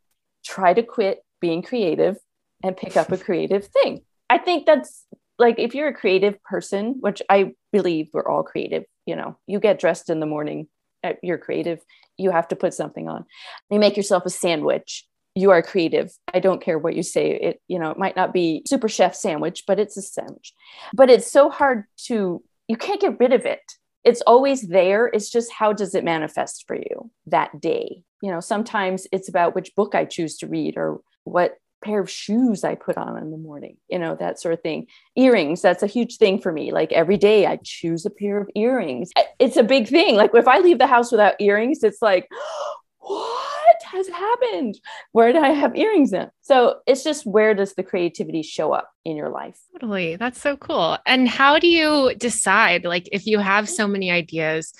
try 0.44 0.74
to 0.74 0.82
quit 0.82 1.24
being 1.40 1.62
creative 1.62 2.16
and 2.62 2.76
pick 2.76 2.96
up 2.96 3.12
a 3.12 3.18
creative 3.26 3.66
thing. 3.66 4.02
I 4.30 4.38
think 4.38 4.66
that's 4.66 5.04
like 5.38 5.58
if 5.58 5.74
you're 5.74 5.88
a 5.88 5.94
creative 5.94 6.42
person, 6.42 6.96
which 7.00 7.20
I 7.28 7.54
believe 7.72 8.08
we're 8.12 8.28
all 8.28 8.42
creative, 8.42 8.84
you 9.06 9.16
know, 9.16 9.36
you 9.46 9.60
get 9.60 9.80
dressed 9.80 10.10
in 10.10 10.20
the 10.20 10.26
morning, 10.26 10.68
uh, 11.02 11.14
you're 11.22 11.38
creative, 11.38 11.80
you 12.16 12.30
have 12.30 12.48
to 12.48 12.56
put 12.56 12.74
something 12.74 13.08
on. 13.08 13.24
You 13.70 13.78
make 13.78 13.96
yourself 13.96 14.24
a 14.26 14.30
sandwich, 14.30 15.06
you 15.34 15.50
are 15.50 15.62
creative. 15.62 16.12
I 16.32 16.38
don't 16.38 16.62
care 16.62 16.78
what 16.78 16.94
you 16.94 17.02
say. 17.02 17.32
It, 17.32 17.60
you 17.66 17.78
know, 17.78 17.90
it 17.90 17.98
might 17.98 18.16
not 18.16 18.32
be 18.32 18.62
super 18.68 18.88
chef 18.88 19.14
sandwich, 19.14 19.64
but 19.66 19.80
it's 19.80 19.96
a 19.96 20.02
sandwich. 20.02 20.52
But 20.94 21.10
it's 21.10 21.30
so 21.30 21.50
hard 21.50 21.84
to 22.06 22.42
you 22.68 22.76
can't 22.76 23.00
get 23.00 23.18
rid 23.18 23.32
of 23.32 23.44
it 23.44 23.60
it's 24.04 24.20
always 24.22 24.62
there. 24.62 25.06
It's 25.06 25.30
just 25.30 25.50
how 25.52 25.72
does 25.72 25.94
it 25.94 26.04
manifest 26.04 26.64
for 26.66 26.76
you 26.76 27.10
that 27.26 27.60
day? 27.60 28.02
You 28.22 28.30
know 28.30 28.40
sometimes 28.40 29.06
it's 29.12 29.28
about 29.28 29.54
which 29.54 29.74
book 29.74 29.94
i 29.94 30.06
choose 30.06 30.38
to 30.38 30.46
read 30.46 30.78
or 30.78 31.00
what 31.24 31.56
pair 31.84 32.00
of 32.00 32.08
shoes 32.08 32.64
i 32.64 32.74
put 32.74 32.96
on 32.96 33.18
in 33.18 33.30
the 33.30 33.36
morning 33.36 33.76
you 33.90 33.98
know 33.98 34.16
that 34.16 34.40
sort 34.40 34.54
of 34.54 34.62
thing. 34.62 34.86
Earrings 35.16 35.60
that's 35.60 35.82
a 35.82 35.86
huge 35.86 36.16
thing 36.16 36.40
for 36.40 36.50
me. 36.50 36.72
Like 36.72 36.92
every 36.92 37.18
day 37.18 37.46
i 37.46 37.58
choose 37.62 38.06
a 38.06 38.10
pair 38.10 38.38
of 38.38 38.48
earrings. 38.54 39.10
It's 39.38 39.58
a 39.58 39.62
big 39.62 39.88
thing. 39.88 40.16
Like 40.16 40.30
if 40.34 40.48
i 40.48 40.58
leave 40.58 40.78
the 40.78 40.86
house 40.86 41.10
without 41.10 41.34
earrings 41.40 41.82
it's 41.82 42.00
like 42.00 42.28
what 42.98 43.53
has 43.82 44.08
happened? 44.08 44.78
Where 45.12 45.32
did 45.32 45.42
I 45.42 45.50
have 45.50 45.76
earrings 45.76 46.12
in? 46.12 46.30
So 46.42 46.80
it's 46.86 47.04
just 47.04 47.26
where 47.26 47.54
does 47.54 47.74
the 47.74 47.82
creativity 47.82 48.42
show 48.42 48.72
up 48.72 48.90
in 49.04 49.16
your 49.16 49.30
life? 49.30 49.58
Totally. 49.72 50.16
That's 50.16 50.40
so 50.40 50.56
cool. 50.56 50.98
And 51.06 51.28
how 51.28 51.58
do 51.58 51.66
you 51.66 52.14
decide, 52.16 52.84
like, 52.84 53.08
if 53.12 53.26
you 53.26 53.38
have 53.38 53.68
so 53.68 53.86
many 53.86 54.10
ideas, 54.10 54.72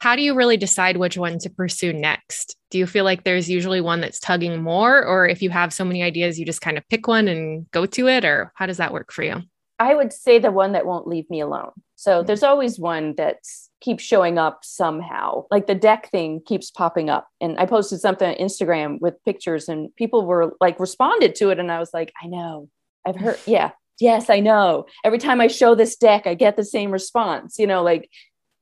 how 0.00 0.14
do 0.14 0.22
you 0.22 0.34
really 0.34 0.56
decide 0.56 0.98
which 0.98 1.16
one 1.16 1.38
to 1.38 1.50
pursue 1.50 1.92
next? 1.92 2.56
Do 2.70 2.78
you 2.78 2.86
feel 2.86 3.04
like 3.04 3.24
there's 3.24 3.48
usually 3.48 3.80
one 3.80 4.00
that's 4.00 4.20
tugging 4.20 4.62
more? 4.62 5.04
Or 5.04 5.26
if 5.26 5.40
you 5.40 5.50
have 5.50 5.72
so 5.72 5.84
many 5.84 6.02
ideas, 6.02 6.38
you 6.38 6.44
just 6.44 6.60
kind 6.60 6.76
of 6.76 6.88
pick 6.88 7.08
one 7.08 7.28
and 7.28 7.70
go 7.70 7.86
to 7.86 8.08
it? 8.08 8.24
Or 8.24 8.52
how 8.54 8.66
does 8.66 8.76
that 8.76 8.92
work 8.92 9.12
for 9.12 9.22
you? 9.22 9.42
I 9.78 9.94
would 9.94 10.12
say 10.12 10.38
the 10.38 10.50
one 10.50 10.72
that 10.72 10.86
won't 10.86 11.06
leave 11.06 11.28
me 11.28 11.40
alone. 11.40 11.72
So 11.96 12.20
hmm. 12.20 12.26
there's 12.26 12.42
always 12.42 12.78
one 12.78 13.14
that 13.16 13.38
keeps 13.80 14.04
showing 14.04 14.38
up 14.38 14.64
somehow. 14.64 15.46
Like 15.50 15.66
the 15.66 15.74
deck 15.74 16.10
thing 16.10 16.40
keeps 16.44 16.70
popping 16.70 17.10
up. 17.10 17.28
And 17.40 17.58
I 17.58 17.66
posted 17.66 18.00
something 18.00 18.28
on 18.28 18.36
Instagram 18.36 19.00
with 19.00 19.22
pictures 19.24 19.68
and 19.68 19.94
people 19.96 20.24
were 20.24 20.56
like 20.60 20.80
responded 20.80 21.34
to 21.36 21.50
it. 21.50 21.58
And 21.58 21.70
I 21.70 21.78
was 21.78 21.92
like, 21.92 22.12
I 22.22 22.26
know. 22.26 22.68
I've 23.06 23.16
heard, 23.16 23.38
yeah, 23.46 23.72
yes, 24.00 24.30
I 24.30 24.40
know. 24.40 24.86
Every 25.04 25.18
time 25.18 25.40
I 25.40 25.48
show 25.48 25.74
this 25.74 25.96
deck, 25.96 26.26
I 26.26 26.34
get 26.34 26.56
the 26.56 26.64
same 26.64 26.90
response. 26.90 27.58
You 27.58 27.66
know, 27.66 27.82
like 27.82 28.10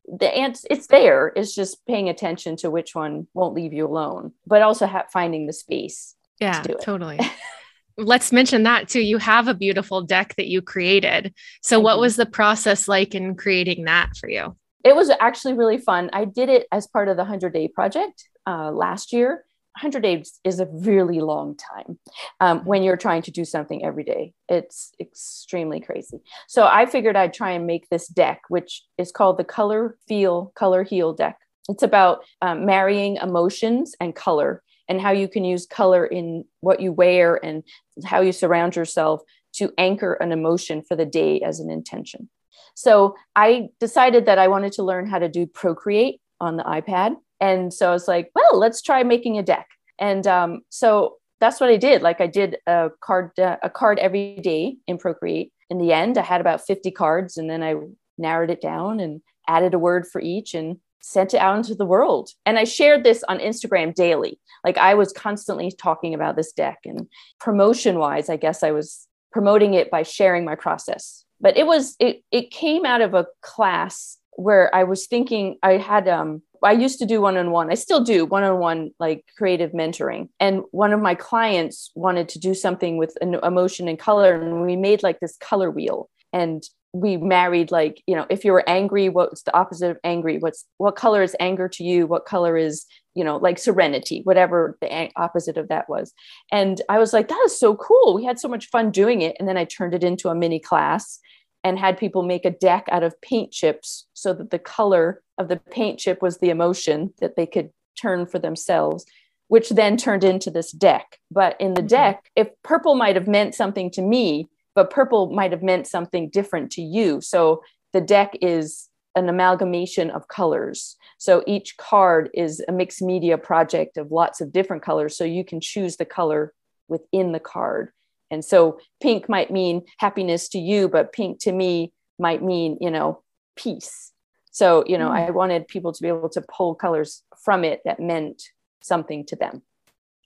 the 0.07 0.35
ants, 0.35 0.67
it's 0.69 0.89
there. 0.89 1.33
It's 1.35 1.55
just 1.55 1.85
paying 1.87 2.09
attention 2.09 2.57
to 2.57 2.71
which 2.71 2.95
one 2.95 3.27
won't 3.35 3.55
leave 3.55 3.73
you 3.73 3.87
alone, 3.87 4.33
but 4.47 4.63
also 4.63 4.87
ha- 4.87 5.07
finding 5.13 5.47
the 5.47 5.53
space. 5.53 6.15
Yeah, 6.41 6.63
to 6.63 6.75
totally. 6.75 7.21
let's 7.97 8.33
mention 8.33 8.63
that 8.65 8.89
too. 8.89 9.01
You 9.01 9.19
have 9.19 9.49
a 9.49 9.55
beautiful 9.55 10.03
deck 10.03 10.35
that 10.37 10.49
you 10.49 10.63
created. 10.63 11.35
So, 11.63 11.81
what 11.81 11.99
was 11.99 12.17
the 12.17 12.27
process 12.27 12.89
like 12.89 13.15
in 13.15 13.35
creating 13.35 13.85
that 13.85 14.17
for 14.17 14.29
you? 14.29 14.57
It 14.85 14.95
was 14.95 15.11
actually 15.21 15.55
really 15.55 15.79
fun. 15.79 16.11
I 16.13 16.27
did 16.27 16.49
it 16.49 16.67
as 16.71 16.87
part 16.87 17.09
of 17.09 17.17
the 17.17 17.23
100 17.23 17.53
Day 17.53 17.69
Project 17.69 18.29
uh, 18.47 18.71
last 18.71 19.13
year. 19.13 19.45
100 19.81 20.03
days 20.03 20.39
is 20.45 20.61
a 20.61 20.67
really 20.67 21.21
long 21.21 21.57
time 21.57 21.99
um, 22.39 22.65
when 22.65 22.85
you're 22.85 22.97
trying 22.97 23.23
to 23.23 23.33
do 23.33 23.45
something 23.45 23.85
every 23.85 24.05
day. 24.05 24.33
It's 24.49 24.93
extremely 25.01 25.81
crazy. 25.81 26.21
So 26.47 26.65
I 26.65 26.87
figured 26.87 27.17
I'd 27.17 27.35
try 27.35 27.51
and 27.53 27.67
make 27.67 27.89
this 27.89 28.07
deck, 28.07 28.43
which 28.49 28.85
is 28.99 29.11
called 29.11 29.37
the 29.37 29.43
Color 29.43 29.97
Feel 30.07 30.53
Color 30.55 30.85
Heal 30.85 31.13
deck. 31.13 31.39
It's 31.69 31.83
about 31.83 32.25
um, 32.41 32.67
marrying 32.67 33.17
emotions 33.17 33.97
and 33.99 34.15
color 34.15 34.63
and 34.89 35.01
how 35.01 35.11
you 35.13 35.29
can 35.29 35.45
use 35.45 35.67
color 35.67 36.07
in 36.07 36.45
what 36.61 36.81
you 36.81 36.93
wear 36.93 37.43
and 37.45 37.63
how 38.05 38.21
you 38.21 38.33
surround 38.33 38.77
yourself 38.77 39.23
to 39.55 39.73
anchor 39.79 40.15
an 40.15 40.33
emotion 40.33 40.83
for 40.83 40.97
the 40.97 41.07
day 41.07 41.41
as 41.41 41.61
an 41.61 41.71
intention. 41.71 42.29
So 42.75 43.15
I 43.37 43.69
decided 43.81 44.27
that 44.27 44.39
I 44.39 44.49
wanted 44.49 44.73
to 44.75 44.83
learn 44.83 45.07
how 45.07 45.19
to 45.19 45.29
do 45.29 45.47
Procreate 45.47 46.21
on 46.41 46.57
the 46.57 46.65
iPad. 46.65 47.15
And 47.41 47.73
so 47.73 47.91
I 47.91 47.93
was 47.93 48.09
like, 48.09 48.31
well, 48.35 48.59
let's 48.59 48.83
try 48.83 49.03
making 49.03 49.39
a 49.39 49.43
deck. 49.43 49.69
And 49.99 50.27
um, 50.27 50.63
so 50.71 51.17
that's 51.41 51.61
what 51.61 51.71
I 51.71 51.77
did. 51.77 52.03
Like 52.03 52.21
I 52.21 52.27
did 52.27 52.57
a 52.67 52.91
card, 53.01 53.39
uh, 53.39 53.57
a 53.63 53.71
card 53.71 53.99
every 53.99 54.37
day 54.43 54.77
in 54.87 54.99
Procreate. 54.99 55.53
In 55.71 55.79
the 55.79 55.93
end, 55.93 56.19
I 56.19 56.23
had 56.23 56.41
about 56.41 56.67
50 56.67 56.91
cards 56.91 57.37
and 57.37 57.49
then 57.49 57.63
I 57.63 57.75
narrowed 58.19 58.51
it 58.51 58.61
down 58.61 59.01
and 59.01 59.21
added 59.49 59.75
a 59.75 59.79
word 59.79 60.07
for 60.07 60.21
each 60.21 60.55
and 60.55 60.79
sent 61.05 61.35
it 61.35 61.41
out 61.41 61.57
into 61.57 61.75
the 61.75 61.85
world. 61.85 62.31
And 62.47 62.59
I 62.59 62.65
shared 62.65 63.05
this 63.05 63.23
on 63.29 63.39
Instagram 63.39 63.95
daily. 63.95 64.41
Like 64.65 64.79
I 64.79 64.95
was 64.95 65.13
constantly 65.13 65.71
talking 65.71 66.15
about 66.15 66.37
this 66.37 66.53
deck 66.53 66.79
and 66.85 67.07
promotion 67.39 67.99
wise, 67.99 68.31
I 68.31 68.37
guess 68.37 68.63
I 68.63 68.71
was 68.71 69.07
promoting 69.31 69.75
it 69.75 69.91
by 69.91 70.03
sharing 70.03 70.45
my 70.45 70.55
process. 70.55 71.25
But 71.41 71.57
it 71.57 71.67
was, 71.67 71.97
it, 71.99 72.23
it 72.31 72.51
came 72.51 72.87
out 72.87 73.03
of 73.03 73.15
a 73.15 73.27
class 73.43 74.19
where 74.37 74.75
I 74.75 74.85
was 74.85 75.07
thinking 75.07 75.59
I 75.63 75.73
had, 75.73 76.09
um, 76.09 76.43
I 76.63 76.73
used 76.73 76.99
to 77.01 77.07
do 77.07 77.21
one 77.21 77.37
on 77.37 77.51
one. 77.51 77.71
I 77.71 77.75
still 77.75 78.03
do 78.03 78.25
one 78.25 78.43
on 78.43 78.59
one, 78.59 78.93
like 78.99 79.27
creative 79.37 79.73
mentoring. 79.73 80.31
And 80.41 80.63
one 80.71 80.95
of 80.95 81.01
my 81.01 81.15
clients 81.15 81.91
wanted 81.95 82.31
to 82.31 82.39
do 82.39 82.55
something 82.55 82.97
with 82.97 83.19
an 83.21 83.35
emotion 83.35 83.89
and 83.89 83.99
color. 83.99 84.41
And 84.41 84.63
we 84.63 84.77
made 84.77 85.03
like 85.03 85.21
this 85.21 85.37
color 85.37 85.71
wheel. 85.71 86.09
And 86.33 86.65
we 86.95 87.17
married 87.17 87.73
like 87.73 88.01
you 88.07 88.15
know 88.15 88.25
if 88.31 88.45
you 88.45 88.53
were 88.53 88.67
angry 88.69 89.09
what's 89.09 89.43
the 89.43 89.55
opposite 89.55 89.91
of 89.91 89.99
angry? 90.05 90.39
What's 90.39 90.65
what 90.79 90.95
color 90.95 91.23
is 91.23 91.37
anger 91.41 91.69
to 91.69 91.83
you? 91.85 92.07
What 92.07 92.25
color 92.25 92.57
is 92.57 92.87
you 93.15 93.25
know 93.25 93.37
like 93.37 93.59
serenity 93.59 94.21
whatever 94.23 94.79
the 94.81 95.11
opposite 95.17 95.57
of 95.59 95.69
that 95.69 95.89
was. 95.89 96.15
And 96.53 96.81
i 96.89 96.99
was 96.99 97.13
like 97.13 97.29
that 97.29 97.43
is 97.45 97.59
so 97.59 97.75
cool. 97.75 98.15
We 98.15 98.25
had 98.25 98.39
so 98.39 98.49
much 98.49 98.69
fun 98.69 98.91
doing 98.91 99.23
it. 99.23 99.37
And 99.39 99.49
then 99.49 99.57
i 99.57 99.65
turned 99.65 99.93
it 99.93 100.05
into 100.05 100.29
a 100.29 100.35
mini 100.35 100.61
class 100.61 101.19
and 101.65 101.79
had 101.79 101.99
people 101.99 102.23
make 102.23 102.45
a 102.45 102.51
deck 102.51 102.87
out 102.93 103.03
of 103.03 103.21
paint 103.21 103.51
chips 103.51 104.07
so 104.15 104.33
that 104.33 104.51
the 104.51 104.59
color 104.59 105.23
of 105.37 105.49
the 105.49 105.57
paint 105.57 105.99
chip 105.99 106.23
was 106.23 106.39
the 106.39 106.51
emotion 106.51 107.13
that 107.21 107.35
they 107.35 107.47
could 107.47 107.71
turn 108.01 108.25
for 108.25 108.39
themselves 108.39 109.05
which 109.49 109.69
then 109.69 109.97
turned 109.97 110.25
into 110.25 110.51
this 110.51 110.73
deck. 110.73 111.19
But 111.31 111.61
in 111.61 111.75
the 111.75 111.81
mm-hmm. 111.81 111.89
deck 111.89 112.31
if 112.37 112.49
purple 112.63 112.95
might 112.95 113.17
have 113.17 113.27
meant 113.27 113.57
something 113.57 113.91
to 113.93 114.03
me 114.03 114.49
but 114.75 114.91
purple 114.91 115.31
might 115.31 115.53
have 115.53 115.63
meant 115.63 115.87
something 115.87 116.29
different 116.29 116.71
to 116.73 116.83
you. 116.83 117.21
So 117.21 117.63
the 117.93 118.01
deck 118.01 118.37
is 118.41 118.89
an 119.15 119.29
amalgamation 119.29 120.11
of 120.11 120.29
colors. 120.29 120.97
So 121.19 121.45
each 121.47 121.77
card 121.77 122.31
is 122.35 122.63
a 122.67 122.73
mixed 122.73 123.01
media 123.01 123.39
project 123.39 123.97
of 123.97 124.11
lots 124.11 124.41
of 124.41 124.53
different 124.53 124.83
colors. 124.83 125.17
So 125.17 125.25
you 125.25 125.45
can 125.45 125.61
choose 125.61 125.97
the 125.97 126.05
color 126.05 126.53
within 126.89 127.33
the 127.33 127.41
card. 127.41 127.91
And 128.31 128.45
so 128.45 128.81
pink 129.01 129.29
might 129.29 129.51
mean 129.51 129.83
happiness 129.99 130.49
to 130.51 130.59
you, 130.59 130.89
but 130.89 131.13
pink 131.13 131.39
to 131.41 131.53
me 131.53 131.93
might 132.19 132.43
mean, 132.43 132.79
you 132.81 132.91
know, 132.91 133.23
peace. 133.57 134.13
So, 134.51 134.85
you 134.87 134.99
know, 134.99 135.09
mm. 135.11 135.29
I 135.29 135.31
wanted 135.31 135.69
people 135.69 135.93
to 135.93 136.03
be 136.03 136.09
able 136.09 136.29
to 136.31 136.43
pull 136.43 136.75
colors 136.75 137.23
from 137.45 137.65
it 137.65 137.81
that 137.85 138.01
meant 138.01 138.43
something 138.83 139.25
to 139.27 139.37
them. 139.37 139.63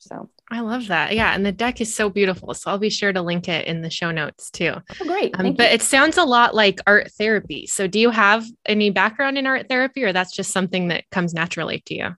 So 0.01 0.29
I 0.51 0.61
love 0.61 0.87
that. 0.89 1.15
Yeah. 1.15 1.35
And 1.35 1.45
the 1.45 1.53
deck 1.53 1.81
is 1.81 1.95
so 1.95 2.09
beautiful. 2.09 2.55
So 2.55 2.71
I'll 2.71 2.79
be 2.79 2.91
sure 2.91 3.13
to 3.13 3.21
link 3.21 3.49
it 3.49 3.67
in 3.67 3.83
the 3.83 3.91
show 3.91 4.11
notes 4.11 4.51
too. 4.51 4.75
Oh, 5.01 5.05
great. 5.05 5.39
Um, 5.39 5.55
but 5.55 5.71
you. 5.71 5.75
it 5.75 5.83
sounds 5.83 6.17
a 6.17 6.25
lot 6.25 6.55
like 6.55 6.81
art 6.87 7.11
therapy. 7.13 7.67
So 7.67 7.87
do 7.87 7.99
you 7.99 8.11
have 8.11 8.47
any 8.65 8.91
background 8.91 9.39
in 9.39 9.47
art 9.47 9.69
therapy 9.69 10.05
or 10.05 10.13
that's 10.13 10.35
just 10.35 10.53
something 10.53 10.89
that 10.89 11.05
comes 11.11 11.35
naturally 11.35 11.83
to 11.87 11.95
you? 11.95 12.17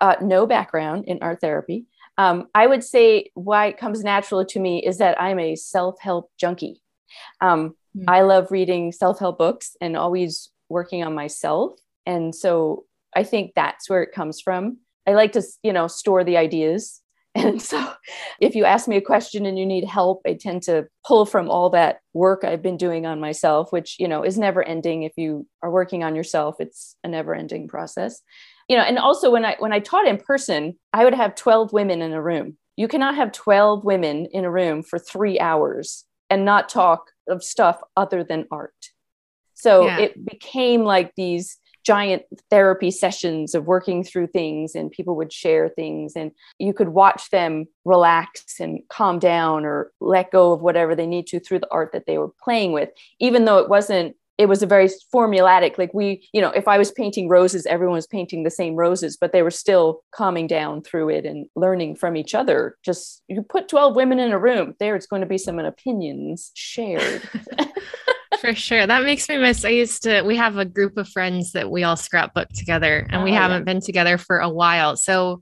Uh, 0.00 0.16
no 0.20 0.46
background 0.46 1.04
in 1.06 1.18
art 1.20 1.40
therapy. 1.40 1.86
Um, 2.16 2.48
I 2.54 2.66
would 2.66 2.84
say 2.84 3.30
why 3.34 3.66
it 3.66 3.78
comes 3.78 4.04
naturally 4.04 4.44
to 4.46 4.60
me 4.60 4.84
is 4.84 4.98
that 4.98 5.20
I'm 5.20 5.38
a 5.38 5.56
self 5.56 6.00
help 6.00 6.30
junkie. 6.38 6.80
Um, 7.40 7.74
mm. 7.96 8.04
I 8.06 8.22
love 8.22 8.50
reading 8.50 8.92
self 8.92 9.18
help 9.18 9.38
books 9.38 9.76
and 9.80 9.96
always 9.96 10.50
working 10.68 11.02
on 11.04 11.14
myself. 11.14 11.78
And 12.06 12.34
so 12.34 12.84
I 13.14 13.24
think 13.24 13.52
that's 13.54 13.88
where 13.88 14.02
it 14.02 14.12
comes 14.12 14.40
from. 14.40 14.78
I 15.06 15.12
like 15.14 15.32
to, 15.32 15.42
you 15.62 15.72
know, 15.72 15.86
store 15.86 16.24
the 16.24 16.36
ideas. 16.36 17.00
And 17.36 17.60
so 17.60 17.92
if 18.40 18.54
you 18.54 18.64
ask 18.64 18.86
me 18.86 18.96
a 18.96 19.00
question 19.00 19.44
and 19.44 19.58
you 19.58 19.66
need 19.66 19.84
help, 19.84 20.22
I 20.24 20.34
tend 20.34 20.62
to 20.64 20.86
pull 21.04 21.26
from 21.26 21.50
all 21.50 21.68
that 21.70 21.98
work 22.12 22.44
I've 22.44 22.62
been 22.62 22.76
doing 22.76 23.06
on 23.06 23.18
myself, 23.18 23.72
which, 23.72 23.96
you 23.98 24.06
know, 24.06 24.22
is 24.22 24.38
never 24.38 24.62
ending. 24.62 25.02
If 25.02 25.14
you 25.16 25.44
are 25.60 25.68
working 25.68 26.04
on 26.04 26.14
yourself, 26.14 26.54
it's 26.60 26.94
a 27.02 27.08
never 27.08 27.34
ending 27.34 27.66
process. 27.66 28.22
You 28.68 28.76
know, 28.76 28.84
and 28.84 29.00
also 29.00 29.32
when 29.32 29.44
I 29.44 29.56
when 29.58 29.72
I 29.72 29.80
taught 29.80 30.06
in 30.06 30.18
person, 30.18 30.78
I 30.92 31.02
would 31.02 31.12
have 31.12 31.34
12 31.34 31.72
women 31.72 32.02
in 32.02 32.12
a 32.12 32.22
room. 32.22 32.56
You 32.76 32.86
cannot 32.86 33.16
have 33.16 33.32
12 33.32 33.84
women 33.84 34.26
in 34.26 34.44
a 34.44 34.50
room 34.50 34.84
for 34.84 35.00
3 35.00 35.40
hours 35.40 36.04
and 36.30 36.44
not 36.44 36.68
talk 36.68 37.10
of 37.28 37.42
stuff 37.42 37.80
other 37.96 38.22
than 38.22 38.46
art. 38.52 38.74
So 39.54 39.86
yeah. 39.86 39.98
it 39.98 40.24
became 40.24 40.84
like 40.84 41.12
these 41.16 41.58
giant 41.84 42.22
therapy 42.50 42.90
sessions 42.90 43.54
of 43.54 43.66
working 43.66 44.02
through 44.02 44.26
things 44.26 44.74
and 44.74 44.90
people 44.90 45.16
would 45.16 45.32
share 45.32 45.68
things 45.68 46.14
and 46.16 46.32
you 46.58 46.72
could 46.72 46.88
watch 46.88 47.30
them 47.30 47.66
relax 47.84 48.58
and 48.58 48.80
calm 48.88 49.18
down 49.18 49.64
or 49.64 49.92
let 50.00 50.32
go 50.32 50.52
of 50.52 50.62
whatever 50.62 50.94
they 50.94 51.06
need 51.06 51.26
to 51.26 51.38
through 51.38 51.58
the 51.58 51.70
art 51.70 51.92
that 51.92 52.06
they 52.06 52.18
were 52.18 52.30
playing 52.42 52.72
with. 52.72 52.88
Even 53.20 53.44
though 53.44 53.58
it 53.58 53.68
wasn't 53.68 54.16
it 54.36 54.46
was 54.46 54.62
a 54.62 54.66
very 54.66 54.88
formulatic 55.14 55.78
like 55.78 55.94
we 55.94 56.28
you 56.32 56.40
know 56.40 56.50
if 56.50 56.66
i 56.66 56.76
was 56.76 56.90
painting 56.90 57.28
roses 57.28 57.66
everyone 57.66 57.94
was 57.94 58.06
painting 58.06 58.42
the 58.42 58.50
same 58.50 58.74
roses 58.74 59.16
but 59.16 59.32
they 59.32 59.42
were 59.42 59.50
still 59.50 60.02
calming 60.12 60.48
down 60.48 60.82
through 60.82 61.08
it 61.08 61.24
and 61.24 61.46
learning 61.54 61.94
from 61.94 62.16
each 62.16 62.34
other. 62.34 62.76
Just 62.84 63.22
you 63.28 63.42
put 63.42 63.68
12 63.68 63.94
women 63.94 64.18
in 64.18 64.32
a 64.32 64.38
room 64.38 64.74
there's 64.80 65.06
going 65.06 65.20
to 65.20 65.26
be 65.26 65.38
some 65.38 65.58
opinions 65.58 66.50
shared 66.54 67.22
for 68.44 68.54
sure. 68.54 68.86
That 68.86 69.04
makes 69.04 69.26
me 69.28 69.38
miss. 69.38 69.64
I 69.64 69.70
used 69.70 70.02
to, 70.02 70.20
we 70.20 70.36
have 70.36 70.58
a 70.58 70.66
group 70.66 70.98
of 70.98 71.08
friends 71.08 71.52
that 71.52 71.70
we 71.70 71.82
all 71.82 71.96
scrapbook 71.96 72.48
together 72.50 73.06
and 73.08 73.22
oh, 73.22 73.24
we 73.24 73.32
haven't 73.32 73.62
yeah. 73.62 73.72
been 73.72 73.80
together 73.80 74.18
for 74.18 74.38
a 74.38 74.50
while. 74.50 74.96
So 74.96 75.40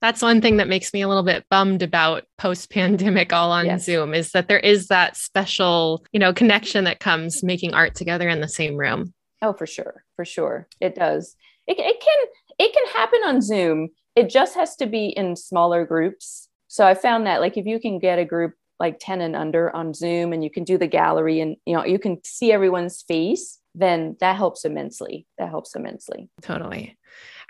that's 0.00 0.22
one 0.22 0.40
thing 0.40 0.58
that 0.58 0.68
makes 0.68 0.92
me 0.92 1.00
a 1.00 1.08
little 1.08 1.24
bit 1.24 1.44
bummed 1.50 1.82
about 1.82 2.24
post 2.38 2.70
pandemic 2.70 3.32
all 3.32 3.50
on 3.50 3.66
yes. 3.66 3.84
Zoom 3.84 4.14
is 4.14 4.30
that 4.32 4.46
there 4.46 4.60
is 4.60 4.86
that 4.86 5.16
special, 5.16 6.06
you 6.12 6.20
know, 6.20 6.32
connection 6.32 6.84
that 6.84 7.00
comes 7.00 7.42
making 7.42 7.74
art 7.74 7.96
together 7.96 8.28
in 8.28 8.40
the 8.40 8.48
same 8.48 8.76
room. 8.76 9.12
Oh, 9.42 9.52
for 9.52 9.66
sure. 9.66 10.04
For 10.14 10.24
sure. 10.24 10.68
It 10.80 10.94
does. 10.94 11.34
It, 11.66 11.76
it 11.78 12.00
can, 12.00 12.26
it 12.58 12.72
can 12.72 12.86
happen 12.94 13.20
on 13.24 13.42
Zoom. 13.42 13.88
It 14.14 14.30
just 14.30 14.54
has 14.54 14.76
to 14.76 14.86
be 14.86 15.08
in 15.08 15.34
smaller 15.34 15.84
groups. 15.84 16.48
So 16.68 16.86
I 16.86 16.94
found 16.94 17.26
that 17.26 17.40
like 17.40 17.56
if 17.56 17.66
you 17.66 17.80
can 17.80 17.98
get 17.98 18.20
a 18.20 18.24
group 18.24 18.54
like 18.80 18.98
10 19.00 19.20
and 19.20 19.36
under 19.36 19.74
on 19.74 19.94
Zoom 19.94 20.32
and 20.32 20.42
you 20.42 20.50
can 20.50 20.64
do 20.64 20.76
the 20.78 20.86
gallery 20.86 21.40
and 21.40 21.56
you 21.66 21.76
know 21.76 21.84
you 21.84 21.98
can 21.98 22.18
see 22.24 22.52
everyone's 22.52 23.02
face, 23.02 23.58
then 23.74 24.16
that 24.20 24.36
helps 24.36 24.64
immensely. 24.64 25.26
That 25.38 25.48
helps 25.48 25.74
immensely. 25.74 26.28
Totally. 26.42 26.96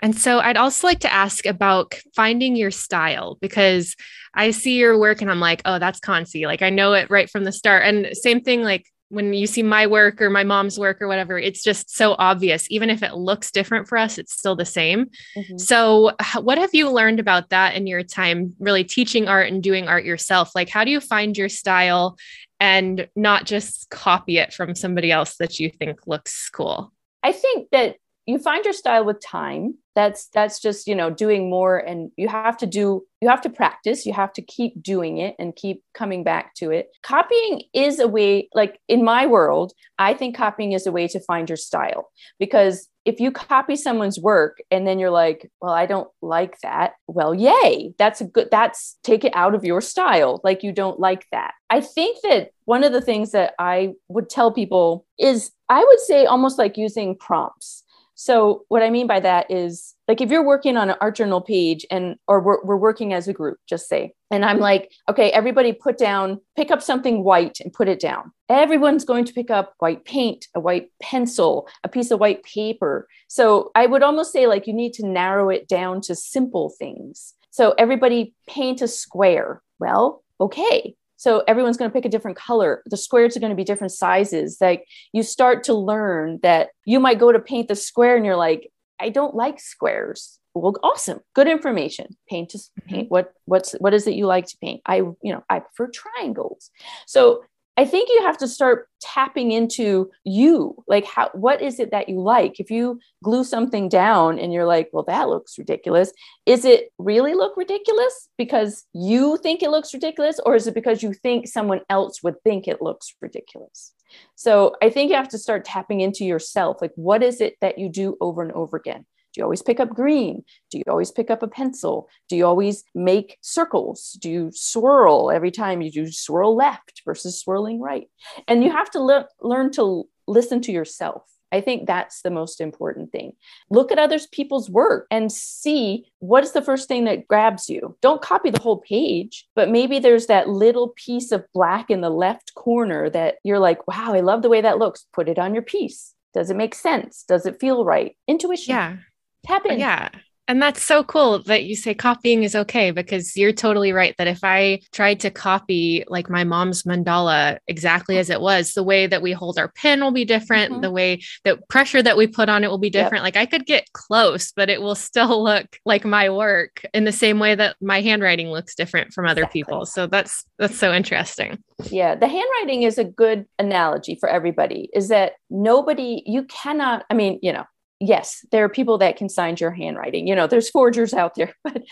And 0.01 0.15
so 0.15 0.39
I'd 0.39 0.57
also 0.57 0.87
like 0.87 0.99
to 0.99 1.11
ask 1.11 1.45
about 1.45 1.95
finding 2.15 2.55
your 2.55 2.71
style 2.71 3.37
because 3.41 3.95
I 4.33 4.51
see 4.51 4.77
your 4.77 4.99
work 4.99 5.21
and 5.21 5.31
I'm 5.31 5.39
like, 5.39 5.61
oh, 5.65 5.79
that's 5.79 5.99
Consie. 5.99 6.45
Like 6.45 6.61
I 6.61 6.69
know 6.69 6.93
it 6.93 7.09
right 7.09 7.29
from 7.29 7.45
the 7.45 7.51
start. 7.51 7.83
And 7.85 8.09
same 8.15 8.41
thing, 8.41 8.61
like 8.61 8.85
when 9.09 9.33
you 9.33 9.47
see 9.47 9.63
my 9.63 9.87
work 9.87 10.21
or 10.21 10.29
my 10.29 10.43
mom's 10.43 10.79
work 10.79 11.01
or 11.01 11.07
whatever, 11.07 11.37
it's 11.37 11.63
just 11.63 11.95
so 11.95 12.15
obvious. 12.17 12.65
Even 12.69 12.89
if 12.89 13.03
it 13.03 13.15
looks 13.15 13.51
different 13.51 13.87
for 13.87 13.97
us, 13.97 14.17
it's 14.17 14.33
still 14.33 14.55
the 14.55 14.65
same. 14.65 15.07
Mm-hmm. 15.37 15.57
So, 15.57 16.11
what 16.39 16.57
have 16.57 16.73
you 16.73 16.89
learned 16.89 17.19
about 17.19 17.49
that 17.49 17.75
in 17.75 17.87
your 17.87 18.03
time 18.03 18.55
really 18.59 18.83
teaching 18.83 19.27
art 19.27 19.51
and 19.51 19.61
doing 19.61 19.87
art 19.87 20.05
yourself? 20.05 20.51
Like, 20.55 20.69
how 20.69 20.83
do 20.83 20.91
you 20.91 20.99
find 20.99 21.37
your 21.37 21.49
style 21.49 22.17
and 22.59 23.07
not 23.15 23.45
just 23.45 23.89
copy 23.89 24.37
it 24.37 24.53
from 24.53 24.75
somebody 24.75 25.11
else 25.11 25.35
that 25.37 25.59
you 25.59 25.69
think 25.69 26.07
looks 26.07 26.49
cool? 26.49 26.91
I 27.21 27.31
think 27.31 27.69
that 27.71 27.97
you 28.25 28.39
find 28.39 28.65
your 28.65 28.73
style 28.73 29.05
with 29.05 29.21
time. 29.21 29.75
That's 29.95 30.27
that's 30.33 30.59
just 30.59 30.87
you 30.87 30.95
know 30.95 31.09
doing 31.09 31.49
more 31.49 31.77
and 31.77 32.11
you 32.17 32.27
have 32.27 32.57
to 32.57 32.65
do 32.65 33.05
you 33.21 33.29
have 33.29 33.41
to 33.41 33.49
practice. 33.49 34.05
You 34.05 34.13
have 34.13 34.33
to 34.33 34.41
keep 34.41 34.81
doing 34.81 35.19
it 35.19 35.35
and 35.39 35.55
keep 35.55 35.83
coming 35.93 36.23
back 36.23 36.53
to 36.55 36.71
it. 36.71 36.89
Copying 37.03 37.61
is 37.73 37.99
a 37.99 38.07
way 38.07 38.49
like 38.53 38.79
in 38.87 39.03
my 39.03 39.25
world 39.25 39.73
i 39.97 40.13
think 40.13 40.35
copying 40.35 40.73
is 40.73 40.85
a 40.85 40.91
way 40.91 41.07
to 41.07 41.19
find 41.19 41.49
your 41.49 41.57
style 41.57 42.09
because 42.39 42.87
if 43.05 43.19
you 43.19 43.31
copy 43.31 43.75
someone's 43.75 44.19
work 44.19 44.57
and 44.71 44.87
then 44.87 44.99
you're 44.99 45.11
like 45.11 45.49
well 45.61 45.73
i 45.73 45.85
don't 45.85 46.09
like 46.21 46.59
that. 46.61 46.93
Well 47.07 47.33
yay. 47.33 47.93
That's 47.97 48.21
a 48.21 48.25
good 48.25 48.49
that's 48.51 48.97
take 49.03 49.23
it 49.23 49.35
out 49.35 49.55
of 49.55 49.63
your 49.63 49.81
style. 49.81 50.41
Like 50.43 50.63
you 50.63 50.71
don't 50.71 50.99
like 50.99 51.25
that. 51.31 51.53
I 51.69 51.81
think 51.81 52.17
that 52.23 52.51
one 52.65 52.83
of 52.83 52.91
the 52.91 53.01
things 53.01 53.31
that 53.31 53.53
i 53.59 53.93
would 54.09 54.29
tell 54.29 54.51
people 54.51 55.05
is 55.17 55.51
i 55.69 55.83
would 55.83 55.99
say 55.99 56.25
almost 56.25 56.57
like 56.57 56.77
using 56.77 57.15
prompts 57.15 57.83
so 58.15 58.63
what 58.69 58.81
I 58.81 58.89
mean 58.89 59.07
by 59.07 59.19
that 59.19 59.51
is 59.51 59.93
like 60.07 60.21
if 60.21 60.31
you're 60.31 60.45
working 60.45 60.77
on 60.77 60.89
an 60.89 60.95
art 61.01 61.15
journal 61.15 61.41
page 61.41 61.85
and 61.91 62.15
or 62.27 62.39
we're, 62.39 62.63
we're 62.63 62.77
working 62.77 63.13
as 63.13 63.27
a 63.27 63.33
group, 63.33 63.57
just 63.67 63.89
say, 63.89 64.13
and 64.31 64.45
I'm 64.45 64.59
like, 64.59 64.91
okay, 65.09 65.31
everybody 65.31 65.73
put 65.73 65.97
down, 65.97 66.39
pick 66.55 66.71
up 66.71 66.81
something 66.81 67.23
white 67.23 67.59
and 67.59 67.73
put 67.73 67.89
it 67.89 67.99
down. 67.99 68.31
Everyone's 68.47 69.03
going 69.03 69.25
to 69.25 69.33
pick 69.33 69.51
up 69.51 69.73
white 69.79 70.05
paint, 70.05 70.47
a 70.55 70.61
white 70.61 70.91
pencil, 71.01 71.67
a 71.83 71.89
piece 71.89 72.09
of 72.09 72.21
white 72.21 72.43
paper. 72.43 73.07
So 73.27 73.71
I 73.75 73.85
would 73.85 74.01
almost 74.01 74.31
say 74.31 74.47
like 74.47 74.65
you 74.65 74.73
need 74.73 74.93
to 74.93 75.05
narrow 75.05 75.49
it 75.49 75.67
down 75.67 75.99
to 76.01 76.15
simple 76.15 76.69
things. 76.69 77.33
So 77.51 77.73
everybody 77.77 78.33
paint 78.47 78.81
a 78.81 78.87
square. 78.87 79.61
Well, 79.77 80.23
okay, 80.39 80.95
so 81.17 81.43
everyone's 81.47 81.77
going 81.77 81.89
to 81.89 81.93
pick 81.93 82.05
a 82.05 82.09
different 82.09 82.37
color. 82.37 82.81
The 82.87 82.97
squares 82.97 83.35
are 83.35 83.39
going 83.39 83.51
to 83.51 83.55
be 83.55 83.63
different 83.63 83.93
sizes. 83.93 84.57
Like 84.59 84.85
you 85.13 85.23
start 85.23 85.63
to 85.65 85.73
learn 85.73 86.39
that 86.43 86.69
you 86.85 86.99
might 86.99 87.19
go 87.19 87.31
to 87.31 87.39
paint 87.39 87.67
the 87.67 87.75
square 87.75 88.15
and 88.15 88.25
you're 88.25 88.35
like, 88.35 88.71
I 88.99 89.09
don't 89.09 89.35
like 89.35 89.59
squares. 89.59 90.39
Well, 90.53 90.73
awesome. 90.83 91.19
Good 91.33 91.47
information. 91.47 92.15
Paint 92.29 92.49
to 92.51 92.57
Mm-hmm. 92.57 92.89
paint. 92.95 93.11
What 93.11 93.33
what's 93.45 93.73
what 93.73 93.93
is 93.93 94.07
it 94.07 94.13
you 94.15 94.25
like 94.25 94.45
to 94.47 94.57
paint? 94.61 94.81
I, 94.85 94.97
you 94.97 95.17
know, 95.23 95.43
I 95.49 95.59
prefer 95.59 95.89
triangles. 95.91 96.71
So 97.05 97.43
I 97.77 97.85
think 97.85 98.09
you 98.09 98.21
have 98.23 98.37
to 98.37 98.47
start 98.47 98.87
tapping 99.01 99.51
into 99.51 100.09
you. 100.23 100.81
Like 100.87 101.05
how 101.05 101.29
what 101.33 101.61
is 101.61 101.79
it 101.79 101.91
that 101.91 102.07
you 102.07 102.21
like? 102.21 102.59
If 102.59 102.71
you 102.71 102.99
glue 103.23 103.43
something 103.43 103.89
down 103.89 104.39
and 104.39 104.53
you're 104.53 104.65
like, 104.65 104.89
well, 104.93 105.03
that 105.07 105.27
looks 105.27 105.57
ridiculous. 105.57 106.11
Is 106.45 106.63
it 106.63 106.91
really 106.97 107.33
look 107.33 107.57
ridiculous 107.57 108.29
because 108.37 108.85
you 108.93 109.37
think 109.37 109.61
it 109.61 109.71
looks 109.71 109.93
ridiculous? 109.93 110.39
Or 110.45 110.55
is 110.55 110.67
it 110.67 110.73
because 110.73 111.03
you 111.03 111.13
think 111.13 111.47
someone 111.47 111.81
else 111.89 112.23
would 112.23 112.41
think 112.43 112.67
it 112.67 112.81
looks 112.81 113.13
ridiculous? 113.21 113.93
So 114.35 114.75
I 114.81 114.89
think 114.89 115.09
you 115.09 115.17
have 115.17 115.29
to 115.29 115.37
start 115.37 115.65
tapping 115.65 115.99
into 115.99 116.23
yourself. 116.23 116.77
Like, 116.81 116.93
what 116.95 117.23
is 117.23 117.41
it 117.41 117.55
that 117.59 117.77
you 117.77 117.89
do 117.89 118.17
over 118.21 118.41
and 118.41 118.51
over 118.53 118.77
again? 118.77 119.05
Do 119.35 119.41
you 119.41 119.43
always 119.43 119.61
pick 119.61 119.81
up 119.81 119.89
green? 119.89 120.45
Do 120.71 120.77
you 120.77 120.85
always 120.87 121.11
pick 121.11 121.29
up 121.29 121.43
a 121.43 121.47
pencil? 121.47 122.07
Do 122.29 122.37
you 122.37 122.45
always 122.45 122.85
make 122.95 123.37
circles? 123.41 124.17
Do 124.21 124.29
you 124.29 124.51
swirl 124.53 125.29
every 125.29 125.51
time 125.51 125.81
you 125.81 125.91
do 125.91 126.09
swirl 126.09 126.55
left 126.55 127.01
versus 127.03 127.39
swirling 127.39 127.81
right? 127.81 128.07
And 128.47 128.63
you 128.63 128.71
have 128.71 128.89
to 128.91 129.01
le- 129.01 129.27
learn 129.41 129.71
to 129.73 130.07
listen 130.25 130.61
to 130.61 130.71
yourself. 130.71 131.23
I 131.51 131.61
think 131.61 131.85
that's 131.85 132.21
the 132.21 132.31
most 132.31 132.59
important 132.61 133.11
thing. 133.11 133.33
Look 133.69 133.91
at 133.91 133.99
other 133.99 134.19
people's 134.31 134.69
work 134.69 135.05
and 135.11 135.31
see 135.31 136.05
what 136.19 136.43
is 136.43 136.53
the 136.53 136.61
first 136.61 136.87
thing 136.87 137.03
that 137.05 137.27
grabs 137.27 137.69
you. 137.69 137.97
Don't 138.01 138.21
copy 138.21 138.49
the 138.49 138.61
whole 138.61 138.77
page, 138.77 139.47
but 139.53 139.69
maybe 139.69 139.99
there's 139.99 140.27
that 140.27 140.49
little 140.49 140.89
piece 140.95 141.31
of 141.31 141.45
black 141.53 141.89
in 141.89 142.01
the 142.01 142.09
left 142.09 142.55
corner 142.55 143.09
that 143.09 143.35
you're 143.43 143.59
like, 143.59 143.85
wow, 143.87 144.13
I 144.13 144.21
love 144.21 144.41
the 144.41 144.49
way 144.49 144.61
that 144.61 144.79
looks. 144.79 145.05
Put 145.13 145.29
it 145.29 145.39
on 145.39 145.53
your 145.53 145.63
piece. 145.63 146.13
Does 146.33 146.49
it 146.49 146.57
make 146.57 146.75
sense? 146.75 147.23
Does 147.27 147.45
it 147.45 147.59
feel 147.61 147.85
right? 147.85 148.17
Intuition. 148.27 148.75
Yeah. 148.75 148.97
Tap 149.45 149.65
in. 149.65 149.79
Yeah. 149.79 150.09
And 150.47 150.61
that's 150.61 150.83
so 150.83 151.03
cool 151.03 151.39
that 151.45 151.63
you 151.63 151.75
say 151.75 151.95
copying 151.95 152.43
is 152.43 152.55
okay 152.55 152.91
because 152.91 153.35
you're 153.35 153.51
totally 153.51 153.91
right 153.93 154.13
that 154.19 154.27
if 154.27 154.41
I 154.43 154.81
tried 154.91 155.19
to 155.21 155.31
copy 155.31 156.03
like 156.07 156.29
my 156.29 156.43
mom's 156.43 156.83
mandala 156.83 157.57
exactly 157.67 158.19
as 158.19 158.29
it 158.29 158.39
was, 158.41 158.73
the 158.73 158.83
way 158.83 159.07
that 159.07 159.23
we 159.23 159.31
hold 159.31 159.57
our 159.57 159.69
pen 159.69 160.01
will 160.03 160.11
be 160.11 160.23
different, 160.23 160.71
Mhm. 160.71 160.81
the 160.83 160.91
way 160.91 161.21
that 161.45 161.67
pressure 161.67 162.03
that 162.03 162.15
we 162.15 162.27
put 162.27 162.47
on 162.47 162.63
it 162.63 162.69
will 162.69 162.77
be 162.77 162.89
Yep. 162.89 163.05
different. 163.05 163.23
Like 163.23 163.37
I 163.37 163.47
could 163.47 163.65
get 163.65 163.91
close, 163.93 164.51
but 164.51 164.69
it 164.69 164.83
will 164.83 164.93
still 164.93 165.43
look 165.43 165.79
like 165.83 166.05
my 166.05 166.29
work 166.29 166.85
in 166.93 167.05
the 167.05 167.11
same 167.11 167.39
way 167.39 167.55
that 167.55 167.75
my 167.81 168.01
handwriting 168.01 168.51
looks 168.51 168.75
different 168.75 169.13
from 169.13 169.25
other 169.25 169.41
Exactly. 169.41 169.63
people. 169.63 169.87
So 169.87 170.05
that's 170.05 170.45
that's 170.59 170.77
so 170.77 170.93
interesting. 170.93 171.57
Yeah, 171.89 172.13
the 172.13 172.27
handwriting 172.27 172.83
is 172.83 172.99
a 172.99 173.03
good 173.03 173.47
analogy 173.57 174.15
for 174.19 174.29
everybody. 174.29 174.91
Is 174.93 175.07
that 175.07 175.33
nobody, 175.49 176.21
you 176.27 176.43
cannot, 176.43 177.03
I 177.09 177.15
mean, 177.15 177.39
you 177.41 177.51
know, 177.51 177.65
yes, 177.99 178.45
there 178.51 178.63
are 178.63 178.69
people 178.69 178.97
that 178.99 179.17
can 179.17 179.29
sign 179.29 179.55
your 179.59 179.71
handwriting. 179.71 180.27
You 180.27 180.35
know, 180.35 180.47
there's 180.47 180.69
forgers 180.69 181.13
out 181.13 181.35
there, 181.35 181.53
but 181.63 181.83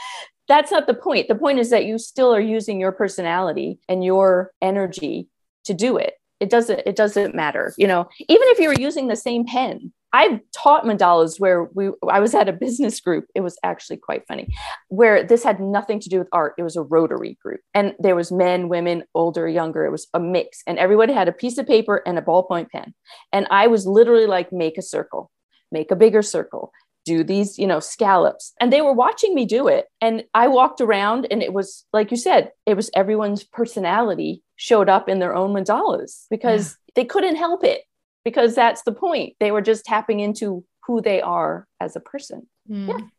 that's 0.48 0.72
not 0.72 0.88
the 0.88 0.94
point. 0.94 1.28
The 1.28 1.36
point 1.36 1.60
is 1.60 1.70
that 1.70 1.86
you 1.86 1.98
still 1.98 2.34
are 2.34 2.42
using 2.42 2.80
your 2.80 2.92
personality 2.92 3.80
and 3.88 4.04
your 4.04 4.52
energy 4.62 5.28
to 5.66 5.74
do 5.74 5.98
it. 5.98 6.16
It 6.40 6.50
doesn't, 6.50 6.82
it 6.86 6.96
doesn't 6.96 7.36
matter. 7.36 7.74
You 7.78 7.88
know, 7.88 8.10
even 8.20 8.48
if 8.50 8.60
you 8.60 8.68
were 8.68 8.80
using 8.80 9.08
the 9.08 9.16
same 9.16 9.46
pen, 9.46 9.94
I've 10.14 10.42
taught 10.56 10.86
mandalas 10.86 11.40
where 11.40 11.64
we 11.74 11.90
I 12.08 12.20
was 12.20 12.36
at 12.36 12.48
a 12.48 12.54
business 12.54 13.00
group. 13.00 13.26
It 13.34 13.42
was 13.42 13.58
actually 13.64 13.98
quite 13.98 14.28
funny, 14.28 14.48
where 14.90 15.24
this 15.24 15.44
had 15.44 15.60
nothing 15.60 16.00
to 16.02 16.10
do 16.10 16.20
with 16.20 16.28
art. 16.32 16.54
It 16.58 16.64
was 16.64 16.76
a 16.76 16.84
Rotary 16.84 17.38
group, 17.42 17.62
and 17.74 17.96
there 17.98 18.16
was 18.16 18.32
men, 18.32 18.70
women, 18.70 19.04
older, 19.16 19.48
younger. 19.48 19.86
It 19.86 19.92
was 19.92 20.08
a 20.14 20.20
mix, 20.20 20.62
and 20.68 20.78
everybody 20.78 21.14
had 21.14 21.28
a 21.28 21.34
piece 21.34 21.58
of 21.58 21.66
paper 21.66 22.04
and 22.06 22.20
a 22.20 22.22
ballpoint 22.22 22.70
pen. 22.70 22.94
And 23.32 23.48
I 23.50 23.66
was 23.66 23.88
literally 23.88 24.28
like, 24.28 24.54
make 24.54 24.78
a 24.78 24.84
circle, 24.84 25.32
make 25.74 25.92
a 25.92 25.96
bigger 25.96 26.22
circle, 26.22 26.72
do 27.04 27.24
these, 27.24 27.60
you 27.60 27.68
know, 27.68 27.82
scallops. 27.82 28.54
And 28.62 28.72
they 28.72 28.82
were 28.82 28.94
watching 28.94 29.36
me 29.36 29.46
do 29.46 29.68
it. 29.68 29.88
And 30.00 30.24
I 30.34 30.48
walked 30.48 30.80
around, 30.80 31.28
and 31.30 31.44
it 31.44 31.52
was 31.52 31.86
like 31.92 32.12
you 32.12 32.18
said, 32.18 32.52
it 32.66 32.76
was 32.76 32.90
everyone's 32.96 33.44
personality 33.44 34.42
showed 34.56 34.88
up 34.88 35.10
in 35.10 35.20
their 35.20 35.36
own 35.36 35.54
mandalas 35.54 36.26
because 36.30 36.78
they 36.96 37.04
couldn't 37.04 37.36
help 37.36 37.64
it 37.66 37.82
because 38.24 38.56
that's 38.56 38.84
the 38.84 38.94
point. 38.94 39.36
They 39.40 39.52
were 39.52 39.62
just 39.62 39.84
tapping 39.84 40.22
into 40.22 40.64
who 40.86 41.02
they 41.02 41.22
are 41.22 41.68
as 41.80 41.96
a 41.96 42.00
person. 42.00 42.48
Mm, 42.70 43.10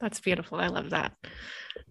That's 0.00 0.20
beautiful. 0.20 0.58
I 0.58 0.68
love 0.68 0.90
that. 0.90 1.12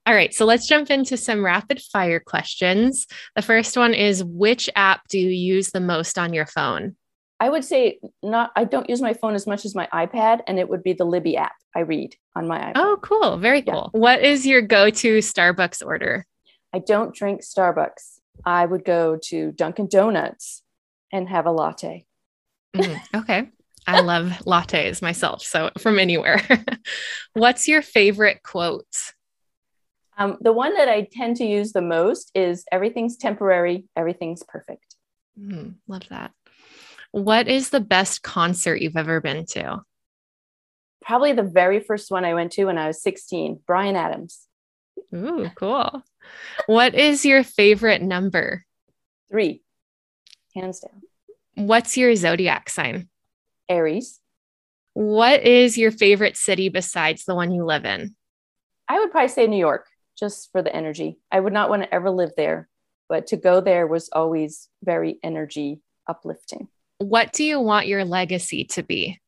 All 0.05 0.13
right. 0.13 0.34
So 0.34 0.45
let's 0.45 0.68
jump 0.68 0.89
into 0.89 1.18
some 1.18 1.43
rapid 1.43 1.82
fire 1.82 2.20
questions. 2.20 3.07
The 3.36 3.41
first 3.41 3.78
one 3.78 3.93
is 3.93 4.24
Which 4.24 4.70
app 4.76 5.01
do 5.09 5.20
you 5.20 5.30
use 5.30 5.72
the 5.72 5.80
most 5.80 6.18
on 6.18 6.34
your 6.34 6.45
phone? 6.45 6.95
I 7.39 7.49
would 7.49 7.63
say 7.63 7.99
not 8.23 8.51
I 8.55 8.63
don't 8.63 8.89
use 8.89 9.01
my 9.01 9.13
phone 9.13 9.35
as 9.35 9.45
much 9.45 9.63
as 9.65 9.75
my 9.75 9.88
iPad 9.93 10.41
and 10.47 10.57
it 10.59 10.67
would 10.69 10.83
be 10.83 10.93
the 10.93 11.05
Libby 11.05 11.38
app 11.38 11.53
I 11.75 11.81
read 11.81 12.15
on 12.35 12.47
my 12.47 12.59
iPad. 12.59 12.73
Oh, 12.75 12.97
cool. 13.01 13.38
Very 13.38 13.61
Yeah. 13.65 13.73
cool. 13.73 13.89
What 13.93 14.21
is 14.23 14.45
your 14.45 14.61
go 14.61 14.89
to 14.89 15.17
Starbucks 15.19 15.85
order? 15.85 16.25
I 16.73 16.79
don't 16.79 17.13
drink 17.13 17.41
Starbucks. 17.41 18.19
I 18.45 18.65
would 18.65 18.83
go 18.85 19.17
to 19.25 19.51
Dunkin' 19.51 19.88
Donuts 19.88 20.63
and 21.11 21.29
have 21.29 21.45
a 21.45 21.51
latte. 21.51 22.05
Mhm, 22.75 22.99
Okay. 23.15 23.49
I 23.89 24.01
love 24.01 24.25
lattes 24.45 25.01
myself. 25.01 25.41
So 25.43 25.71
from 25.77 25.97
anywhere. 25.99 26.41
What's 27.33 27.67
your 27.67 27.81
favorite 27.81 28.43
quote? 28.43 28.85
Um, 30.17 30.38
the 30.41 30.51
one 30.51 30.73
that 30.75 30.89
I 30.89 31.07
tend 31.11 31.38
to 31.38 31.45
use 31.45 31.71
the 31.71 31.81
most 31.81 32.31
is 32.35 32.65
everything's 32.71 33.15
temporary, 33.17 33.85
everything's 33.95 34.43
perfect. 34.43 34.95
Mhm, 35.39 35.75
love 35.88 36.03
that. 36.09 36.31
What 37.11 37.47
is 37.47 37.69
the 37.69 37.79
best 37.79 38.21
concert 38.21 38.81
you've 38.81 38.97
ever 38.97 39.21
been 39.21 39.45
to? 39.47 39.81
Probably 41.01 41.33
the 41.33 41.43
very 41.43 41.79
first 41.79 42.11
one 42.11 42.25
I 42.25 42.33
went 42.33 42.51
to 42.53 42.65
when 42.65 42.77
I 42.77 42.87
was 42.87 43.01
16, 43.01 43.61
Bryan 43.65 43.95
Adams. 43.95 44.47
Ooh, 45.15 45.49
cool. 45.55 46.03
What 46.65 46.95
is 46.95 47.25
your 47.25 47.43
favorite 47.43 48.01
number? 48.01 48.65
Three, 49.31 49.61
hands 50.53 50.81
down. 50.81 51.01
What's 51.55 51.97
your 51.97 52.15
zodiac 52.15 52.69
sign? 52.69 53.09
Aries. 53.69 54.19
What 54.93 55.43
is 55.43 55.77
your 55.77 55.91
favorite 55.91 56.35
city 56.37 56.69
besides 56.69 57.25
the 57.25 57.35
one 57.35 57.51
you 57.51 57.63
live 57.63 57.85
in? 57.85 58.15
I 58.89 58.99
would 58.99 59.11
probably 59.11 59.29
say 59.29 59.47
New 59.47 59.57
York 59.57 59.87
just 60.17 60.51
for 60.51 60.61
the 60.61 60.75
energy. 60.75 61.19
I 61.31 61.39
would 61.39 61.53
not 61.53 61.69
want 61.69 61.83
to 61.83 61.93
ever 61.93 62.09
live 62.09 62.31
there, 62.35 62.67
but 63.07 63.27
to 63.27 63.37
go 63.37 63.61
there 63.61 63.85
was 63.85 64.09
always 64.11 64.69
very 64.83 65.19
energy 65.23 65.81
uplifting. 66.07 66.67
What 66.99 67.31
do 67.33 67.43
you 67.43 67.59
want 67.59 67.87
your 67.87 68.05
legacy 68.05 68.63
to 68.65 68.83
be? 68.83 69.19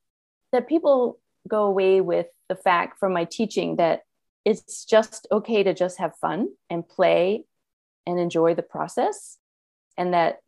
That 0.51 0.67
people 0.67 1.19
go 1.47 1.63
away 1.63 2.01
with 2.01 2.27
the 2.47 2.55
fact 2.55 2.99
from 2.99 3.13
my 3.13 3.25
teaching 3.25 3.75
that 3.75 4.01
it's 4.45 4.85
just 4.85 5.27
okay 5.31 5.63
to 5.63 5.73
just 5.73 5.99
have 5.99 6.15
fun 6.15 6.49
and 6.69 6.87
play 6.87 7.43
and 8.07 8.19
enjoy 8.19 8.55
the 8.55 8.63
process, 8.63 9.37
and 9.97 10.13
that 10.13 10.39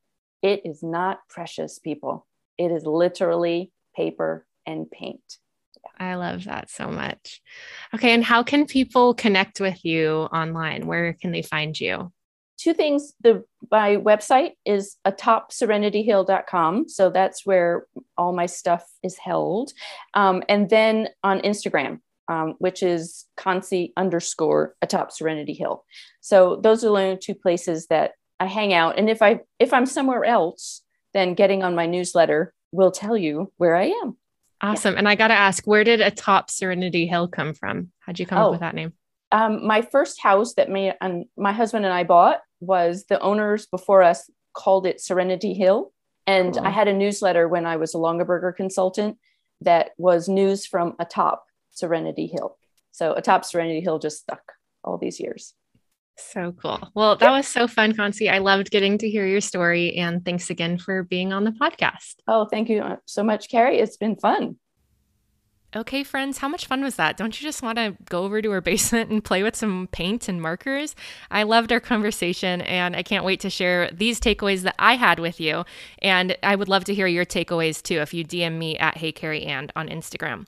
it 0.41 0.61
is 0.65 0.81
not 0.81 1.19
precious, 1.29 1.77
people. 1.77 2.25
It 2.57 2.71
is 2.71 2.85
literally 2.85 3.71
paper 3.95 4.47
and 4.65 4.89
paint. 4.89 5.37
I 5.99 6.15
love 6.15 6.45
that 6.45 6.69
so 6.69 6.87
much. 6.87 7.41
Okay. 7.93 8.13
And 8.13 8.23
how 8.23 8.41
can 8.41 8.65
people 8.65 9.13
connect 9.13 9.59
with 9.59 9.83
you 9.85 10.27
online? 10.33 10.87
Where 10.87 11.13
can 11.13 11.31
they 11.31 11.41
find 11.43 11.79
you? 11.79 12.11
Two 12.61 12.73
things 12.75 13.13
the 13.23 13.43
my 13.71 13.95
website 13.95 14.51
is 14.65 14.97
atopserenityhill.com 15.07 16.87
so 16.89 17.09
that's 17.09 17.43
where 17.45 17.85
all 18.17 18.33
my 18.33 18.45
stuff 18.45 18.83
is 19.03 19.17
held 19.17 19.71
um, 20.13 20.43
and 20.47 20.69
then 20.69 21.07
on 21.23 21.39
instagram 21.41 21.99
um, 22.27 22.55
which 22.59 22.83
is 22.83 23.25
consie 23.37 23.93
underscore 23.97 24.75
atop 24.81 25.11
serenity 25.11 25.53
hill 25.53 25.83
so 26.19 26.57
those 26.57 26.83
are 26.83 26.87
the 26.89 26.93
only 26.93 27.17
two 27.17 27.33
places 27.33 27.87
that 27.87 28.11
i 28.39 28.45
hang 28.45 28.73
out 28.73 28.97
and 28.99 29.09
if 29.09 29.21
i 29.21 29.39
if 29.59 29.73
i'm 29.73 29.85
somewhere 29.85 30.23
else 30.23 30.81
then 31.13 31.33
getting 31.33 31.63
on 31.63 31.73
my 31.75 31.85
newsletter 31.87 32.53
will 32.71 32.91
tell 32.91 33.17
you 33.17 33.51
where 33.57 33.75
i 33.75 33.85
am 33.85 34.15
Awesome. 34.63 34.95
And 34.95 35.09
I 35.09 35.15
got 35.15 35.29
to 35.29 35.33
ask, 35.33 35.65
where 35.65 35.83
did 35.83 36.01
Atop 36.01 36.51
Serenity 36.51 37.07
Hill 37.07 37.27
come 37.27 37.55
from? 37.55 37.91
How'd 38.01 38.19
you 38.19 38.27
come 38.27 38.37
Oh. 38.37 38.45
up 38.45 38.51
with 38.51 38.59
that 38.59 38.75
name? 38.75 38.93
um, 39.31 39.65
my 39.65 39.81
first 39.81 40.21
house 40.21 40.53
that 40.53 40.69
me 40.69 40.91
and 41.01 41.25
my 41.35 41.51
husband 41.51 41.83
and 41.83 41.91
I 41.91 42.03
bought 42.03 42.41
was 42.61 43.05
the 43.09 43.19
owners 43.19 43.65
before 43.65 44.01
us 44.03 44.29
called 44.53 44.85
it 44.85 45.01
Serenity 45.01 45.53
Hill. 45.53 45.91
And 46.27 46.53
Cool. 46.53 46.65
I 46.65 46.69
had 46.69 46.87
a 46.87 46.93
newsletter 46.93 47.47
when 47.47 47.65
I 47.65 47.75
was 47.75 47.93
a 47.93 47.97
Longaberger 47.97 48.55
consultant 48.55 49.17
that 49.61 49.91
was 49.97 50.29
news 50.29 50.65
from 50.65 50.95
atop 50.99 51.43
Serenity 51.71 52.27
Hill. 52.27 52.57
So 52.91 53.13
atop 53.13 53.43
Serenity 53.43 53.81
Hill 53.81 53.99
just 53.99 54.21
stuck 54.21 54.53
all 54.83 54.97
these 54.97 55.19
years. 55.19 55.53
So 56.17 56.53
cool. 56.61 56.79
Well, 56.93 57.15
that 57.15 57.31
was 57.31 57.47
so 57.47 57.67
fun, 57.67 57.93
Consie. 57.93 58.31
I 58.31 58.37
loved 58.37 58.69
getting 58.69 58.97
to 58.99 59.09
hear 59.09 59.25
your 59.25 59.41
story. 59.41 59.95
And 59.95 60.23
thanks 60.23 60.49
again 60.49 60.77
for 60.77 61.03
being 61.03 61.33
on 61.33 61.43
the 61.43 61.51
podcast. 61.51 62.15
Oh, 62.27 62.45
thank 62.45 62.69
you 62.69 62.97
so 63.05 63.23
much, 63.23 63.49
Carrie. 63.49 63.79
It's 63.79 63.97
been 63.97 64.15
fun. 64.15 64.57
Okay, 65.73 66.03
friends, 66.03 66.39
how 66.39 66.49
much 66.49 66.65
fun 66.65 66.83
was 66.83 66.97
that? 66.97 67.15
Don't 67.15 67.39
you 67.39 67.47
just 67.47 67.63
want 67.63 67.77
to 67.77 67.95
go 68.09 68.25
over 68.25 68.41
to 68.41 68.51
her 68.51 68.59
basement 68.71 69.09
and 69.09 69.23
play 69.23 69.41
with 69.41 69.55
some 69.55 69.87
paint 69.93 70.27
and 70.27 70.41
markers? 70.41 70.95
I 71.29 71.43
loved 71.43 71.71
our 71.71 71.79
conversation 71.79 72.59
and 72.61 72.93
I 72.93 73.03
can't 73.03 73.23
wait 73.23 73.39
to 73.41 73.49
share 73.49 73.89
these 73.91 74.19
takeaways 74.19 74.63
that 74.63 74.75
I 74.77 74.95
had 74.95 75.19
with 75.19 75.39
you. 75.39 75.63
And 75.99 76.37
I 76.43 76.57
would 76.57 76.67
love 76.67 76.83
to 76.85 76.93
hear 76.93 77.07
your 77.07 77.25
takeaways 77.25 77.81
too 77.81 77.99
if 77.99 78.13
you 78.13 78.25
DM 78.25 78.57
me 78.57 78.77
at 78.79 78.97
Hey 78.97 79.13
Carrie 79.13 79.45
and 79.45 79.71
on 79.77 79.87
Instagram. 79.87 80.45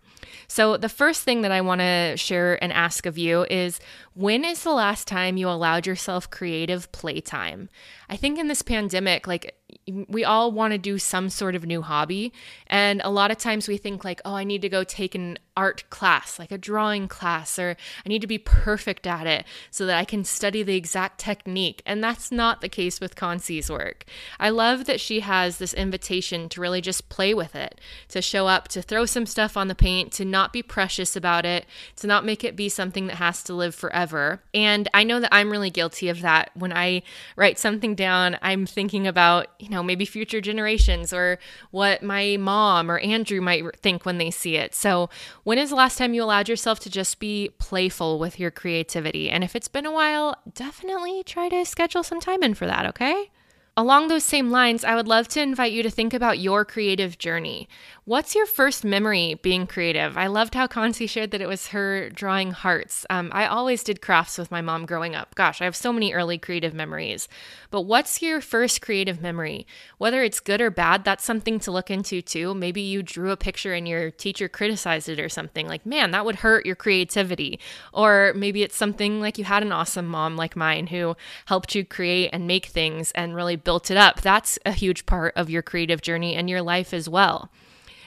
So, 0.47 0.77
the 0.77 0.89
first 0.89 1.23
thing 1.23 1.41
that 1.41 1.51
I 1.51 1.61
want 1.61 1.79
to 1.79 2.17
share 2.17 2.61
and 2.61 2.73
ask 2.73 3.05
of 3.05 3.17
you 3.17 3.45
is 3.49 3.79
when 4.13 4.43
is 4.43 4.63
the 4.63 4.71
last 4.71 5.07
time 5.07 5.37
you 5.37 5.47
allowed 5.49 5.87
yourself 5.87 6.29
creative 6.29 6.91
playtime? 6.91 7.69
I 8.09 8.17
think 8.17 8.37
in 8.37 8.47
this 8.47 8.61
pandemic, 8.61 9.27
like 9.27 9.55
we 9.87 10.23
all 10.23 10.51
want 10.51 10.71
to 10.71 10.77
do 10.77 10.97
some 10.97 11.29
sort 11.29 11.55
of 11.55 11.65
new 11.65 11.81
hobby. 11.81 12.33
And 12.67 13.01
a 13.03 13.09
lot 13.09 13.31
of 13.31 13.37
times 13.37 13.67
we 13.67 13.77
think, 13.77 14.03
like, 14.03 14.21
oh, 14.25 14.33
I 14.33 14.43
need 14.43 14.61
to 14.61 14.69
go 14.69 14.83
take 14.83 15.15
an 15.15 15.37
art 15.55 15.83
class, 15.89 16.39
like 16.39 16.51
a 16.51 16.57
drawing 16.57 17.07
class, 17.07 17.59
or 17.59 17.75
I 18.05 18.09
need 18.09 18.21
to 18.21 18.27
be 18.27 18.37
perfect 18.37 19.05
at 19.05 19.27
it 19.27 19.45
so 19.69 19.85
that 19.85 19.97
I 19.97 20.05
can 20.05 20.23
study 20.23 20.63
the 20.63 20.75
exact 20.75 21.19
technique. 21.19 21.81
And 21.85 22.03
that's 22.03 22.31
not 22.31 22.61
the 22.61 22.69
case 22.69 22.99
with 22.99 23.15
Consie's 23.15 23.69
work. 23.69 24.05
I 24.39 24.49
love 24.49 24.85
that 24.85 24.99
she 24.99 25.19
has 25.21 25.57
this 25.57 25.73
invitation 25.73 26.49
to 26.49 26.61
really 26.61 26.81
just 26.81 27.09
play 27.09 27.33
with 27.33 27.55
it, 27.55 27.79
to 28.09 28.21
show 28.21 28.47
up, 28.47 28.67
to 28.69 28.81
throw 28.81 29.05
some 29.05 29.25
stuff 29.25 29.55
on 29.55 29.67
the 29.67 29.75
paint, 29.75 30.11
to 30.13 30.25
not 30.25 30.53
be 30.53 30.63
precious 30.63 31.15
about 31.15 31.45
it, 31.45 31.65
to 31.97 32.07
not 32.07 32.25
make 32.25 32.43
it 32.43 32.55
be 32.55 32.69
something 32.69 33.07
that 33.07 33.17
has 33.17 33.43
to 33.43 33.53
live 33.53 33.75
forever. 33.75 34.41
And 34.53 34.87
I 34.93 35.03
know 35.03 35.19
that 35.19 35.33
I'm 35.33 35.51
really 35.51 35.69
guilty 35.69 36.09
of 36.09 36.21
that. 36.21 36.51
When 36.55 36.73
I 36.73 37.03
write 37.35 37.59
something 37.59 37.95
down, 37.95 38.37
I'm 38.41 38.65
thinking 38.65 39.07
about, 39.07 39.47
you 39.59 39.69
know, 39.69 39.83
maybe 39.83 40.05
future 40.05 40.41
generations 40.41 41.13
or 41.13 41.39
what 41.71 42.01
my 42.01 42.37
mom 42.37 42.89
or 42.89 42.97
Andrew 42.99 43.41
might 43.41 43.75
think 43.77 44.05
when 44.05 44.17
they 44.17 44.31
see 44.31 44.55
it. 44.55 44.73
So, 44.73 45.09
when 45.43 45.57
is 45.57 45.69
the 45.69 45.75
last 45.75 45.97
time 45.97 46.13
you 46.13 46.23
allowed 46.23 46.49
yourself 46.49 46.79
to 46.81 46.89
just 46.89 47.19
be 47.19 47.49
playful 47.57 48.17
with 48.19 48.39
your 48.39 48.51
creativity? 48.51 49.29
And 49.29 49.43
if 49.43 49.55
it's 49.55 49.67
been 49.67 49.85
a 49.85 49.91
while, 49.91 50.35
definitely 50.53 51.23
try 51.23 51.49
to 51.49 51.65
schedule 51.65 52.03
some 52.03 52.19
time 52.19 52.43
in 52.43 52.53
for 52.53 52.65
that, 52.65 52.85
okay? 52.87 53.29
Along 53.75 54.07
those 54.07 54.23
same 54.23 54.51
lines, 54.51 54.83
I 54.83 54.93
would 54.93 55.07
love 55.07 55.27
to 55.29 55.41
invite 55.41 55.71
you 55.71 55.81
to 55.81 55.89
think 55.89 56.13
about 56.13 56.37
your 56.37 56.63
creative 56.63 57.17
journey. 57.17 57.67
What's 58.05 58.35
your 58.35 58.45
first 58.45 58.85
memory 58.85 59.39
being 59.41 59.65
creative? 59.65 60.15
I 60.15 60.27
loved 60.27 60.53
how 60.53 60.67
Consie 60.67 61.09
shared 61.09 61.31
that 61.31 61.41
it 61.41 61.47
was 61.47 61.69
her 61.69 62.11
drawing 62.11 62.51
hearts. 62.51 63.03
Um, 63.09 63.31
I 63.33 63.47
always 63.47 63.83
did 63.83 63.99
crafts 63.99 64.37
with 64.37 64.51
my 64.51 64.61
mom 64.61 64.85
growing 64.85 65.15
up. 65.15 65.33
Gosh, 65.33 65.59
I 65.59 65.63
have 65.65 65.75
so 65.75 65.91
many 65.91 66.13
early 66.13 66.37
creative 66.37 66.75
memories. 66.75 67.27
But 67.71 67.81
what's 67.83 68.21
your 68.21 68.41
first 68.41 68.79
creative 68.79 69.21
memory? 69.21 69.65
Whether 69.97 70.21
it's 70.21 70.39
good 70.39 70.61
or 70.61 70.69
bad, 70.69 71.03
that's 71.03 71.25
something 71.25 71.59
to 71.61 71.71
look 71.71 71.89
into 71.89 72.21
too. 72.21 72.53
Maybe 72.53 72.81
you 72.81 73.01
drew 73.01 73.31
a 73.31 73.37
picture 73.37 73.73
and 73.73 73.87
your 73.87 74.11
teacher 74.11 74.47
criticized 74.47 75.09
it 75.09 75.19
or 75.19 75.29
something 75.29 75.67
like, 75.67 75.83
man, 75.83 76.11
that 76.11 76.25
would 76.25 76.35
hurt 76.35 76.67
your 76.67 76.75
creativity. 76.75 77.59
Or 77.91 78.33
maybe 78.35 78.61
it's 78.61 78.75
something 78.75 79.19
like 79.19 79.39
you 79.39 79.45
had 79.45 79.63
an 79.63 79.71
awesome 79.71 80.05
mom 80.05 80.35
like 80.35 80.55
mine 80.55 80.87
who 80.87 81.15
helped 81.47 81.73
you 81.73 81.83
create 81.83 82.29
and 82.31 82.45
make 82.45 82.67
things 82.67 83.11
and 83.13 83.33
really 83.33 83.55
built 83.63 83.91
it 83.91 83.97
up. 83.97 84.21
That's 84.21 84.59
a 84.65 84.71
huge 84.71 85.05
part 85.05 85.33
of 85.35 85.49
your 85.49 85.61
creative 85.61 86.01
journey 86.01 86.35
and 86.35 86.49
your 86.49 86.61
life 86.61 86.93
as 86.93 87.07
well. 87.07 87.49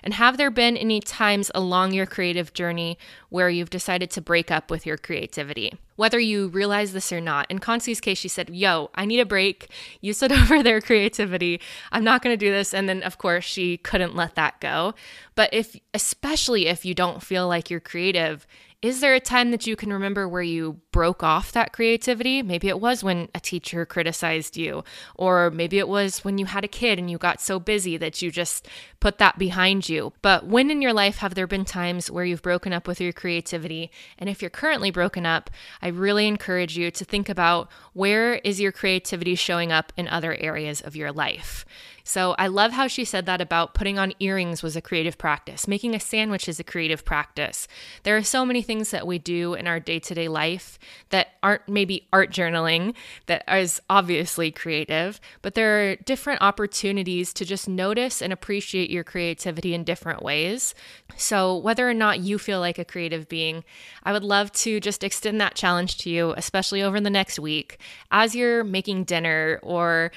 And 0.07 0.14
have 0.14 0.36
there 0.36 0.52
been 0.52 0.76
any 0.76 1.00
times 1.00 1.50
along 1.52 1.92
your 1.92 2.07
creative 2.07 2.52
journey 2.52 2.96
where 3.28 3.50
you've 3.50 3.70
decided 3.70 4.09
to 4.12 4.20
break 4.20 4.52
up 4.52 4.70
with 4.70 4.86
your 4.86 4.96
creativity? 4.96 5.74
Whether 5.96 6.20
you 6.20 6.46
realize 6.46 6.92
this 6.92 7.11
or 7.11 7.20
not. 7.20 7.50
In 7.50 7.59
Consie's 7.59 8.00
case, 8.00 8.16
she 8.16 8.28
said, 8.28 8.50
Yo, 8.50 8.90
I 8.94 9.04
need 9.04 9.18
a 9.18 9.26
break. 9.26 9.68
You 10.00 10.12
said 10.12 10.30
over 10.32 10.62
their 10.62 10.80
creativity. 10.80 11.61
I'm 11.90 12.04
not 12.04 12.22
going 12.22 12.32
to 12.32 12.36
do 12.36 12.52
this. 12.52 12.72
And 12.72 12.88
then, 12.88 13.02
of 13.02 13.18
course, 13.18 13.44
she 13.44 13.78
couldn't 13.78 14.14
let 14.14 14.36
that 14.36 14.61
go. 14.61 14.94
But 15.34 15.52
if, 15.52 15.76
especially 15.92 16.68
if 16.68 16.84
you 16.84 16.94
don't 16.94 17.20
feel 17.20 17.48
like 17.48 17.68
you're 17.68 17.80
creative, 17.80 18.46
is 18.87 19.01
there 19.01 19.14
a 19.14 19.20
time 19.20 19.51
that 19.51 19.66
you 19.66 19.74
can 19.74 19.93
remember 19.93 20.28
where 20.28 20.43
you 20.43 20.80
broke 20.93 21.24
off 21.24 21.51
that 21.51 21.72
creativity? 21.72 22.41
Maybe 22.41 22.68
it 22.68 22.78
was 22.78 23.03
when 23.03 23.28
a 23.34 23.41
teacher 23.41 23.84
criticized 23.84 24.57
you, 24.57 24.84
or 25.16 25.51
maybe 25.51 25.78
it 25.78 25.89
was 25.89 26.24
when 26.24 26.39
you 26.39 26.47
had 26.47 26.64
a 26.64 26.68
kid 26.68 26.97
and 26.97 27.11
you 27.11 27.18
got 27.18 27.41
so 27.41 27.59
busy 27.59 27.97
that 27.97 28.22
you 28.22 28.30
just 28.30 28.68
put 29.01 29.18
that 29.18 29.39
behind 29.39 29.89
you. 29.89 30.12
But 30.22 30.47
when 30.47 30.70
in 30.70 30.80
your 30.80 30.93
life 30.93 31.16
have 31.16 31.34
there 31.34 31.49
been 31.49 31.64
times 31.64 32.12
where 32.12 32.24
you've 32.24 32.43
broken 32.43 32.72
up 32.72 32.87
with 32.87 33.01
your 33.01 33.12
creativity? 33.12 33.91
And 34.18 34.30
if 34.30 34.41
you're 34.41 34.51
currently 34.51 34.93
broken 34.93 35.26
up, 35.26 35.51
I 35.82 35.89
really 35.89 36.28
encourage 36.28 36.78
you 36.78 36.93
to 36.93 37.05
think 37.05 37.28
about 37.28 37.68
where 37.93 38.37
is 38.37 38.61
your 38.61 38.70
creativity 38.70 39.34
showing 39.34 39.72
up 39.72 39.93
in 39.97 40.07
other 40.07 40.37
areas 40.37 40.80
of 40.80 40.95
your 40.95 41.11
life. 41.11 41.66
So 42.09 42.37
I 42.39 42.47
love 42.47 42.70
how 42.70 42.87
she 42.87 43.05
said 43.05 43.26
that 43.26 43.41
about 43.41 43.74
putting 43.74 43.99
on 43.99 44.12
earrings 44.20 44.62
was 44.62 44.76
a 44.76 44.80
creative 44.80 45.18
practice, 45.18 45.66
making 45.66 45.93
a 45.93 45.99
sandwich 45.99 46.49
is 46.49 46.61
a 46.61 46.64
creative 46.64 47.05
practice. 47.05 47.66
There 48.05 48.16
are 48.16 48.22
so 48.22 48.47
many 48.47 48.62
things 48.62 48.75
that 48.84 49.06
we 49.06 49.18
do 49.18 49.54
in 49.54 49.66
our 49.66 49.80
day 49.80 49.98
to 49.98 50.14
day 50.14 50.28
life 50.28 50.78
that 51.10 51.28
aren't 51.42 51.68
maybe 51.68 52.06
art 52.12 52.30
journaling, 52.30 52.94
that 53.26 53.44
is 53.48 53.80
obviously 53.88 54.50
creative, 54.50 55.20
but 55.42 55.54
there 55.54 55.90
are 55.90 55.96
different 55.96 56.42
opportunities 56.42 57.32
to 57.32 57.44
just 57.44 57.68
notice 57.68 58.20
and 58.20 58.32
appreciate 58.32 58.90
your 58.90 59.04
creativity 59.04 59.74
in 59.74 59.84
different 59.84 60.22
ways. 60.22 60.74
So 61.16 61.56
whether 61.56 61.88
or 61.88 61.94
not 61.94 62.20
you 62.20 62.38
feel 62.38 62.60
like 62.60 62.78
a 62.78 62.84
creative 62.84 63.28
being, 63.28 63.64
I 64.04 64.12
would 64.12 64.24
love 64.24 64.52
to 64.52 64.80
just 64.80 65.04
extend 65.04 65.40
that 65.40 65.54
challenge 65.54 65.98
to 65.98 66.10
you, 66.10 66.34
especially 66.36 66.82
over 66.82 67.00
the 67.00 67.10
next 67.10 67.38
week 67.38 67.78
as 68.10 68.34
you're 68.34 68.64
making 68.64 69.04
dinner 69.04 69.60
or 69.62 70.12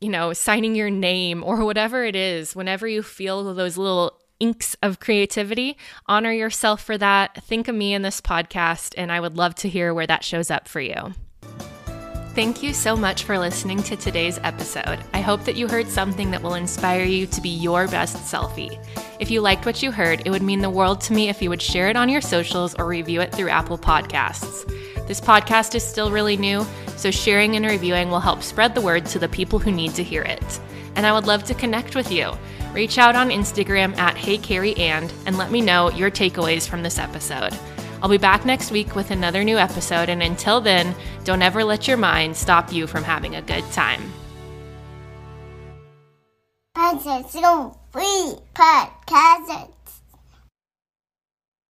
you 0.00 0.10
know, 0.10 0.32
signing 0.32 0.74
your 0.74 0.90
name 0.90 1.42
or 1.42 1.64
whatever 1.64 2.04
it 2.04 2.14
is, 2.14 2.54
whenever 2.54 2.86
you 2.86 3.02
feel 3.02 3.54
those 3.54 3.78
little 3.78 4.15
inks 4.40 4.76
of 4.82 5.00
creativity, 5.00 5.76
honor 6.06 6.32
yourself 6.32 6.82
for 6.82 6.98
that. 6.98 7.42
Think 7.44 7.68
of 7.68 7.74
me 7.74 7.94
in 7.94 8.02
this 8.02 8.20
podcast, 8.20 8.94
and 8.96 9.10
I 9.10 9.20
would 9.20 9.36
love 9.36 9.54
to 9.56 9.68
hear 9.68 9.94
where 9.94 10.06
that 10.06 10.24
shows 10.24 10.50
up 10.50 10.68
for 10.68 10.80
you. 10.80 11.14
Thank 12.34 12.62
you 12.62 12.74
so 12.74 12.94
much 12.94 13.24
for 13.24 13.38
listening 13.38 13.82
to 13.84 13.96
today's 13.96 14.38
episode. 14.42 14.98
I 15.14 15.22
hope 15.22 15.44
that 15.44 15.56
you 15.56 15.68
heard 15.68 15.88
something 15.88 16.30
that 16.32 16.42
will 16.42 16.52
inspire 16.52 17.04
you 17.04 17.26
to 17.28 17.40
be 17.40 17.48
your 17.48 17.88
best 17.88 18.16
selfie. 18.30 18.78
If 19.18 19.30
you 19.30 19.40
liked 19.40 19.64
what 19.64 19.82
you 19.82 19.90
heard, 19.90 20.20
it 20.26 20.30
would 20.30 20.42
mean 20.42 20.60
the 20.60 20.68
world 20.68 21.00
to 21.02 21.14
me 21.14 21.30
if 21.30 21.40
you 21.40 21.48
would 21.48 21.62
share 21.62 21.88
it 21.88 21.96
on 21.96 22.10
your 22.10 22.20
socials 22.20 22.74
or 22.74 22.86
review 22.86 23.22
it 23.22 23.34
through 23.34 23.48
Apple 23.48 23.78
Podcasts. 23.78 24.66
This 25.06 25.18
podcast 25.18 25.74
is 25.74 25.82
still 25.82 26.10
really 26.10 26.36
new, 26.36 26.66
so 26.96 27.10
sharing 27.10 27.56
and 27.56 27.64
reviewing 27.64 28.10
will 28.10 28.20
help 28.20 28.42
spread 28.42 28.74
the 28.74 28.82
word 28.82 29.06
to 29.06 29.18
the 29.18 29.28
people 29.28 29.58
who 29.58 29.72
need 29.72 29.94
to 29.94 30.02
hear 30.02 30.20
it. 30.20 30.60
And 30.96 31.06
I 31.06 31.12
would 31.12 31.26
love 31.26 31.44
to 31.44 31.54
connect 31.54 31.94
with 31.94 32.10
you. 32.10 32.32
Reach 32.72 32.98
out 32.98 33.14
on 33.14 33.30
Instagram 33.30 33.96
at 33.96 34.16
Hey 34.16 34.36
Carrie 34.36 34.76
and 34.76 35.12
and 35.24 35.38
let 35.38 35.50
me 35.50 35.60
know 35.60 35.90
your 35.92 36.10
takeaways 36.10 36.68
from 36.68 36.82
this 36.82 36.98
episode. 36.98 37.56
I'll 38.02 38.10
be 38.10 38.18
back 38.18 38.44
next 38.44 38.70
week 38.70 38.94
with 38.94 39.10
another 39.10 39.42
new 39.42 39.56
episode, 39.56 40.08
and 40.08 40.22
until 40.22 40.60
then, 40.60 40.94
don't 41.24 41.42
ever 41.42 41.64
let 41.64 41.88
your 41.88 41.96
mind 41.96 42.36
stop 42.36 42.72
you 42.72 42.86
from 42.86 43.02
having 43.02 43.36
a 43.36 43.42
good 43.42 43.64
time. 43.72 44.12
Podcast. 48.54 49.75